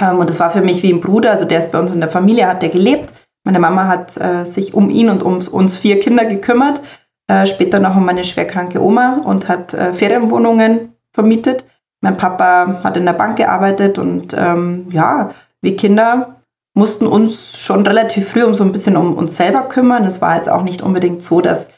[0.00, 2.00] Ähm, und das war für mich wie ein Bruder, also der ist bei uns in
[2.00, 3.12] der Familie, hat der gelebt.
[3.44, 6.82] Meine Mama hat äh, sich um ihn und um uns vier Kinder gekümmert,
[7.28, 11.64] äh, später noch um meine schwerkranke Oma und hat äh, Ferienwohnungen vermietet.
[12.00, 15.30] Mein Papa hat in der Bank gearbeitet und ähm, ja,
[15.62, 16.36] wir Kinder
[16.74, 20.04] mussten uns schon relativ früh um so ein bisschen um uns selber kümmern.
[20.04, 21.70] Es war jetzt auch nicht unbedingt so, dass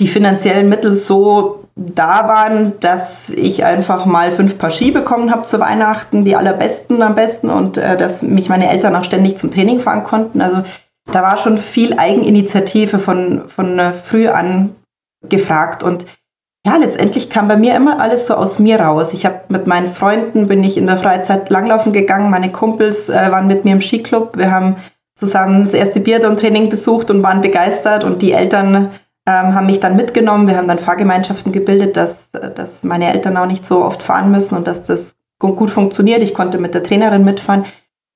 [0.00, 5.46] die finanziellen Mittel so da waren, dass ich einfach mal fünf Paar Ski bekommen habe
[5.46, 9.50] zu Weihnachten, die allerbesten am besten und äh, dass mich meine Eltern auch ständig zum
[9.50, 10.40] Training fahren konnten.
[10.40, 10.62] Also
[11.12, 14.74] da war schon viel Eigeninitiative von, von äh, früh an
[15.28, 16.06] gefragt und
[16.66, 19.12] ja, letztendlich kam bei mir immer alles so aus mir raus.
[19.12, 22.28] Ich habe mit meinen Freunden bin ich in der Freizeit langlaufen gegangen.
[22.28, 24.36] Meine Kumpels äh, waren mit mir im Skiclub.
[24.36, 24.74] Wir haben
[25.14, 28.02] zusammen das erste Biathlon-Training besucht und waren begeistert.
[28.02, 28.90] Und die Eltern
[29.26, 30.46] ähm, haben mich dann mitgenommen.
[30.46, 34.56] Wir haben dann Fahrgemeinschaften gebildet, dass, dass meine Eltern auch nicht so oft fahren müssen
[34.56, 36.22] und dass das gut funktioniert.
[36.22, 37.66] Ich konnte mit der Trainerin mitfahren.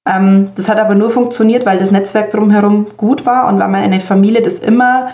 [0.08, 4.00] Ähm, das hat aber nur funktioniert, weil das Netzwerk drumherum gut war und weil meine
[4.00, 5.12] Familie das immer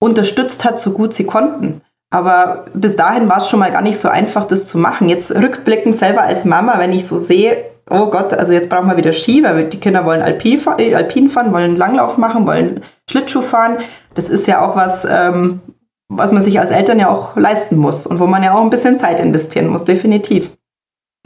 [0.00, 1.82] unterstützt hat, so gut sie konnten.
[2.16, 5.10] Aber bis dahin war es schon mal gar nicht so einfach, das zu machen.
[5.10, 8.96] Jetzt rückblickend selber als Mama, wenn ich so sehe, oh Gott, also jetzt brauchen wir
[8.96, 12.80] wieder Ski, weil die Kinder wollen Alpin, äh, Alpin fahren, wollen Langlauf machen, wollen
[13.10, 13.76] Schlittschuh fahren.
[14.14, 15.60] Das ist ja auch was, ähm,
[16.08, 18.70] was man sich als Eltern ja auch leisten muss und wo man ja auch ein
[18.70, 20.48] bisschen Zeit investieren muss, definitiv.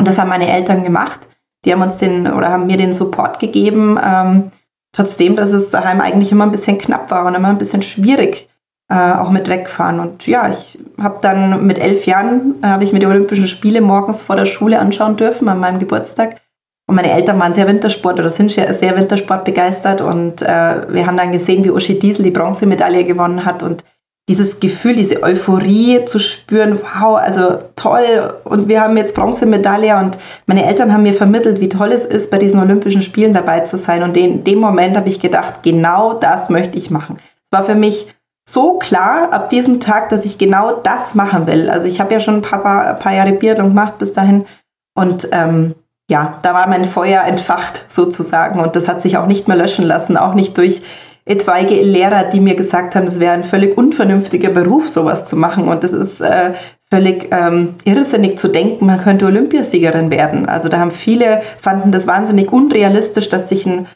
[0.01, 1.21] Und das haben meine Eltern gemacht.
[1.65, 4.51] Die haben uns den oder haben mir den Support gegeben, ähm,
[4.93, 8.49] trotzdem, dass es daheim eigentlich immer ein bisschen knapp war und immer ein bisschen schwierig
[8.91, 10.01] äh, auch mit wegfahren.
[10.01, 13.81] Und ja, ich habe dann mit elf Jahren, äh, habe ich mir die Olympischen Spiele
[13.81, 16.41] morgens vor der Schule anschauen dürfen, an meinem Geburtstag.
[16.87, 20.01] Und meine Eltern waren sehr Wintersport oder sind sehr Wintersport begeistert.
[20.01, 23.62] Und äh, wir haben dann gesehen, wie Uschi Diesel die Bronzemedaille gewonnen hat.
[23.62, 23.85] Und
[24.29, 30.19] dieses Gefühl, diese Euphorie zu spüren, wow, also toll und wir haben jetzt Bronzemedaille und
[30.47, 33.77] meine Eltern haben mir vermittelt, wie toll es ist, bei diesen Olympischen Spielen dabei zu
[33.77, 37.19] sein und in dem Moment habe ich gedacht, genau das möchte ich machen.
[37.47, 38.07] Es war für mich
[38.52, 41.70] so klar ab diesem Tag, dass ich genau das machen will.
[41.70, 44.47] Also ich habe ja schon ein paar, paar, paar Jahre Biathlon gemacht bis dahin
[44.94, 45.74] und ähm,
[46.10, 49.85] ja, da war mein Feuer entfacht sozusagen und das hat sich auch nicht mehr löschen
[49.85, 50.82] lassen, auch nicht durch
[51.24, 55.68] etwaige Lehrer, die mir gesagt haben, es wäre ein völlig unvernünftiger Beruf, sowas zu machen.
[55.68, 56.55] Und das ist äh,
[56.90, 60.48] völlig ähm, irrsinnig zu denken, man könnte Olympiasiegerin werden.
[60.48, 63.86] Also da haben viele, fanden das wahnsinnig unrealistisch, dass sich ein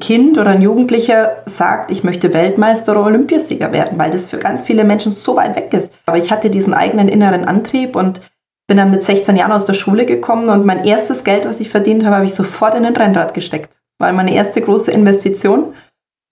[0.00, 4.62] Kind oder ein Jugendlicher sagt, ich möchte Weltmeister oder Olympiasieger werden, weil das für ganz
[4.62, 5.92] viele Menschen so weit weg ist.
[6.06, 8.22] Aber ich hatte diesen eigenen inneren Antrieb und
[8.66, 11.68] bin dann mit 16 Jahren aus der Schule gekommen und mein erstes Geld, was ich
[11.68, 13.70] verdient habe, habe ich sofort in ein Rennrad gesteckt.
[13.98, 15.74] War meine erste große Investition.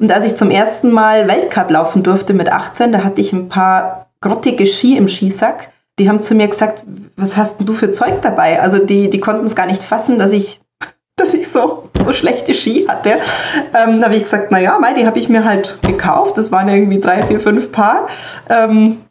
[0.00, 3.50] Und als ich zum ersten Mal Weltcup laufen durfte mit 18, da hatte ich ein
[3.50, 5.72] paar grottige Ski im Skisack.
[5.98, 6.84] Die haben zu mir gesagt,
[7.16, 8.62] was hast denn du für Zeug dabei?
[8.62, 10.61] Also die, die konnten es gar nicht fassen, dass ich,
[11.16, 13.20] dass ich so, so schlechte Ski hatte.
[13.74, 16.38] Ähm, da habe ich gesagt, naja, Mai, die habe ich mir halt gekauft.
[16.38, 18.08] Das waren irgendwie drei, vier, fünf Paar.
[18.48, 19.02] Ähm,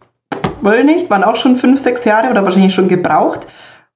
[0.61, 3.47] wohl nicht, waren auch schon fünf, sechs Jahre oder wahrscheinlich schon gebraucht.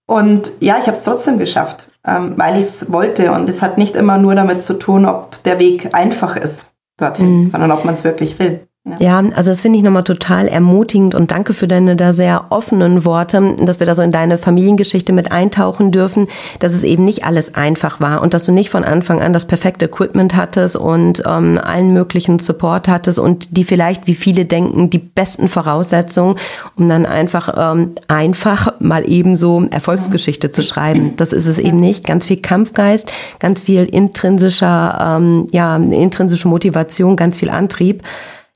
[0.07, 3.32] Und ja, ich habe es trotzdem geschafft, ähm, weil ich es wollte.
[3.32, 6.65] Und es hat nicht immer nur damit zu tun, ob der Weg einfach ist
[6.98, 7.48] dorthin, mhm.
[7.48, 8.68] sondern ob man es wirklich will.
[8.99, 13.03] Ja, also das finde ich nochmal total ermutigend und danke für deine da sehr offenen
[13.03, 16.27] Worte, dass wir da so in deine Familiengeschichte mit eintauchen dürfen,
[16.59, 19.45] dass es eben nicht alles einfach war und dass du nicht von Anfang an das
[19.45, 24.91] perfekte Equipment hattest und ähm, allen möglichen Support hattest und die vielleicht, wie viele denken,
[24.91, 26.35] die besten Voraussetzungen,
[26.77, 31.15] um dann einfach ähm, einfach mal eben so Erfolgsgeschichte zu schreiben.
[31.17, 32.05] Das ist es eben nicht.
[32.05, 38.03] Ganz viel Kampfgeist, ganz viel intrinsischer, ähm, ja, intrinsische Motivation, ganz viel Antrieb.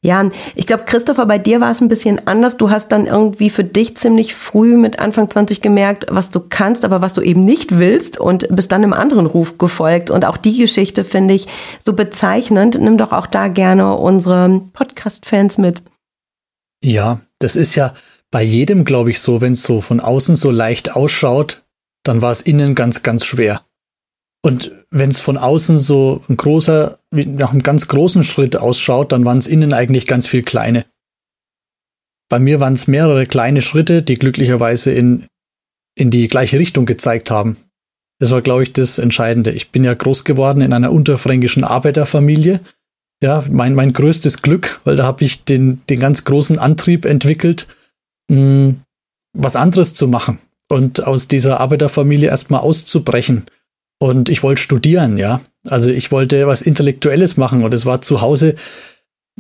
[0.02, 2.56] Ja, ich glaube, Christopher, bei dir war es ein bisschen anders.
[2.56, 6.86] Du hast dann irgendwie für dich ziemlich früh mit Anfang 20 gemerkt, was du kannst,
[6.86, 10.10] aber was du eben nicht willst und bist dann einem anderen Ruf gefolgt.
[10.10, 11.48] Und auch die Geschichte finde ich
[11.84, 12.80] so bezeichnend.
[12.80, 15.84] Nimm doch auch da gerne unsere Podcast-Fans mit.
[16.82, 17.94] Ja, das ist ja
[18.32, 21.64] bei jedem, glaube ich, so, wenn es so von außen so leicht ausschaut,
[22.04, 23.66] dann war es innen ganz, ganz schwer.
[24.42, 29.26] Und wenn es von außen so ein großer, nach einem ganz großen Schritt ausschaut, dann
[29.26, 30.86] waren es innen eigentlich ganz viel kleine.
[32.30, 35.26] Bei mir waren es mehrere kleine Schritte, die glücklicherweise in,
[35.96, 37.58] in die gleiche Richtung gezeigt haben.
[38.20, 39.52] Das war, glaube ich, das Entscheidende.
[39.52, 42.62] Ich bin ja groß geworden in einer unterfränkischen Arbeiterfamilie.
[43.22, 47.68] Ja, mein, mein größtes Glück, weil da habe ich den, den ganz großen Antrieb entwickelt,
[48.30, 48.82] mh, hm,
[49.34, 50.40] was anderes zu machen
[50.70, 53.46] und aus dieser Arbeiterfamilie erstmal auszubrechen
[54.00, 55.42] und ich wollte studieren, ja.
[55.68, 58.56] Also ich wollte was Intellektuelles machen und es war zu Hause,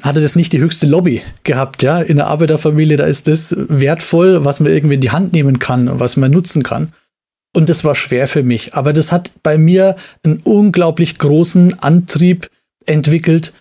[0.03, 2.02] hatte das nicht die höchste Lobby gehabt, ja.
[2.02, 5.88] In der Arbeiterfamilie, da ist das wertvoll, was man irgendwie in die Hand nehmen kann
[5.88, 6.94] und was man nutzen kann.
[7.56, 8.76] Und das war schwer für mich.
[8.76, 12.49] Aber das hat bei mir einen unglaublich großen Antrieb
[12.86, 13.53] entwickelt,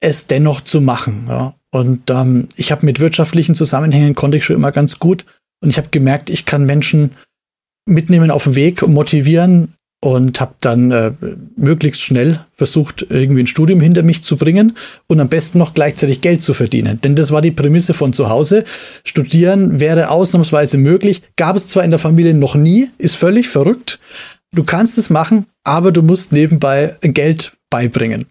[0.00, 1.26] es dennoch zu machen.
[1.28, 1.54] Ja.
[1.70, 5.24] Und ähm, ich habe mit wirtschaftlichen Zusammenhängen konnte ich schon immer ganz gut.
[5.60, 7.12] Und ich habe gemerkt, ich kann Menschen
[7.86, 11.12] mitnehmen auf den Weg, motivieren, und habe dann äh,
[11.56, 14.76] möglichst schnell versucht, irgendwie ein Studium hinter mich zu bringen
[15.06, 17.00] und am besten noch gleichzeitig Geld zu verdienen.
[17.00, 18.64] Denn das war die Prämisse von zu Hause.
[19.04, 21.22] Studieren wäre ausnahmsweise möglich.
[21.36, 23.98] Gab es zwar in der Familie noch nie, ist völlig verrückt.
[24.52, 28.26] Du kannst es machen, aber du musst nebenbei Geld beibringen.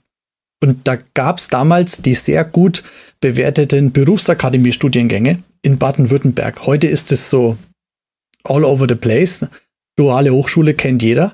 [0.61, 2.83] Und da gab es damals die sehr gut
[3.19, 6.67] bewerteten Berufsakademie-Studiengänge in Baden-Württemberg.
[6.67, 7.57] Heute ist es so
[8.43, 9.43] all over the place.
[9.95, 11.33] Duale Hochschule kennt jeder.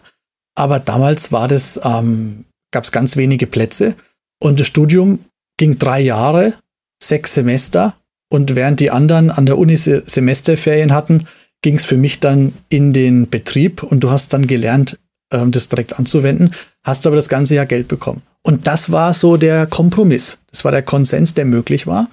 [0.59, 3.95] Aber damals war das, ähm, gab es ganz wenige Plätze
[4.41, 5.19] und das Studium
[5.55, 6.55] ging drei Jahre,
[7.01, 7.95] sechs Semester
[8.29, 11.27] und während die anderen an der Uni Semesterferien hatten,
[11.61, 14.99] ging es für mich dann in den Betrieb und du hast dann gelernt,
[15.31, 16.51] ähm, das direkt anzuwenden,
[16.83, 18.21] hast aber das ganze Jahr Geld bekommen.
[18.43, 20.39] Und das war so der Kompromiss.
[20.51, 22.09] Das war der Konsens, der möglich war.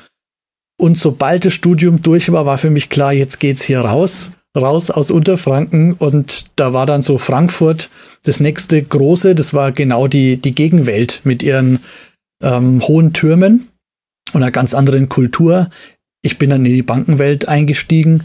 [0.79, 4.91] Und sobald das Studium durch war, war für mich klar, jetzt geht's hier raus raus
[4.91, 7.91] aus Unterfranken und da war dann so Frankfurt
[8.27, 11.81] das nächste große, das war genau die, die Gegenwelt mit ihren
[12.43, 13.69] ähm, hohen Türmen
[14.33, 15.71] und einer ganz anderen Kultur.
[16.23, 18.25] Ich bin dann in die Bankenwelt eingestiegen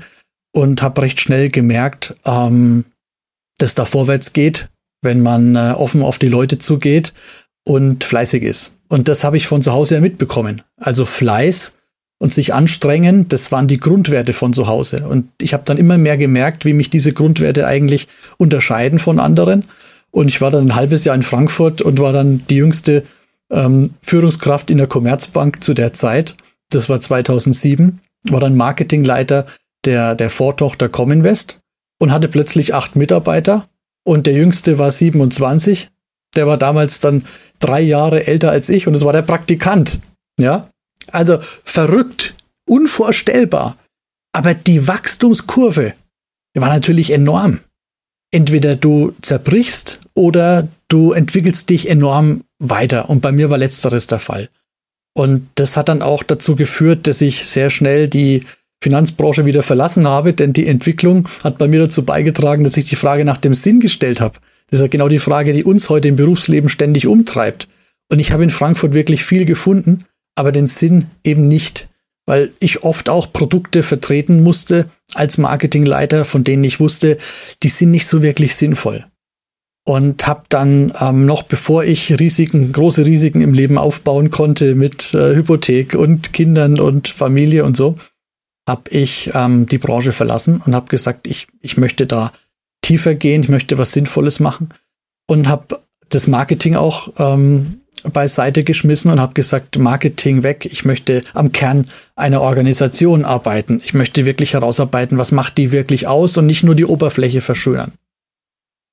[0.54, 2.86] und habe recht schnell gemerkt, ähm,
[3.58, 4.70] dass da vorwärts geht,
[5.02, 7.14] wenn man äh, offen auf die Leute zugeht
[7.64, 8.74] und fleißig ist.
[8.90, 10.64] Und das habe ich von zu Hause ja mitbekommen.
[10.78, 11.74] Also Fleiß
[12.20, 15.08] und sich anstrengen, das waren die Grundwerte von zu Hause.
[15.08, 18.08] Und ich habe dann immer mehr gemerkt, wie mich diese Grundwerte eigentlich
[18.38, 19.64] unterscheiden von anderen.
[20.12, 23.04] Und ich war dann ein halbes Jahr in Frankfurt und war dann die jüngste
[23.50, 26.36] ähm, Führungskraft in der Commerzbank zu der Zeit.
[26.70, 29.46] das war 2007, war dann Marketingleiter
[29.86, 31.60] der, der Vortochter Cominvest
[32.00, 33.68] und hatte plötzlich acht Mitarbeiter
[34.04, 35.90] und der jüngste war 27.
[36.36, 37.26] Der war damals dann
[37.60, 40.00] drei Jahre älter als ich und es war der Praktikant.
[40.40, 40.70] Ja,
[41.12, 42.36] also verrückt,
[42.68, 43.78] unvorstellbar.
[44.34, 45.94] Aber die Wachstumskurve
[46.56, 47.60] war natürlich enorm.
[48.32, 53.10] Entweder du zerbrichst oder du entwickelst dich enorm weiter.
[53.10, 54.50] Und bei mir war letzteres der Fall.
[55.14, 58.46] Und das hat dann auch dazu geführt, dass ich sehr schnell die
[58.82, 62.96] Finanzbranche wieder verlassen habe, denn die Entwicklung hat bei mir dazu beigetragen, dass ich die
[62.96, 64.40] Frage nach dem Sinn gestellt habe.
[64.70, 67.68] Das ist ja genau die Frage, die uns heute im Berufsleben ständig umtreibt.
[68.10, 70.06] Und ich habe in Frankfurt wirklich viel gefunden,
[70.36, 71.90] aber den Sinn eben nicht,
[72.26, 77.18] weil ich oft auch Produkte vertreten musste als Marketingleiter, von denen ich wusste,
[77.64, 79.06] die sind nicht so wirklich sinnvoll.
[79.84, 85.14] Und habe dann ähm, noch bevor ich Risiken, große Risiken im Leben aufbauen konnte mit
[85.16, 87.98] äh, Hypothek und Kindern und Familie und so,
[88.68, 92.32] habe ich ähm, die Branche verlassen und habe gesagt, ich, ich möchte da
[92.84, 94.70] tiefer gehen, ich möchte was Sinnvolles machen
[95.28, 97.81] und habe das Marketing auch ähm,
[98.12, 103.82] beiseite geschmissen und habe gesagt, Marketing weg, ich möchte am Kern einer Organisation arbeiten.
[103.84, 107.94] Ich möchte wirklich herausarbeiten, was macht die wirklich aus und nicht nur die Oberfläche verschönern.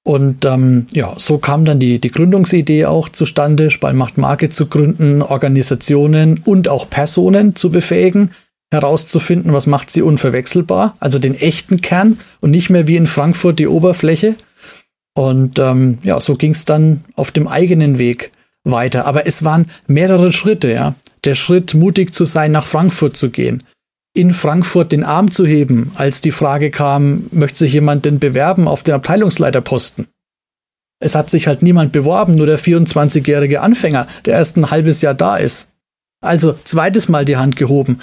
[0.05, 5.21] Und ähm, ja, so kam dann die, die Gründungsidee auch zustande, Spalmacht Marke zu gründen,
[5.21, 8.31] Organisationen und auch Personen zu befähigen,
[8.71, 13.59] herauszufinden, was macht sie unverwechselbar, also den echten Kern und nicht mehr wie in Frankfurt
[13.59, 14.35] die Oberfläche.
[15.15, 18.31] Und ähm, ja, so ging es dann auf dem eigenen Weg
[18.71, 19.05] weiter.
[19.05, 20.95] Aber es waren mehrere Schritte, ja.
[21.25, 23.63] Der Schritt, mutig zu sein, nach Frankfurt zu gehen
[24.19, 28.67] in Frankfurt den Arm zu heben, als die Frage kam, möchte sich jemand denn bewerben
[28.67, 30.09] auf den Abteilungsleiterposten?
[31.01, 35.15] Es hat sich halt niemand beworben, nur der 24-jährige Anfänger, der erst ein halbes Jahr
[35.15, 35.69] da ist.
[36.21, 38.01] Also zweites Mal die Hand gehoben,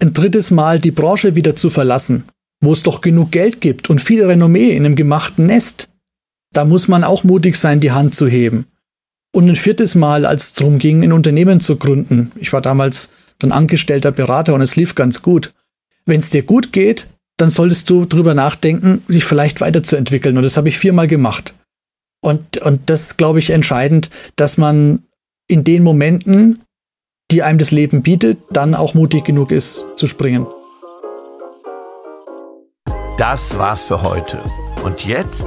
[0.00, 2.24] ein drittes Mal die Branche wieder zu verlassen,
[2.62, 5.90] wo es doch genug Geld gibt und viel Renommee in einem gemachten Nest.
[6.54, 8.64] Da muss man auch mutig sein, die Hand zu heben.
[9.32, 12.32] Und ein viertes Mal, als es darum ging, ein Unternehmen zu gründen.
[12.36, 15.52] Ich war damals dann angestellter Berater und es lief ganz gut.
[16.06, 17.06] Wenn es dir gut geht,
[17.36, 20.36] dann solltest du drüber nachdenken, dich vielleicht weiterzuentwickeln.
[20.36, 21.54] Und das habe ich viermal gemacht.
[22.20, 25.04] Und, und das glaube ich entscheidend, dass man
[25.46, 26.62] in den Momenten,
[27.30, 30.46] die einem das Leben bietet, dann auch mutig genug ist zu springen.
[33.18, 34.40] Das war's für heute.
[34.84, 35.46] Und jetzt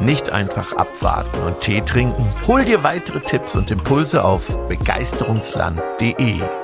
[0.00, 2.28] nicht einfach abwarten und Tee trinken.
[2.46, 6.61] Hol dir weitere Tipps und Impulse auf begeisterungsland.de.